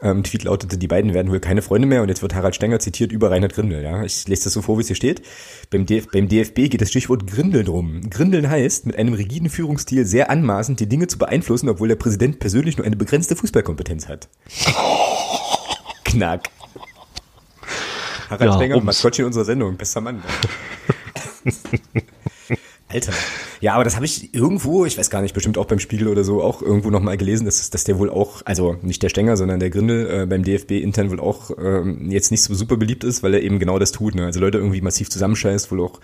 [0.00, 2.78] Ähm, Tweet lautete, die beiden werden wohl keine Freunde mehr und jetzt wird Harald Stenger
[2.78, 3.82] zitiert über Reinhard Grindel.
[3.82, 4.04] Ja?
[4.04, 5.22] Ich lese das so vor, wie es hier steht.
[5.70, 8.08] Beim, DF beim DFB geht das Stichwort Grindeln drum.
[8.08, 12.38] Grindeln heißt, mit einem rigiden Führungsstil sehr anmaßend die Dinge zu beeinflussen, obwohl der Präsident
[12.38, 14.28] persönlich nur eine begrenzte Fußballkompetenz hat.
[16.04, 16.48] Knack.
[18.30, 20.22] Harald ja, Stenger, Maskottchen unserer Sendung, bester Mann.
[22.88, 23.12] Alter.
[23.60, 26.22] Ja, aber das habe ich irgendwo, ich weiß gar nicht, bestimmt auch beim Spiegel oder
[26.22, 29.58] so, auch irgendwo nochmal gelesen, dass, dass der wohl auch, also nicht der Stenger, sondern
[29.58, 33.22] der Grindel äh, beim DFB intern wohl auch ähm, jetzt nicht so super beliebt ist,
[33.22, 34.14] weil er eben genau das tut.
[34.14, 34.26] Ne?
[34.26, 36.00] Also Leute irgendwie massiv zusammenscheißt, wohl auch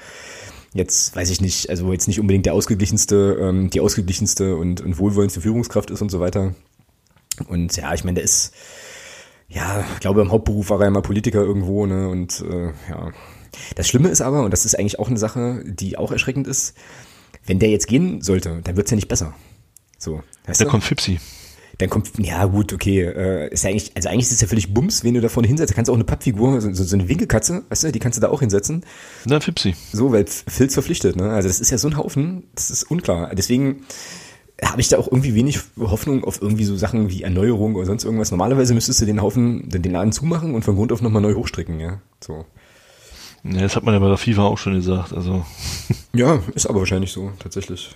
[0.72, 4.98] jetzt, weiß ich nicht, also jetzt nicht unbedingt der ausgeglichenste, ähm, die ausgeglichenste und, und
[4.98, 6.54] wohlwollendste Führungskraft ist und so weiter.
[7.48, 8.52] Und ja, ich meine, der ist,
[9.48, 12.08] ja, ich glaube, im Hauptberuf war er immer Politiker irgendwo, ne?
[12.08, 13.12] Und äh, ja,
[13.76, 16.74] das Schlimme ist aber, und das ist eigentlich auch eine Sache, die auch erschreckend ist,
[17.46, 19.34] wenn der jetzt gehen sollte, dann wird's ja nicht besser.
[19.98, 20.70] So, weißt da du?
[20.70, 21.18] kommt Fipsi.
[21.78, 24.72] Dann kommt, ja gut, okay, äh, ist ja eigentlich, also eigentlich ist es ja völlig
[24.72, 25.72] Bums, wen du da vorne hinsetzt.
[25.72, 28.20] Da kannst du auch eine Pappfigur, so, so eine Winkelkatze, weißt du, die kannst du
[28.20, 28.84] da auch hinsetzen.
[29.24, 29.74] Na, Fipsi.
[29.92, 31.30] So, weil Filz verpflichtet, ne?
[31.30, 33.34] Also das ist ja so ein Haufen, das ist unklar.
[33.34, 33.84] Deswegen
[34.62, 38.04] habe ich da auch irgendwie wenig Hoffnung auf irgendwie so Sachen wie Erneuerung oder sonst
[38.04, 38.30] irgendwas.
[38.30, 41.80] Normalerweise müsstest du den Haufen, den Laden zumachen und von Grund auf nochmal neu hochstricken,
[41.80, 42.00] ja.
[42.20, 42.44] So.
[43.44, 45.12] Ja, das hat man ja bei der FIFA auch schon gesagt.
[45.12, 45.44] Also.
[46.16, 47.90] Ja, ist aber wahrscheinlich so, tatsächlich.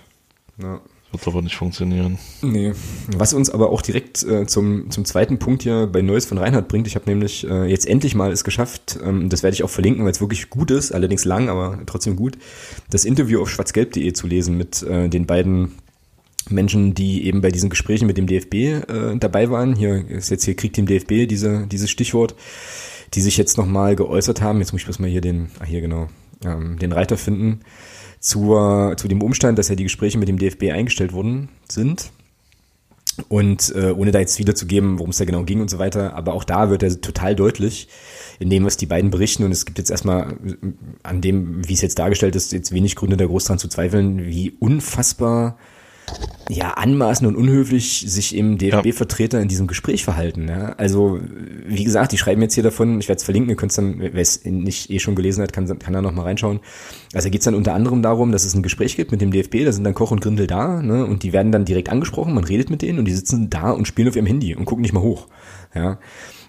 [0.61, 0.81] Ja.
[1.11, 2.19] Wird aber nicht funktionieren.
[2.41, 2.73] Nee.
[3.15, 6.67] Was uns aber auch direkt äh, zum, zum zweiten Punkt hier bei Neues von Reinhard
[6.67, 6.85] bringt.
[6.85, 10.03] Ich habe nämlich äh, jetzt endlich mal es geschafft, ähm, das werde ich auch verlinken,
[10.03, 12.37] weil es wirklich gut ist, allerdings lang, aber trotzdem gut,
[12.91, 15.71] das Interview auf schwarzgelb.de zu lesen mit äh, den beiden
[16.49, 18.83] Menschen, die eben bei diesen Gesprächen mit dem DFB äh,
[19.17, 19.75] dabei waren.
[19.75, 22.35] Hier ist jetzt hier Krieg dem DFB, diese, dieses Stichwort
[23.13, 24.59] die sich jetzt nochmal geäußert haben.
[24.59, 26.07] Jetzt muss ich bloß mal hier den, ah hier genau,
[26.45, 27.61] ähm, den Reiter finden,
[28.19, 32.11] zur, zu dem Umstand, dass ja die Gespräche mit dem DFB eingestellt worden sind.
[33.27, 36.33] Und äh, ohne da jetzt wiederzugeben, worum es da genau ging und so weiter, aber
[36.33, 37.89] auch da wird er total deutlich
[38.39, 39.43] in dem, was die beiden berichten.
[39.43, 40.37] Und es gibt jetzt erstmal
[41.03, 44.25] an dem, wie es jetzt dargestellt ist, jetzt wenig Gründe, da groß dran zu zweifeln,
[44.25, 45.57] wie unfassbar
[46.51, 50.47] ja, anmaßend und unhöflich sich im DFB-Vertreter in diesem Gespräch verhalten.
[50.47, 50.73] Ja?
[50.77, 51.19] Also,
[51.67, 53.99] wie gesagt, die schreiben jetzt hier davon, ich werde es verlinken, ihr könnt es dann,
[53.99, 56.59] wer es nicht eh schon gelesen hat, kann, kann da nochmal reinschauen.
[57.13, 59.63] Also geht es dann unter anderem darum, dass es ein Gespräch gibt mit dem DFB,
[59.63, 61.05] da sind dann Koch und Grindel da, ne?
[61.05, 63.87] Und die werden dann direkt angesprochen, man redet mit denen und die sitzen da und
[63.87, 65.27] spielen auf ihrem Handy und gucken nicht mal hoch.
[65.75, 65.99] Ja.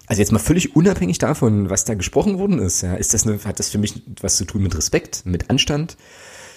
[0.07, 3.37] Also jetzt mal völlig unabhängig davon, was da gesprochen worden ist, ja, ist das eine,
[3.45, 5.95] hat das für mich was zu tun mit Respekt, mit Anstand?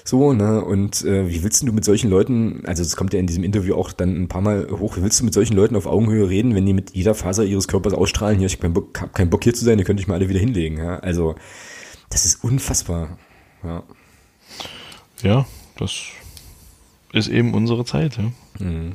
[0.07, 0.63] So, ne?
[0.63, 3.75] Und äh, wie willst du mit solchen Leuten, also es kommt ja in diesem Interview
[3.75, 6.55] auch dann ein paar Mal hoch, wie willst du mit solchen Leuten auf Augenhöhe reden,
[6.55, 9.31] wenn die mit jeder Faser ihres Körpers ausstrahlen, hier, ich hab keinen Bock, hab keinen
[9.31, 10.77] Bock hier zu sein, ihr könnt euch mal alle wieder hinlegen.
[10.77, 10.99] Ja?
[10.99, 11.37] Also,
[12.11, 13.17] das ist unfassbar.
[13.63, 13.83] Ja.
[15.23, 15.47] ja,
[15.79, 16.03] das
[17.15, 18.31] ist eben unsere Zeit, ja.
[18.63, 18.93] Mhm.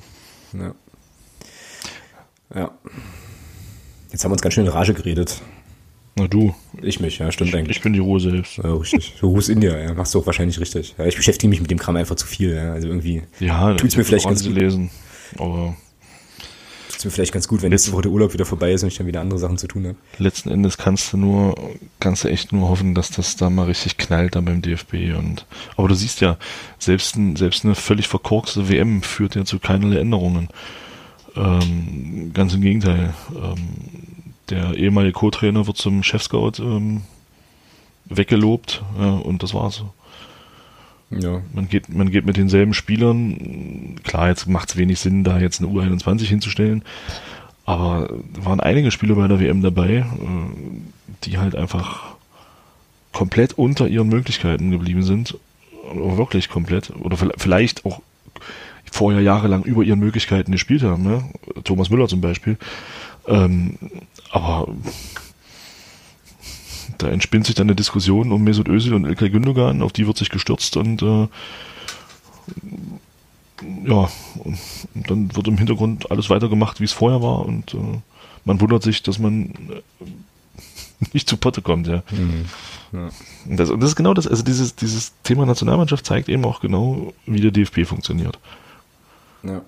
[0.54, 0.76] Ja.
[2.54, 2.72] ja.
[4.12, 5.42] Jetzt haben wir uns ganz schön in Rage geredet.
[6.16, 6.54] Na du.
[6.82, 7.78] Ich mich, ja, stimmt ich, eigentlich.
[7.78, 8.58] Ich bin die Ruhe selbst.
[8.58, 9.16] Ja, richtig.
[9.20, 10.96] Du Ruhe India, ja, machst du auch wahrscheinlich richtig.
[10.98, 13.96] Ja, ich beschäftige mich mit dem Kram einfach zu viel, ja, also irgendwie ja, tut's
[13.96, 14.54] mir vielleicht ganz gut.
[14.54, 14.90] lesen,
[15.38, 15.76] aber
[17.00, 18.98] ist mir vielleicht ganz gut, wenn nächste Woche der Urlaub wieder vorbei ist und ich
[18.98, 19.96] dann wieder andere Sachen zu tun habe.
[20.18, 21.56] Letzten Endes kannst du nur,
[22.02, 25.46] kannst du echt nur hoffen, dass das da mal richtig knallt dann beim DFB und,
[25.78, 26.38] aber du siehst ja,
[26.78, 30.50] selbst, ein, selbst eine völlig verkorkste WM führt ja zu keinerlei Änderungen.
[31.38, 33.14] Ähm, ganz im Gegenteil.
[33.34, 33.58] Ähm,
[34.50, 37.02] der ehemalige Co-Trainer wird zum Chef-Scout ähm,
[38.06, 39.84] weggelobt ja, und das war's.
[41.12, 41.42] Ja.
[41.54, 43.96] Man geht, man geht mit denselben Spielern.
[44.04, 46.84] Klar, jetzt macht es wenig Sinn, da jetzt eine U21 hinzustellen.
[47.66, 50.06] Aber waren einige Spieler bei der WM dabei, äh,
[51.24, 52.16] die halt einfach
[53.12, 55.38] komplett unter ihren Möglichkeiten geblieben sind.
[55.94, 56.92] Oder wirklich komplett.
[57.00, 58.02] Oder vielleicht auch
[58.92, 61.04] vorher jahrelang über ihren Möglichkeiten gespielt haben.
[61.04, 61.24] Ne?
[61.64, 62.58] Thomas Müller zum Beispiel.
[63.28, 63.78] Ähm,
[64.32, 64.68] aber
[66.98, 70.18] da entspinnt sich dann eine Diskussion um Mesut Özil und Ilkay Gündogan, auf die wird
[70.18, 71.28] sich gestürzt und äh,
[73.86, 74.10] ja,
[74.44, 74.60] und
[74.94, 77.78] dann wird im Hintergrund alles weitergemacht, wie es vorher war und äh,
[78.46, 80.06] man wundert sich, dass man äh,
[81.14, 82.04] nicht zu Potte kommt, ja.
[82.12, 82.46] Mhm.
[82.92, 83.10] ja.
[83.46, 86.60] Und, das, und das ist genau das, also dieses, dieses Thema Nationalmannschaft zeigt eben auch
[86.60, 88.38] genau, wie der DFB funktioniert.
[89.44, 89.62] Ja.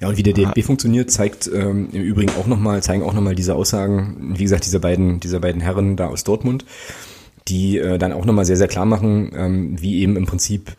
[0.00, 3.34] ja, und wie der DFB funktioniert, zeigt ähm, im Übrigen auch nochmal, zeigen auch nochmal
[3.34, 6.64] diese Aussagen, wie gesagt, dieser beiden, dieser beiden Herren da aus Dortmund,
[7.46, 10.72] die äh, dann auch nochmal sehr, sehr klar machen, ähm, wie eben im Prinzip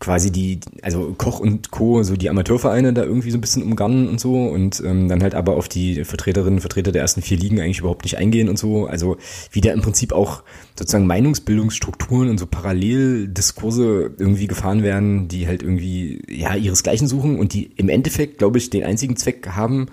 [0.00, 4.08] quasi die, also Koch und Co., so die Amateurvereine da irgendwie so ein bisschen umgarnen
[4.08, 7.36] und so und ähm, dann halt aber auf die Vertreterinnen und Vertreter der ersten vier
[7.36, 8.86] Ligen eigentlich überhaupt nicht eingehen und so.
[8.86, 9.16] Also
[9.50, 10.44] wie da im Prinzip auch
[10.78, 17.52] sozusagen Meinungsbildungsstrukturen und so Paralleldiskurse irgendwie gefahren werden, die halt irgendwie, ja, ihresgleichen suchen und
[17.52, 19.86] die im Endeffekt, glaube ich, den einzigen Zweck haben,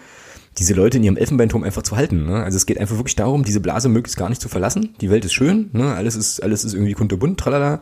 [0.58, 2.26] diese Leute in ihrem Elfenbeinturm einfach zu halten.
[2.26, 2.44] Ne?
[2.44, 4.96] Also es geht einfach wirklich darum, diese Blase möglichst gar nicht zu verlassen.
[5.02, 5.94] Die Welt ist schön, ne?
[5.94, 7.82] alles ist alles ist irgendwie kunterbunt, tralala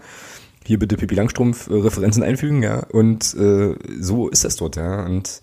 [0.65, 2.79] hier bitte Pippi Langstrumpf-Referenzen einfügen, ja.
[2.91, 5.05] Und äh, so ist das dort, ja.
[5.05, 5.41] Und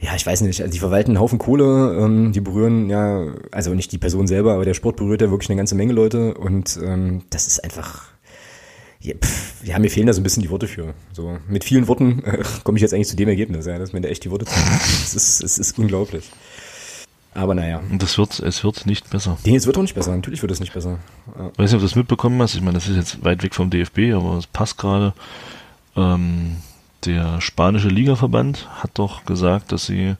[0.00, 3.74] ja, ich weiß nicht, also die verwalten einen Haufen Kohle, ähm, die berühren ja, also
[3.74, 6.78] nicht die Person selber, aber der Sport berührt ja wirklich eine ganze Menge Leute und
[6.82, 8.04] ähm, das ist einfach,
[9.00, 10.94] ja, pff, ja, mir fehlen da so ein bisschen die Worte für.
[11.12, 14.00] So mit vielen Worten äh, komme ich jetzt eigentlich zu dem Ergebnis, ja, dass mir
[14.00, 14.54] da echt die Worte zu.
[15.02, 16.30] Es ist, es ist unglaublich.
[17.34, 17.80] Aber naja.
[17.90, 19.38] Und das wird, es wird nicht besser.
[19.44, 20.14] Nee, es wird auch nicht besser.
[20.14, 20.98] Natürlich wird es nicht besser.
[21.38, 21.50] Ja.
[21.56, 22.54] Weiß nicht, ob du das mitbekommen hast.
[22.54, 25.12] Ich meine, das ist jetzt weit weg vom DFB, aber es passt gerade.
[25.96, 26.56] Ähm,
[27.04, 30.16] der spanische Ligaverband hat doch gesagt, dass sie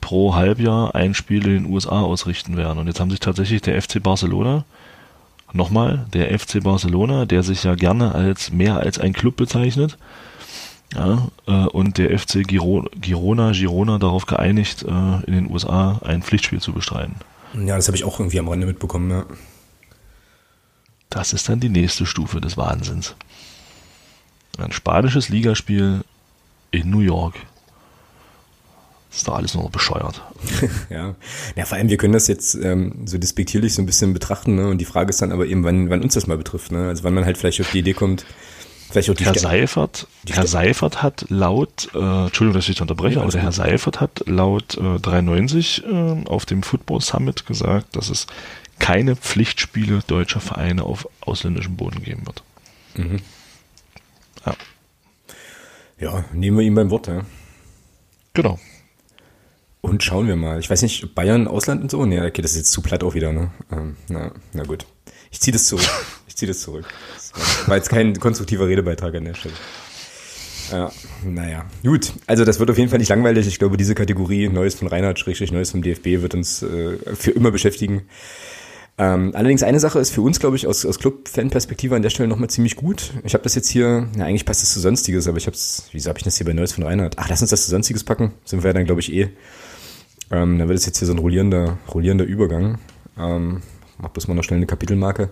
[0.00, 2.78] pro Halbjahr ein Spiel in den USA ausrichten werden.
[2.78, 4.64] Und jetzt haben sich tatsächlich der FC Barcelona,
[5.52, 9.96] nochmal, der FC Barcelona, der sich ja gerne als mehr als ein Club bezeichnet,
[10.94, 16.60] ja, äh, und der FC Girona, Girona darauf geeinigt, äh, in den USA ein Pflichtspiel
[16.60, 17.16] zu bestreiten.
[17.54, 19.26] Ja, das habe ich auch irgendwie am Rande mitbekommen, ja.
[21.10, 23.14] Das ist dann die nächste Stufe des Wahnsinns.
[24.58, 26.02] Ein spanisches Ligaspiel
[26.70, 27.34] in New York.
[29.08, 30.20] Das ist doch alles nur bescheuert.
[30.90, 31.14] ja.
[31.54, 34.68] ja, vor allem, wir können das jetzt ähm, so despektierlich so ein bisschen betrachten, ne?
[34.68, 36.88] Und die Frage ist dann aber eben, wann, wann uns das mal betrifft, ne?
[36.88, 38.26] Also wann man halt vielleicht auf die Idee kommt,
[38.88, 43.22] Vielleicht auch die Herr Seifert, Herr Seifert hat laut, äh, Entschuldigung, dass ich unterbreche, ja,
[43.22, 48.10] aber der Herr Seifert hat laut äh, 93 äh, auf dem Football Summit gesagt, dass
[48.10, 48.26] es
[48.78, 52.42] keine Pflichtspiele deutscher Vereine auf ausländischem Boden geben wird.
[52.94, 53.20] Mhm.
[54.44, 54.54] Ja.
[55.98, 57.22] Ja, nehmen wir ihn beim Wort, ja.
[58.34, 58.58] Genau.
[59.80, 60.58] Und schauen wir mal.
[60.60, 62.04] Ich weiß nicht, Bayern, Ausland und so?
[62.04, 63.50] Nee, okay, das ist jetzt zu platt auch wieder, ne?
[63.70, 64.84] Ähm, na, na gut.
[65.30, 65.88] Ich ziehe das zurück.
[66.36, 66.84] Ich ziehe das zurück.
[67.14, 69.54] Das war jetzt kein konstruktiver Redebeitrag an der Stelle.
[70.70, 70.92] Ja,
[71.24, 71.64] naja.
[71.82, 73.46] Gut, also das wird auf jeden Fall nicht langweilig.
[73.46, 77.30] Ich glaube, diese Kategorie Neues von Reinhard, Schrägstrich Neues vom DFB wird uns äh, für
[77.30, 78.02] immer beschäftigen.
[78.98, 82.28] Ähm, allerdings eine Sache ist für uns, glaube ich, aus, aus Club-Fan-Perspektive an der Stelle
[82.28, 83.14] nochmal ziemlich gut.
[83.24, 85.88] Ich habe das jetzt hier, ja, eigentlich passt das zu Sonstiges, aber ich habe es,
[85.92, 87.14] wieso habe ich das hier bei Neues von Reinhard?
[87.16, 88.34] Ach, lass uns das zu Sonstiges packen.
[88.44, 89.30] Sind wir ja dann, glaube ich, eh.
[90.30, 92.78] Ähm, dann wird es jetzt hier so ein rollierender, rollierender Übergang.
[93.18, 93.62] Ähm,
[93.98, 95.30] mach bloß mal noch schnell eine Kapitelmarke.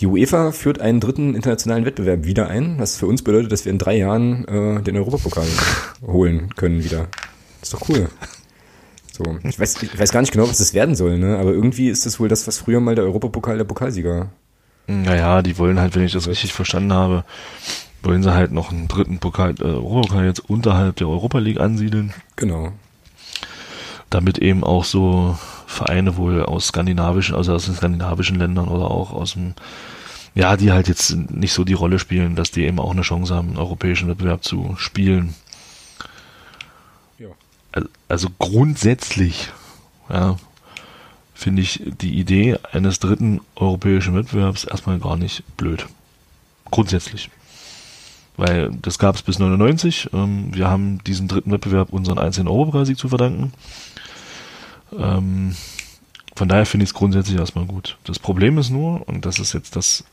[0.00, 3.72] Die UEFA führt einen dritten internationalen Wettbewerb wieder ein, was für uns bedeutet, dass wir
[3.72, 5.46] in drei Jahren äh, den Europapokal
[6.06, 7.08] holen können wieder.
[7.62, 8.08] Ist doch cool.
[9.12, 11.38] So, ich weiß, ich weiß gar nicht genau, was das werden soll, ne?
[11.38, 14.28] Aber irgendwie ist das wohl das, was früher mal der Europapokal der Pokalsieger.
[14.86, 17.24] Naja, die wollen halt, wenn ich das richtig verstanden habe,
[18.02, 22.12] wollen sie halt noch einen dritten Pokal, äh, Europapokal jetzt unterhalb der Europa League ansiedeln.
[22.36, 22.72] Genau.
[24.10, 25.36] Damit eben auch so
[25.66, 29.54] Vereine wohl aus skandinavischen, also aus den skandinavischen Ländern oder auch aus dem,
[30.34, 33.34] ja, die halt jetzt nicht so die Rolle spielen, dass die eben auch eine Chance
[33.34, 35.34] haben, einen europäischen Wettbewerb zu spielen.
[37.18, 37.28] Ja.
[38.08, 39.50] Also grundsätzlich,
[40.08, 40.36] ja,
[41.34, 45.86] finde ich die Idee eines dritten europäischen Wettbewerbs erstmal gar nicht blöd.
[46.70, 47.30] Grundsätzlich.
[48.36, 50.10] Weil das gab es bis 99.
[50.12, 53.52] Ähm, wir haben diesen dritten Wettbewerb unseren einzelnen Europapokalsieg zu verdanken.
[54.98, 55.54] Ähm,
[56.34, 57.96] von daher finde ich es grundsätzlich erstmal gut.
[58.04, 60.04] Das Problem ist nur, und das ist jetzt das,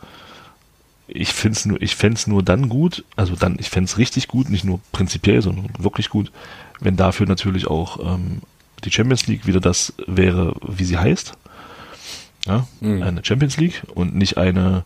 [1.08, 4.28] ich finde es nur, ich fände nur dann gut, also dann, ich fände es richtig
[4.28, 6.32] gut, nicht nur prinzipiell, sondern wirklich gut,
[6.80, 8.42] wenn dafür natürlich auch ähm,
[8.86, 11.34] die Champions League wieder das wäre, wie sie heißt.
[12.46, 13.04] Ja, mhm.
[13.04, 14.84] eine Champions League und nicht eine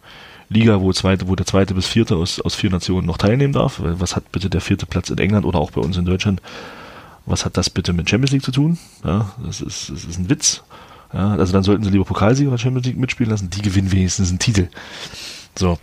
[0.49, 3.81] Liga, wo, zweite, wo der zweite bis vierte aus, aus vier Nationen noch teilnehmen darf.
[3.81, 6.41] Was hat bitte der vierte Platz in England oder auch bei uns in Deutschland?
[7.27, 8.77] Was hat das bitte mit Champions League zu tun?
[9.03, 10.63] Ja, das ist, das ist ein Witz.
[11.13, 13.49] Ja, also dann sollten sie lieber Pokalsieger der Champions League mitspielen lassen.
[13.49, 14.69] Die gewinnen wenigstens einen Titel.
[15.57, 15.77] So.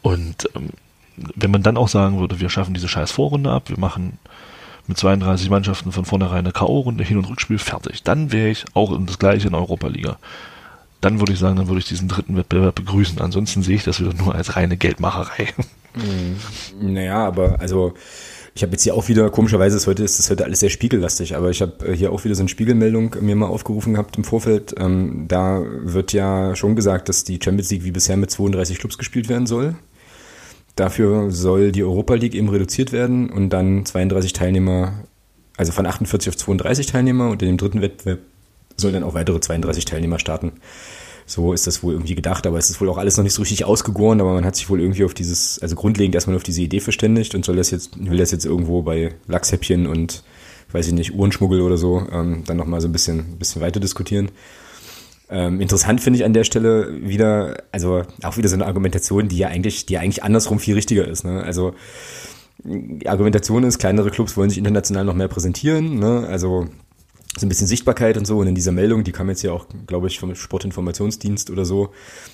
[0.00, 0.70] Und ähm,
[1.16, 4.18] wenn man dann auch sagen würde, wir schaffen diese scheiß Vorrunde ab, wir machen
[4.86, 8.02] mit 32 Mannschaften von vornherein eine K.O.-Runde, Hin- und Rückspiel, fertig.
[8.02, 10.18] Dann wäre ich auch das gleiche in Europa-Liga.
[11.00, 13.20] Dann würde ich sagen, dann würde ich diesen dritten Wettbewerb begrüßen.
[13.20, 15.48] Ansonsten sehe ich das wieder nur als reine Geldmacherei.
[15.94, 16.36] Hm,
[16.94, 17.94] naja, aber also
[18.54, 21.36] ich habe jetzt hier auch wieder, komischerweise ist heute, ist das heute alles sehr spiegellastig,
[21.36, 24.24] aber ich habe äh, hier auch wieder so eine Spiegelmeldung mir mal aufgerufen gehabt im
[24.24, 24.74] Vorfeld.
[24.78, 28.98] Ähm, da wird ja schon gesagt, dass die Champions League wie bisher mit 32 Clubs
[28.98, 29.74] gespielt werden soll.
[30.76, 35.04] Dafür soll die Europa League eben reduziert werden und dann 32 Teilnehmer,
[35.56, 38.20] also von 48 auf 32 Teilnehmer und in dem dritten Wettbewerb
[38.76, 40.52] sollen dann auch weitere 32 Teilnehmer starten.
[41.32, 43.40] So ist das wohl irgendwie gedacht, aber es ist wohl auch alles noch nicht so
[43.40, 46.60] richtig ausgegoren, aber man hat sich wohl irgendwie auf dieses, also grundlegend erstmal auf diese
[46.60, 50.24] Idee verständigt und soll das jetzt, will das jetzt irgendwo bei Lachshäppchen und,
[50.72, 54.30] weiß ich nicht, Uhrenschmuggel oder so, ähm, dann nochmal so ein bisschen, bisschen weiter diskutieren.
[55.30, 59.38] Ähm, interessant finde ich an der Stelle wieder, also auch wieder so eine Argumentation, die
[59.38, 61.24] ja eigentlich, die ja eigentlich andersrum viel richtiger ist.
[61.24, 61.42] Ne?
[61.42, 61.72] Also
[62.62, 65.98] die Argumentation ist, kleinere Clubs wollen sich international noch mehr präsentieren.
[65.98, 66.26] Ne?
[66.28, 66.68] Also
[67.36, 68.38] so ein bisschen Sichtbarkeit und so.
[68.38, 71.90] Und in dieser Meldung, die kam jetzt ja auch, glaube ich, vom Sportinformationsdienst oder so,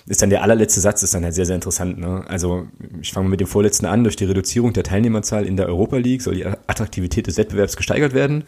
[0.06, 1.98] ist dann der allerletzte Satz, ist dann halt sehr, sehr interessant.
[1.98, 2.24] Ne?
[2.26, 2.66] Also
[3.00, 4.02] ich fange mit dem vorletzten an.
[4.02, 8.12] Durch die Reduzierung der Teilnehmerzahl in der Europa League soll die Attraktivität des Wettbewerbs gesteigert
[8.12, 8.44] werden.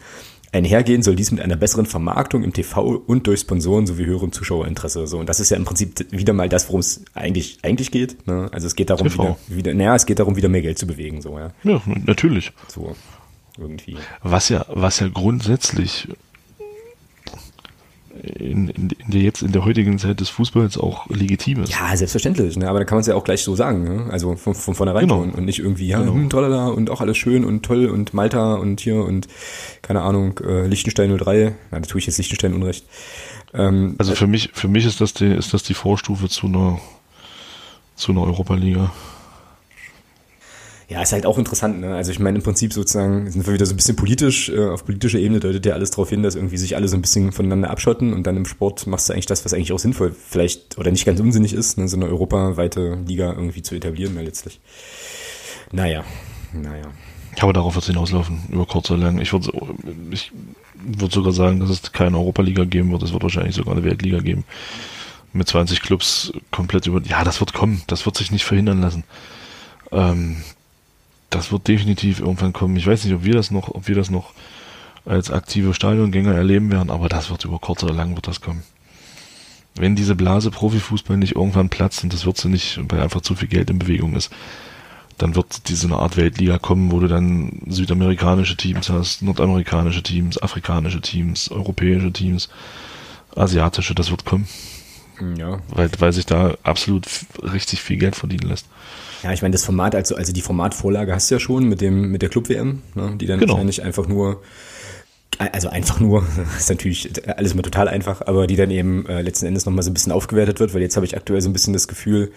[0.53, 5.07] Einhergehen soll dies mit einer besseren Vermarktung im TV und durch Sponsoren sowie höherem Zuschauerinteresse.
[5.07, 8.27] So, und das ist ja im Prinzip wieder mal das, worum es eigentlich, eigentlich geht.
[8.27, 8.49] Ne?
[8.51, 11.21] Also es geht darum, wieder, wieder, naja, es geht darum, wieder mehr Geld zu bewegen.
[11.21, 11.51] So, ja.
[11.63, 12.51] ja, natürlich.
[12.67, 12.93] So,
[13.57, 13.95] irgendwie.
[14.23, 16.09] Was ja, was ja grundsätzlich
[18.41, 21.71] in, in, in, der jetzt in der heutigen Zeit des Fußballs auch legitim ist.
[21.71, 22.57] Ja, selbstverständlich.
[22.57, 22.67] Ne?
[22.69, 23.83] Aber da kann man es ja auch gleich so sagen.
[23.83, 24.11] Ne?
[24.11, 25.21] Also von, von vornherein genau.
[25.21, 26.13] und, und nicht irgendwie, ja, genau.
[26.13, 29.27] hm, tralala und auch alles schön und toll und Malta und hier und
[29.81, 31.53] keine Ahnung, äh, Liechtenstein 03.
[31.71, 32.85] Na, da tue ich jetzt Liechtenstein Unrecht.
[33.53, 36.79] Ähm, also für mich, für mich ist das die, ist das die Vorstufe zu einer,
[37.95, 38.91] zu einer Europa-Liga.
[40.91, 41.79] Ja, ist halt auch interessant.
[41.79, 41.95] Ne?
[41.95, 44.49] Also ich meine, im Prinzip sozusagen sind wir wieder so ein bisschen politisch.
[44.49, 47.01] Äh, auf politischer Ebene deutet ja alles darauf hin, dass irgendwie sich alle so ein
[47.01, 50.13] bisschen voneinander abschotten und dann im Sport machst du eigentlich das, was eigentlich auch sinnvoll
[50.13, 51.87] vielleicht oder nicht ganz unsinnig ist, ne?
[51.87, 54.59] so eine europaweite Liga irgendwie zu etablieren, ja, letztlich.
[55.71, 56.03] Naja,
[56.51, 56.87] naja.
[57.39, 59.21] Aber darauf wird es hinauslaufen, über kurz oder lang.
[59.21, 59.49] Ich würde
[60.11, 60.33] ich
[60.75, 63.03] würd sogar sagen, dass es keine Europa-Liga geben wird.
[63.03, 64.43] Es wird wahrscheinlich sogar eine Weltliga geben.
[65.31, 67.01] Mit 20 Clubs komplett über.
[67.03, 67.81] Ja, das wird kommen.
[67.87, 69.05] Das wird sich nicht verhindern lassen.
[69.93, 70.43] Ähm,
[71.31, 72.75] das wird definitiv irgendwann kommen.
[72.75, 74.33] Ich weiß nicht, ob wir das noch, ob wir das noch
[75.05, 78.61] als aktive Stadiongänger erleben werden, aber das wird über kurz oder lang wird das kommen.
[79.75, 83.35] Wenn diese Blase Profifußball nicht irgendwann platzt, und das wird sie nicht, weil einfach zu
[83.35, 84.29] viel Geld in Bewegung ist,
[85.17, 90.37] dann wird diese eine Art Weltliga kommen, wo du dann südamerikanische Teams hast, nordamerikanische Teams,
[90.41, 92.49] afrikanische Teams, europäische Teams,
[93.35, 94.47] asiatische, das wird kommen.
[95.37, 95.59] Ja.
[95.69, 97.07] Weil, weil sich da absolut
[97.41, 98.67] richtig viel Geld verdienen lässt.
[99.23, 102.11] Ja, ich meine, das Format, also, also die Formatvorlage hast du ja schon mit dem,
[102.11, 103.53] mit der Club-WM, ne, die dann genau.
[103.53, 104.41] wahrscheinlich einfach nur,
[105.37, 106.25] also einfach nur,
[106.57, 109.91] ist natürlich alles immer total einfach, aber die dann eben äh, letzten Endes nochmal so
[109.91, 112.31] ein bisschen aufgewertet wird, weil jetzt habe ich aktuell so ein bisschen das Gefühl,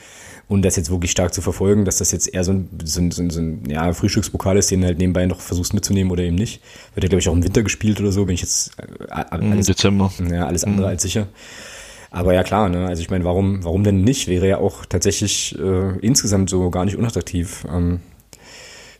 [0.48, 3.10] und das jetzt wirklich stark zu verfolgen, dass das jetzt eher so ein, so ein,
[3.10, 6.36] so ein, so ein ja, Frühstückspokal ist, den halt nebenbei noch versuchst mitzunehmen oder eben
[6.36, 6.60] nicht.
[6.94, 9.66] Wird ja, glaube ich, auch im Winter gespielt oder so, bin ich jetzt äh, alles,
[9.66, 10.12] Dezember.
[10.30, 10.90] Ja, alles andere mhm.
[10.90, 11.28] als sicher.
[12.14, 12.86] Aber ja klar, ne?
[12.86, 14.28] also ich meine, warum, warum denn nicht?
[14.28, 17.66] Wäre ja auch tatsächlich äh, insgesamt so gar nicht unattraktiv.
[17.68, 18.02] Ähm,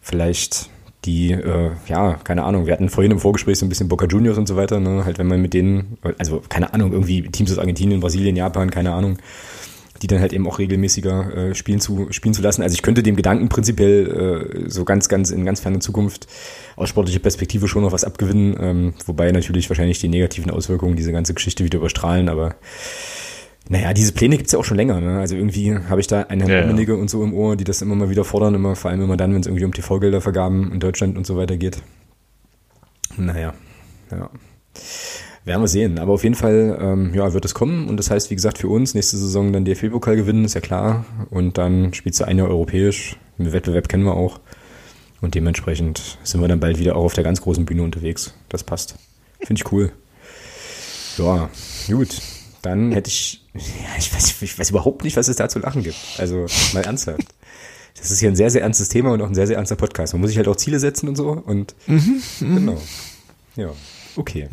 [0.01, 0.69] vielleicht
[1.05, 4.37] die, äh, ja, keine Ahnung, wir hatten vorhin im Vorgespräch so ein bisschen Boca Juniors
[4.37, 5.05] und so weiter, ne?
[5.05, 8.93] halt wenn man mit denen, also keine Ahnung, irgendwie Teams aus Argentinien, Brasilien, Japan, keine
[8.93, 9.19] Ahnung,
[10.05, 12.63] die dann halt eben auch regelmäßiger äh, spielen, zu, spielen zu lassen.
[12.63, 16.27] Also ich könnte dem Gedanken prinzipiell äh, so ganz, ganz in ganz ferner Zukunft
[16.77, 21.11] aus sportlicher Perspektive schon noch was abgewinnen, ähm, wobei natürlich wahrscheinlich die negativen Auswirkungen diese
[21.11, 22.57] ganze Geschichte wieder überstrahlen, aber
[23.71, 25.01] naja, diese Pläne gibt's ja auch schon länger.
[25.01, 25.21] Ne?
[25.21, 26.95] Also irgendwie habe ich da einen Herrn ja, ja.
[26.95, 29.33] und so im Ohr, die das immer mal wieder fordern, immer vor allem immer dann,
[29.33, 31.79] wenn es irgendwie um TV-Geldervergaben in Deutschland und so weiter geht.
[33.17, 33.55] Naja,
[34.11, 34.29] ja.
[35.45, 35.99] Werden wir sehen.
[35.99, 37.89] Aber auf jeden Fall ähm, ja, wird es kommen.
[37.89, 41.05] Und das heißt, wie gesagt, für uns nächste Saison dann DFB-Pokal gewinnen, ist ja klar.
[41.31, 43.17] Und dann spielst du ein Jahr europäisch.
[43.39, 44.41] Den Wettbewerb kennen wir auch.
[45.21, 48.35] Und dementsprechend sind wir dann bald wieder auch auf der ganz großen Bühne unterwegs.
[48.49, 48.97] Das passt.
[49.41, 49.93] Finde ich cool.
[51.19, 51.51] Ja,
[51.89, 52.21] gut.
[52.63, 53.61] Dann hätte ich, ja,
[53.99, 55.97] ich weiß, ich weiß überhaupt nicht, was es da zu lachen gibt.
[56.19, 57.35] Also mal ernsthaft.
[57.97, 60.15] Das ist hier ein sehr, sehr ernstes Thema und auch ein sehr, sehr ernster Podcast.
[60.15, 62.83] Man muss sich halt auch Ziele setzen und so und mhm, genau.
[63.57, 63.71] Ja,
[64.17, 64.49] okay.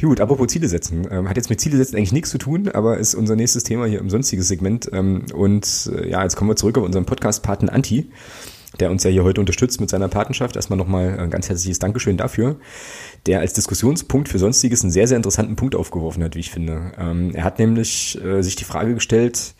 [0.00, 1.06] Gut, apropos Ziele setzen.
[1.10, 3.86] Ähm, hat jetzt mit Ziele setzen eigentlich nichts zu tun, aber ist unser nächstes Thema
[3.86, 4.90] hier im sonstiges Segment.
[4.92, 8.10] Ähm, und äh, ja, jetzt kommen wir zurück auf unseren Podcast-Paten Anti,
[8.78, 10.56] der uns ja hier heute unterstützt mit seiner Patenschaft.
[10.56, 12.56] Erstmal nochmal ein ganz herzliches Dankeschön dafür.
[13.24, 16.92] Der als Diskussionspunkt für Sonstiges einen sehr, sehr interessanten Punkt aufgeworfen hat, wie ich finde.
[16.98, 19.54] Ähm, er hat nämlich äh, sich die Frage gestellt,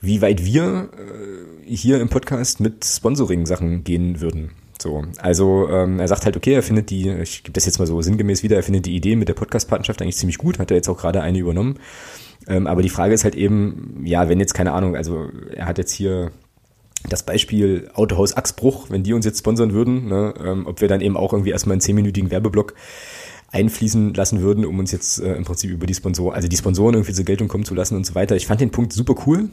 [0.00, 4.52] wie weit wir äh, hier im Podcast mit Sponsoring-Sachen gehen würden.
[4.80, 7.86] So, also ähm, er sagt halt, okay, er findet die, ich gebe das jetzt mal
[7.86, 10.76] so sinngemäß wieder, er findet die Idee mit der Podcast-Partnerschaft eigentlich ziemlich gut, hat er
[10.76, 11.78] jetzt auch gerade eine übernommen.
[12.46, 15.78] Ähm, aber die Frage ist halt eben, ja, wenn jetzt keine Ahnung, also er hat
[15.78, 16.30] jetzt hier
[17.08, 21.00] das Beispiel Autohaus Achsbruch, wenn die uns jetzt sponsern würden, ne, ähm, ob wir dann
[21.00, 22.74] eben auch irgendwie erstmal einen zehnminütigen Werbeblock
[23.52, 26.94] einfließen lassen würden, um uns jetzt äh, im Prinzip über die Sponsoren, also die Sponsoren
[26.94, 28.36] irgendwie zur Geltung kommen zu lassen und so weiter.
[28.36, 29.48] Ich fand den Punkt super cool.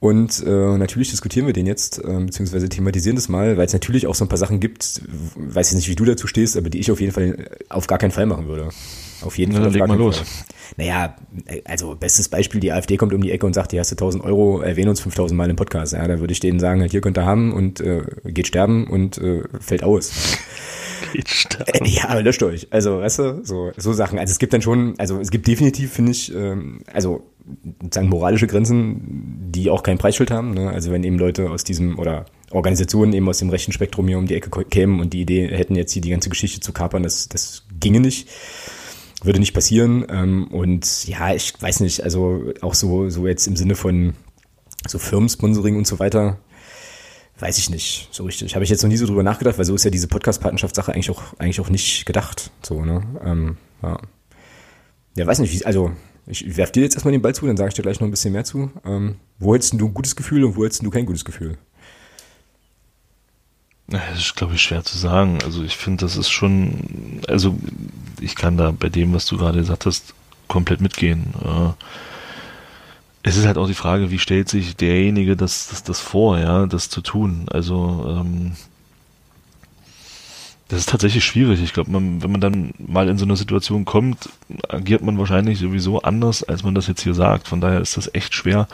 [0.00, 4.06] Und äh, natürlich diskutieren wir den jetzt, äh, beziehungsweise thematisieren das mal, weil es natürlich
[4.06, 5.02] auch so ein paar Sachen gibt,
[5.36, 7.86] weiß ich nicht, wie du dazu stehst, aber die ich auf jeden Fall äh, auf
[7.86, 8.70] gar keinen Fall machen würde.
[9.20, 9.62] Auf jeden Fall.
[9.62, 10.18] Dann leg mal los.
[10.18, 10.26] Fall.
[10.78, 13.90] Naja, äh, also bestes Beispiel, die AfD kommt um die Ecke und sagt, hier hast
[13.90, 15.92] du 1000 Euro, erwähne uns 5000 Mal im Podcast.
[15.92, 18.86] Ja, da würde ich denen sagen, halt, hier könnt ihr haben und äh, geht sterben
[18.86, 20.12] und äh, fällt aus.
[21.26, 21.84] Sterben.
[21.84, 22.68] Äh, ja, löscht euch.
[22.70, 24.18] Also, weißt du, so, so Sachen.
[24.18, 27.22] Also es gibt dann schon, also es gibt definitiv, finde ich, ähm, also
[27.90, 30.54] sagen moralische Grenzen, die auch kein Preisschild haben.
[30.54, 30.70] Ne?
[30.70, 34.26] Also wenn eben Leute aus diesem oder Organisationen eben aus dem rechten Spektrum hier um
[34.26, 37.28] die Ecke kämen und die Idee hätten jetzt hier die ganze Geschichte zu kapern, das,
[37.28, 38.28] das ginge nicht.
[39.22, 40.06] Würde nicht passieren.
[40.08, 44.14] Ähm, und ja, ich weiß nicht, also auch so, so jetzt im Sinne von
[44.86, 46.38] so Firmensponsoring und so weiter,
[47.40, 48.54] weiß ich nicht so richtig.
[48.54, 51.10] Habe ich jetzt noch nie so drüber nachgedacht, weil so ist ja diese Podcast-Partnerschaftssache eigentlich
[51.10, 52.50] auch, eigentlich auch nicht gedacht.
[52.62, 53.02] So, ne?
[53.24, 53.98] Ähm, ja.
[55.16, 55.92] Ja, weiß nicht, wie, also
[56.26, 58.12] ich werfe dir jetzt erstmal den Ball zu, dann sage ich dir gleich noch ein
[58.12, 58.70] bisschen mehr zu.
[58.84, 61.58] Ähm, wo hättest du ein gutes Gefühl und wo hättest du kein gutes Gefühl?
[63.88, 65.38] Das ist, glaube ich, schwer zu sagen.
[65.44, 67.56] Also ich finde, das ist schon, also
[68.20, 70.14] ich kann da bei dem, was du gerade gesagt hast,
[70.46, 71.34] komplett mitgehen.
[71.42, 71.72] Äh,
[73.22, 76.66] es ist halt auch die Frage, wie stellt sich derjenige das, das, das vor, ja,
[76.66, 77.46] das zu tun.
[77.50, 78.52] Also ähm,
[80.68, 81.60] das ist tatsächlich schwierig.
[81.62, 84.30] Ich glaube, man, wenn man dann mal in so eine Situation kommt,
[84.68, 87.48] agiert man wahrscheinlich sowieso anders, als man das jetzt hier sagt.
[87.48, 88.68] Von daher ist das echt schwer,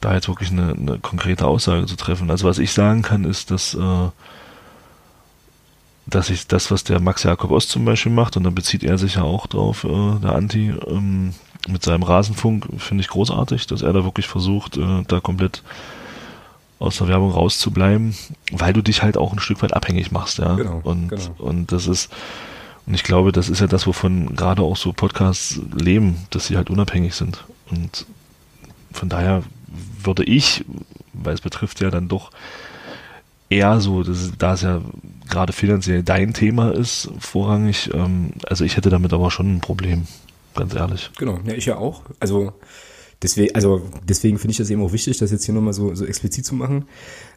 [0.00, 2.30] da jetzt wirklich eine, eine konkrete Aussage zu treffen.
[2.30, 4.10] Also was ich sagen kann, ist, dass, äh,
[6.06, 8.98] dass ich das, was der Max Jakob Ost zum Beispiel macht, und da bezieht er
[8.98, 11.32] sich ja auch drauf, äh, der Anti, ähm,
[11.68, 15.62] mit seinem Rasenfunk, finde ich großartig, dass er da wirklich versucht, äh, da komplett
[16.78, 18.14] aus der Werbung rauszubleiben,
[18.52, 20.54] weil du dich halt auch ein Stück weit abhängig machst, ja.
[20.54, 21.34] Genau, und, genau.
[21.38, 22.12] und das ist,
[22.86, 26.56] und ich glaube, das ist ja das, wovon gerade auch so Podcasts leben, dass sie
[26.56, 27.44] halt unabhängig sind.
[27.70, 28.06] Und
[28.92, 29.42] von daher
[30.02, 30.64] würde ich,
[31.12, 32.30] weil es betrifft ja dann doch
[33.48, 34.80] eher so, dass, da es ja
[35.28, 40.06] gerade finanziell dein Thema ist, vorrangig, ähm, also ich hätte damit aber schon ein Problem,
[40.56, 41.10] ganz ehrlich.
[41.18, 42.02] Genau, ja, ich ja auch.
[42.20, 42.52] Also
[43.22, 46.04] Deswegen, also deswegen finde ich das eben auch wichtig, das jetzt hier nochmal so, so
[46.04, 46.84] explizit zu machen,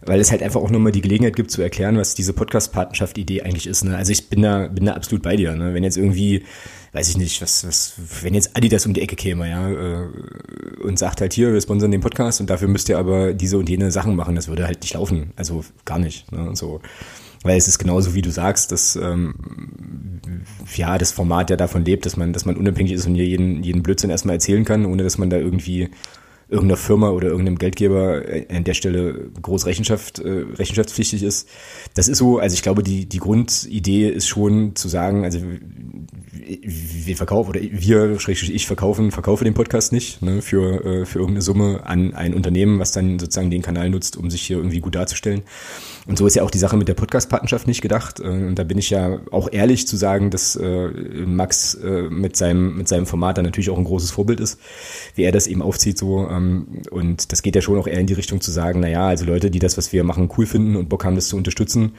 [0.02, 3.66] weil es halt einfach auch nochmal die Gelegenheit gibt zu erklären, was diese Podcast-Partnerschaft-Idee eigentlich
[3.66, 3.86] ist.
[3.86, 3.96] Ne?
[3.96, 5.56] Also ich bin da, bin da absolut bei dir.
[5.56, 5.74] Ne?
[5.74, 6.44] Wenn jetzt irgendwie,
[6.92, 10.08] weiß ich nicht, was, was, wenn jetzt Adidas um die Ecke käme, ja, äh,
[10.84, 13.70] und sagt halt hier, wir sponsern den Podcast und dafür müsst ihr aber diese und
[13.70, 15.32] jene Sachen machen, das würde halt nicht laufen.
[15.38, 16.30] Also gar nicht.
[16.34, 16.50] Ne?
[16.50, 16.82] Und so.
[17.44, 19.34] Weil es ist genauso wie du sagst, dass ähm,
[20.76, 23.82] ja das Format ja davon lebt, dass man, dass man unabhängig ist und jeden, jeden
[23.82, 25.90] Blödsinn erstmal erzählen kann, ohne dass man da irgendwie
[26.50, 31.48] irgendeiner Firma oder irgendeinem Geldgeber an der Stelle groß Rechenschaft, äh, rechenschaftspflichtig ist.
[31.94, 35.40] Das ist so, also ich glaube, die, die Grundidee ist schon zu sagen, also
[36.42, 41.20] wir verkaufen oder wir, schrägstrich ich verkaufen, verkaufe den Podcast nicht ne, für, äh, für
[41.20, 44.80] irgendeine Summe an ein Unternehmen, was dann sozusagen den Kanal nutzt, um sich hier irgendwie
[44.80, 45.44] gut darzustellen.
[46.10, 48.20] Und so ist ja auch die Sache mit der Podcast-Partnerschaft nicht gedacht.
[48.20, 50.88] Äh, und da bin ich ja auch ehrlich zu sagen, dass äh,
[51.24, 54.60] Max äh, mit seinem, mit seinem Format da natürlich auch ein großes Vorbild ist,
[55.14, 56.28] wie er das eben aufzieht so.
[56.28, 59.08] Ähm, und das geht ja schon auch eher in die Richtung zu sagen, na ja,
[59.08, 61.92] also Leute, die das, was wir machen, cool finden und Bock haben, das zu unterstützen,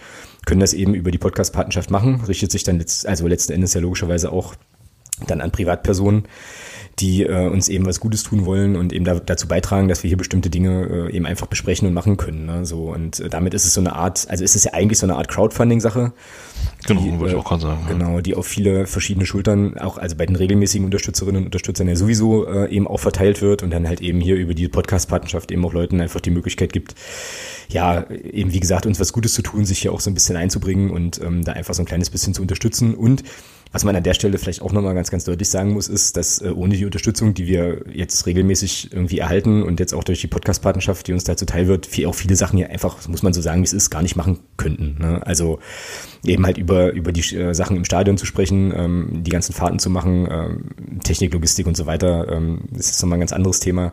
[0.45, 2.21] können das eben über die Podcast-Partnerschaft machen.
[2.27, 4.57] Richtet sich dann, letzt, also letzten Endes ja logischerweise auch
[5.29, 6.25] dann an Privatpersonen
[7.01, 10.09] die äh, uns eben was Gutes tun wollen und eben da, dazu beitragen, dass wir
[10.09, 12.47] hier bestimmte Dinge äh, eben einfach besprechen und machen können.
[12.47, 12.65] Ne?
[12.67, 15.07] So und äh, damit ist es so eine Art, also ist es ja eigentlich so
[15.07, 16.13] eine Art Crowdfunding-Sache.
[16.87, 17.87] Genau, die, wollte ich äh, auch gerade sagen.
[17.89, 18.23] Genau, ja.
[18.23, 22.47] die auf viele verschiedene Schultern, auch also bei den regelmäßigen Unterstützerinnen und Unterstützern ja sowieso
[22.47, 25.73] äh, eben auch verteilt wird und dann halt eben hier über die Podcast-Partnerschaft eben auch
[25.73, 26.95] Leuten einfach die Möglichkeit gibt,
[27.69, 30.37] ja, eben wie gesagt, uns was Gutes zu tun, sich hier auch so ein bisschen
[30.37, 33.23] einzubringen und ähm, da einfach so ein kleines bisschen zu unterstützen und
[33.73, 36.43] Was man an der Stelle vielleicht auch nochmal ganz, ganz deutlich sagen muss, ist, dass
[36.43, 40.27] äh, ohne die Unterstützung, die wir jetzt regelmäßig irgendwie erhalten und jetzt auch durch die
[40.27, 43.41] Podcast-Partnerschaft, die uns da zuteil wird, viel, auch viele Sachen hier einfach, muss man so
[43.41, 44.97] sagen, wie es ist, gar nicht machen könnten.
[44.99, 45.25] Ne?
[45.25, 45.61] Also
[46.25, 49.79] eben halt über, über die äh, Sachen im Stadion zu sprechen, ähm, die ganzen Fahrten
[49.79, 53.61] zu machen, ähm, Technik, Logistik und so weiter, ähm, das ist nochmal ein ganz anderes
[53.61, 53.93] Thema.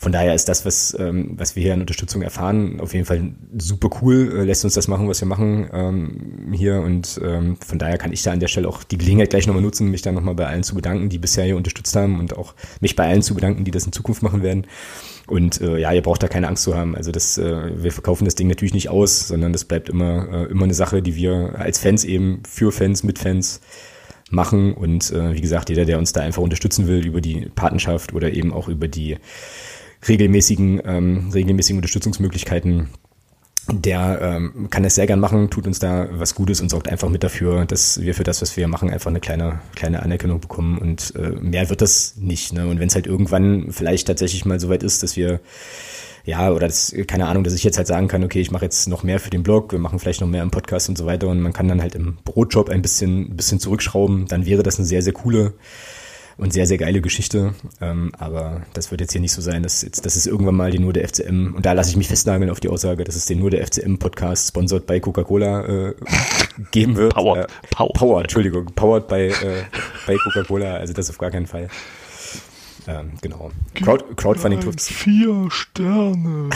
[0.00, 3.34] Von daher ist das, was, ähm, was wir hier an Unterstützung erfahren, auf jeden Fall
[3.56, 7.78] super cool, äh, lässt uns das machen, was wir machen ähm, hier und ähm, von
[7.78, 10.12] daher kann ich da an der Stelle auch die Gelegenheit gleich nochmal nutzen, mich da
[10.12, 13.22] nochmal bei allen zu bedanken, die bisher hier unterstützt haben und auch mich bei allen
[13.22, 14.66] zu bedanken, die das in Zukunft machen werden.
[15.26, 16.96] Und äh, ja, ihr braucht da keine Angst zu haben.
[16.96, 20.50] Also das, äh, wir verkaufen das Ding natürlich nicht aus, sondern das bleibt immer, äh,
[20.50, 23.60] immer eine Sache, die wir als Fans eben für Fans, mit Fans
[24.30, 24.74] machen.
[24.74, 28.32] Und äh, wie gesagt, jeder, der uns da einfach unterstützen will über die Patenschaft oder
[28.32, 29.18] eben auch über die
[30.08, 32.88] regelmäßigen, ähm, regelmäßigen Unterstützungsmöglichkeiten,
[33.70, 37.08] der ähm, kann es sehr gern machen, tut uns da was Gutes und sorgt einfach
[37.08, 40.78] mit dafür, dass wir für das, was wir machen, einfach eine kleine, kleine Anerkennung bekommen
[40.78, 42.52] und äh, mehr wird das nicht.
[42.52, 42.66] Ne?
[42.66, 45.40] Und wenn es halt irgendwann vielleicht tatsächlich mal so weit ist, dass wir
[46.24, 48.88] ja, oder das, keine Ahnung, dass ich jetzt halt sagen kann, okay, ich mache jetzt
[48.88, 51.28] noch mehr für den Blog, wir machen vielleicht noch mehr im Podcast und so weiter
[51.28, 54.78] und man kann dann halt im Brotjob ein bisschen, ein bisschen zurückschrauben, dann wäre das
[54.78, 55.54] eine sehr, sehr coole
[56.36, 57.54] und sehr, sehr geile Geschichte.
[57.80, 60.70] Ähm, aber das wird jetzt hier nicht so sein, dass, jetzt, dass es irgendwann mal
[60.70, 63.26] den nur der FCM, und da lasse ich mich festnageln auf die Aussage, dass es
[63.26, 65.94] den nur der FCM-Podcast sponsored bei Coca-Cola äh,
[66.70, 67.14] geben wird.
[67.14, 67.50] Powered.
[67.50, 67.92] Äh, Power.
[67.92, 68.66] Power, Entschuldigung.
[68.66, 69.64] Powered bei, äh,
[70.06, 71.68] bei Coca-Cola, also das auf gar keinen Fall.
[72.86, 73.50] Ähm, genau.
[73.74, 74.80] Crowd, Crowdfunding trifft.
[74.80, 76.50] Vier Sterne.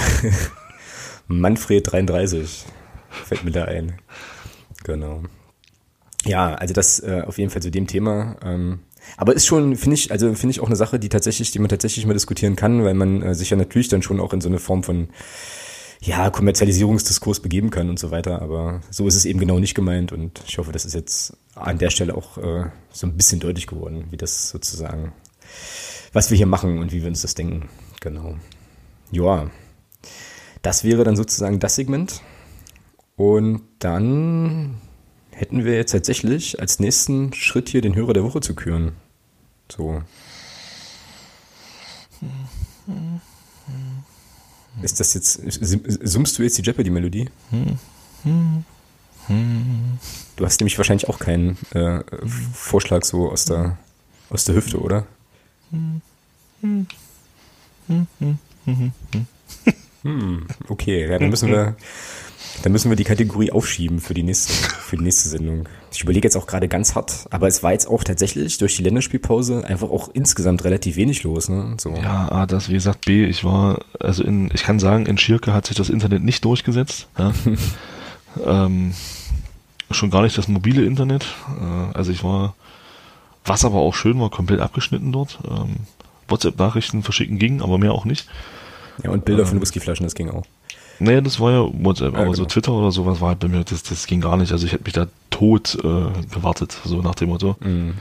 [1.28, 2.64] Manfred 33
[3.08, 3.98] fällt mir da ein.
[4.84, 5.22] Genau.
[6.24, 8.36] Ja, also das äh, auf jeden Fall zu dem Thema.
[8.42, 8.80] Ähm,
[9.16, 11.68] aber ist schon, finde ich, also finde ich auch eine Sache, die tatsächlich, die man
[11.68, 14.48] tatsächlich mal diskutieren kann, weil man äh, sich ja natürlich dann schon auch in so
[14.48, 15.08] eine Form von
[16.00, 18.42] ja, Kommerzialisierungsdiskurs begeben kann und so weiter.
[18.42, 21.78] Aber so ist es eben genau nicht gemeint und ich hoffe, das ist jetzt an
[21.78, 25.12] der Stelle auch äh, so ein bisschen deutlich geworden, wie das sozusagen,
[26.12, 27.68] was wir hier machen und wie wir uns das denken.
[28.00, 28.36] Genau.
[29.10, 29.50] Ja.
[30.62, 32.22] Das wäre dann sozusagen das Segment.
[33.16, 34.80] Und dann
[35.36, 38.92] hätten wir jetzt tatsächlich als nächsten Schritt hier den Hörer der Woche zu küren.
[39.70, 40.02] So.
[44.82, 45.40] Ist das jetzt,
[46.06, 47.28] summst du jetzt die Jeopardy-Melodie?
[50.36, 52.02] Du hast nämlich wahrscheinlich auch keinen äh,
[52.54, 53.76] Vorschlag so aus der,
[54.30, 55.06] aus der Hüfte, oder?
[60.02, 61.76] Hm, okay, ja, dann müssen wir,
[62.62, 65.68] dann müssen wir die Kategorie aufschieben für die nächste, für die nächste Sendung.
[65.92, 68.82] Ich überlege jetzt auch gerade ganz hart, aber es war jetzt auch tatsächlich durch die
[68.82, 71.76] Länderspielpause einfach auch insgesamt relativ wenig los, ne?
[71.78, 71.94] So.
[71.94, 75.52] Ja, A, das, wie gesagt, B, ich war, also in, ich kann sagen, in Schirke
[75.52, 77.08] hat sich das Internet nicht durchgesetzt.
[77.18, 77.32] Ja.
[78.66, 78.94] ähm,
[79.90, 81.26] schon gar nicht das mobile Internet.
[81.60, 82.54] Äh, also ich war,
[83.44, 85.38] was aber auch schön war, komplett abgeschnitten dort.
[85.48, 85.76] Ähm,
[86.28, 88.28] WhatsApp-Nachrichten verschicken ging, aber mehr auch nicht.
[89.02, 90.44] Ja, und Bilder ähm, von Whiskyflaschen, das ging auch.
[90.98, 92.36] Nee, das war ja WhatsApp, ja, aber genau.
[92.36, 94.52] so Twitter oder sowas war halt bei mir, das, das ging gar nicht.
[94.52, 97.56] Also ich hätte mich da tot äh, gewartet, so nach dem Motto.
[97.60, 97.94] Mhm.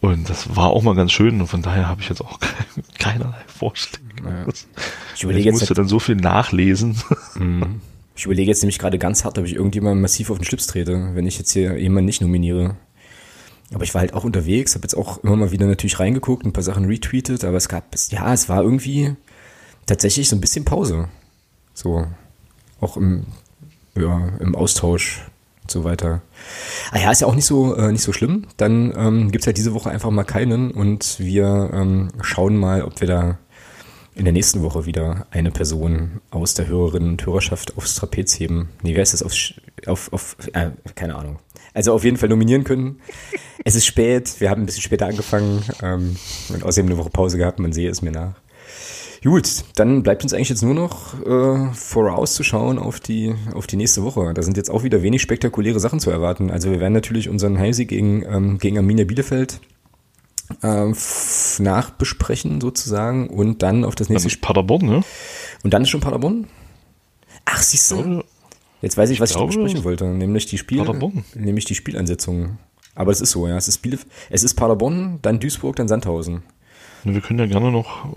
[0.00, 2.38] Und das war auch mal ganz schön und von daher habe ich jetzt auch
[2.98, 4.04] keinerlei Vorschläge.
[4.24, 4.46] Ja.
[5.14, 6.96] Ich, überlege ich musste jetzt, dann so viel nachlesen.
[7.34, 7.80] Mhm.
[8.16, 11.10] Ich überlege jetzt nämlich gerade ganz hart, ob ich irgendjemand massiv auf den Schlips trete,
[11.14, 12.74] wenn ich jetzt hier jemanden nicht nominiere.
[13.72, 16.52] Aber ich war halt auch unterwegs, habe jetzt auch immer mal wieder natürlich reingeguckt, ein
[16.52, 19.14] paar Sachen retweetet, aber es gab, ja, es war irgendwie
[19.86, 21.08] tatsächlich so ein bisschen Pause.
[21.78, 22.04] So,
[22.80, 23.22] auch im,
[23.96, 25.24] ja, im Austausch
[25.62, 26.22] und so weiter.
[26.90, 28.48] Ah ja, ist ja auch nicht so, äh, nicht so schlimm.
[28.56, 32.82] Dann ähm, gibt es halt diese Woche einfach mal keinen und wir ähm, schauen mal,
[32.82, 33.38] ob wir da
[34.16, 38.70] in der nächsten Woche wieder eine Person aus der Hörerinnen und Hörerschaft aufs Trapez heben.
[38.82, 39.22] Nee, wer ist das?
[39.22, 39.32] Auf,
[39.86, 41.38] auf, auf äh, keine Ahnung.
[41.74, 42.98] Also auf jeden Fall nominieren können.
[43.64, 46.16] Es ist spät, wir haben ein bisschen später angefangen ähm,
[46.48, 48.34] und außerdem eine Woche Pause gehabt, man sehe es mir nach.
[49.22, 54.04] Gut, dann bleibt uns eigentlich jetzt nur noch äh, vorauszuschauen auf die, auf die nächste
[54.04, 54.32] Woche.
[54.32, 56.50] Da sind jetzt auch wieder wenig spektakuläre Sachen zu erwarten.
[56.50, 59.60] Also wir werden natürlich unseren Heimsieg gegen, ähm, gegen Arminia Bielefeld
[60.62, 60.92] äh,
[61.58, 64.46] nachbesprechen sozusagen und dann auf das nächste Spiel.
[64.46, 65.02] Paderborn, ne?
[65.64, 66.46] Und dann ist schon Paderborn?
[67.44, 68.22] Ach, siehst du.
[68.82, 71.24] Jetzt weiß ich, was ich, ich besprechen wollte, nämlich die Spiel, Paderborn.
[71.34, 72.58] nämlich die Spielansetzung.
[72.94, 73.56] Aber es ist so, ja.
[73.56, 76.42] Es ist Bielef es ist Paderborn, dann Duisburg, dann Sandhausen.
[77.04, 78.08] Wir können ja gerne noch.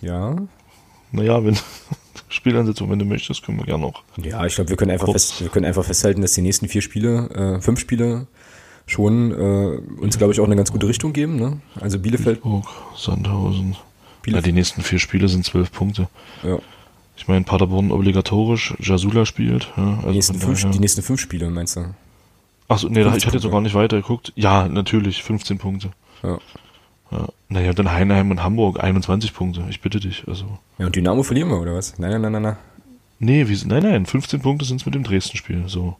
[0.00, 0.36] Ja.
[1.12, 1.56] Naja, wenn
[2.28, 4.02] Spielansetzung, wenn du möchtest, können wir gerne noch.
[4.16, 6.82] Ja, ich glaube, wir können einfach fest, wir können einfach festhalten, dass die nächsten vier
[6.82, 8.26] Spiele, äh, fünf Spiele
[8.86, 11.36] schon äh, uns, glaube ich, auch eine ganz gute Richtung geben.
[11.36, 11.60] Ne?
[11.80, 12.38] Also Bielefeld.
[12.44, 12.66] Duisburg,
[12.96, 13.76] Sandhausen.
[14.22, 14.34] Bielefeld.
[14.34, 16.08] Ja, die nächsten vier Spiele sind zwölf Punkte.
[16.42, 16.58] Ja.
[17.16, 19.72] Ich meine, Paderborn obligatorisch, Jasula spielt.
[19.76, 21.94] Ja, also die, nächsten fünf, die nächsten fünf Spiele, meinst du?
[22.68, 24.32] Achso, nee, ich hatte jetzt noch gar nicht weitergeguckt.
[24.36, 25.90] Ja, natürlich, 15 Punkte.
[26.22, 26.38] Ja.
[27.10, 27.28] Ja.
[27.48, 29.64] Naja, dann Heinheim und Hamburg 21 Punkte.
[29.70, 30.24] Ich bitte dich.
[30.26, 30.58] Also.
[30.78, 31.98] Ja, und Dynamo verlieren wir, oder was?
[31.98, 32.56] Nein, nein, nein, nein, nein.
[33.20, 35.64] Nee, wie, nein, nein, 15 Punkte sind es mit dem Dresden-Spiel.
[35.66, 35.96] So.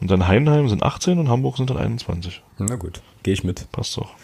[0.00, 2.42] Und dann Heinheim sind 18 und Hamburg sind dann 21.
[2.58, 3.70] Na gut, gehe ich mit.
[3.70, 4.14] Passt doch.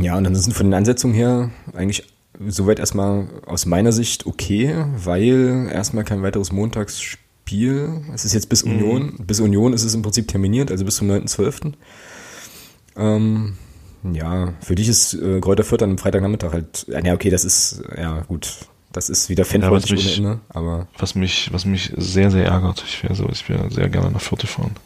[0.00, 2.04] Ja, und dann sind von den Ansetzungen her eigentlich
[2.48, 8.02] soweit erstmal aus meiner Sicht okay, weil erstmal kein weiteres Montagsspiel.
[8.12, 9.14] Es ist jetzt bis Union.
[9.18, 9.26] Mhm.
[9.26, 11.74] Bis Union ist es im Prinzip terminiert, also bis zum 9.12.
[12.96, 13.56] Ähm,
[14.12, 18.20] ja, für dich ist äh, Kräuter Fürth am Freitagnachmittag halt, ja, okay, das ist, ja,
[18.20, 18.48] gut,
[18.92, 20.86] das ist wieder fanfreundlich ja, ohne Ende, aber.
[20.98, 24.20] Was mich, was mich sehr, sehr ärgert, ich wäre so, ich wäre sehr gerne nach
[24.20, 24.76] Fürth fahren.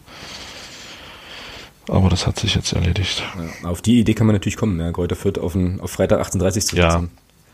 [1.88, 3.22] Aber das hat sich jetzt erledigt.
[3.62, 6.20] Ja, auf die Idee kann man natürlich kommen, ja, Kräuter Fürth auf, ein, auf Freitag
[6.20, 7.04] 18.30 zu Ja,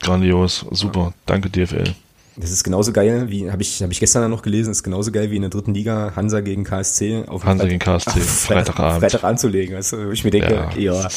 [0.01, 1.15] grandios, super, ja.
[1.27, 1.95] danke DFL.
[2.37, 5.31] Das ist genauso geil, wie, habe ich, hab ich gestern noch gelesen, ist genauso geil
[5.31, 9.01] wie in der dritten Liga Hansa gegen KSC auf Hansa gegen KSC, Freitag, Freitagabend.
[9.01, 9.77] Freitag anzulegen.
[9.77, 10.95] Also ich mir denke, ja.
[10.95, 11.09] ja.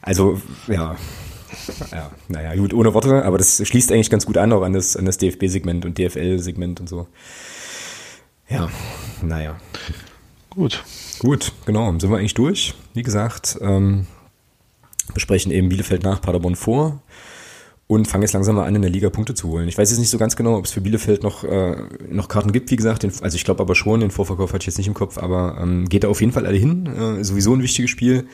[0.00, 0.96] Also, ja.
[1.92, 4.96] Ja, naja, gut, ohne Worte, aber das schließt eigentlich ganz gut an, auch an das,
[4.96, 7.08] an das DFB-Segment und DFL-Segment und so.
[8.48, 8.70] Ja,
[9.20, 9.58] naja.
[10.48, 10.82] Gut.
[11.18, 12.74] Gut, genau, sind wir eigentlich durch.
[12.94, 14.06] Wie gesagt, ähm,
[15.12, 17.02] besprechen eben Bielefeld nach Paderborn vor
[17.88, 19.66] und fange jetzt langsam mal an, in der Liga Punkte zu holen.
[19.66, 21.74] Ich weiß jetzt nicht so ganz genau, ob es für Bielefeld noch, äh,
[22.10, 23.02] noch Karten gibt, wie gesagt.
[23.02, 25.56] Den, also ich glaube aber schon, den Vorverkauf hatte ich jetzt nicht im Kopf, aber
[25.60, 26.86] ähm, geht da auf jeden Fall alle hin.
[26.86, 28.28] Äh, sowieso ein wichtiges Spiel.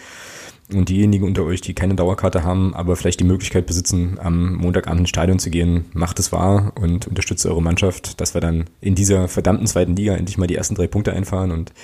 [0.72, 5.00] Und diejenigen unter euch, die keine Dauerkarte haben, aber vielleicht die Möglichkeit besitzen, am Montagabend
[5.00, 8.94] ins Stadion zu gehen, macht es wahr und unterstützt eure Mannschaft, dass wir dann in
[8.94, 11.74] dieser verdammten zweiten Liga endlich mal die ersten drei Punkte einfahren und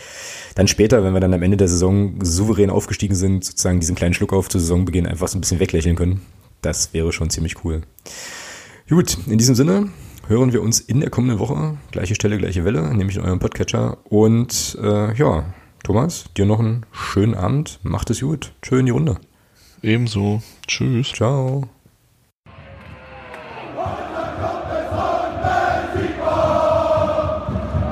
[0.54, 4.14] dann später, wenn wir dann am Ende der Saison souverän aufgestiegen sind, sozusagen diesen kleinen
[4.14, 6.22] Schluck auf zu Saisonbeginn einfach so ein bisschen weglächeln können.
[6.62, 7.82] Das wäre schon ziemlich cool.
[8.88, 9.90] Gut, in diesem Sinne
[10.26, 11.78] hören wir uns in der kommenden Woche.
[11.90, 13.98] Gleiche Stelle, gleiche Welle, nämlich in eurem Podcatcher.
[14.04, 15.44] Und äh, ja,
[15.82, 17.80] Thomas, dir noch einen schönen Abend.
[17.82, 18.52] Macht es gut.
[18.62, 19.16] Schön in die Runde.
[19.82, 20.42] Ebenso.
[20.66, 21.12] Tschüss.
[21.12, 21.68] Ciao.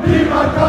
[0.07, 0.68] Niemand kann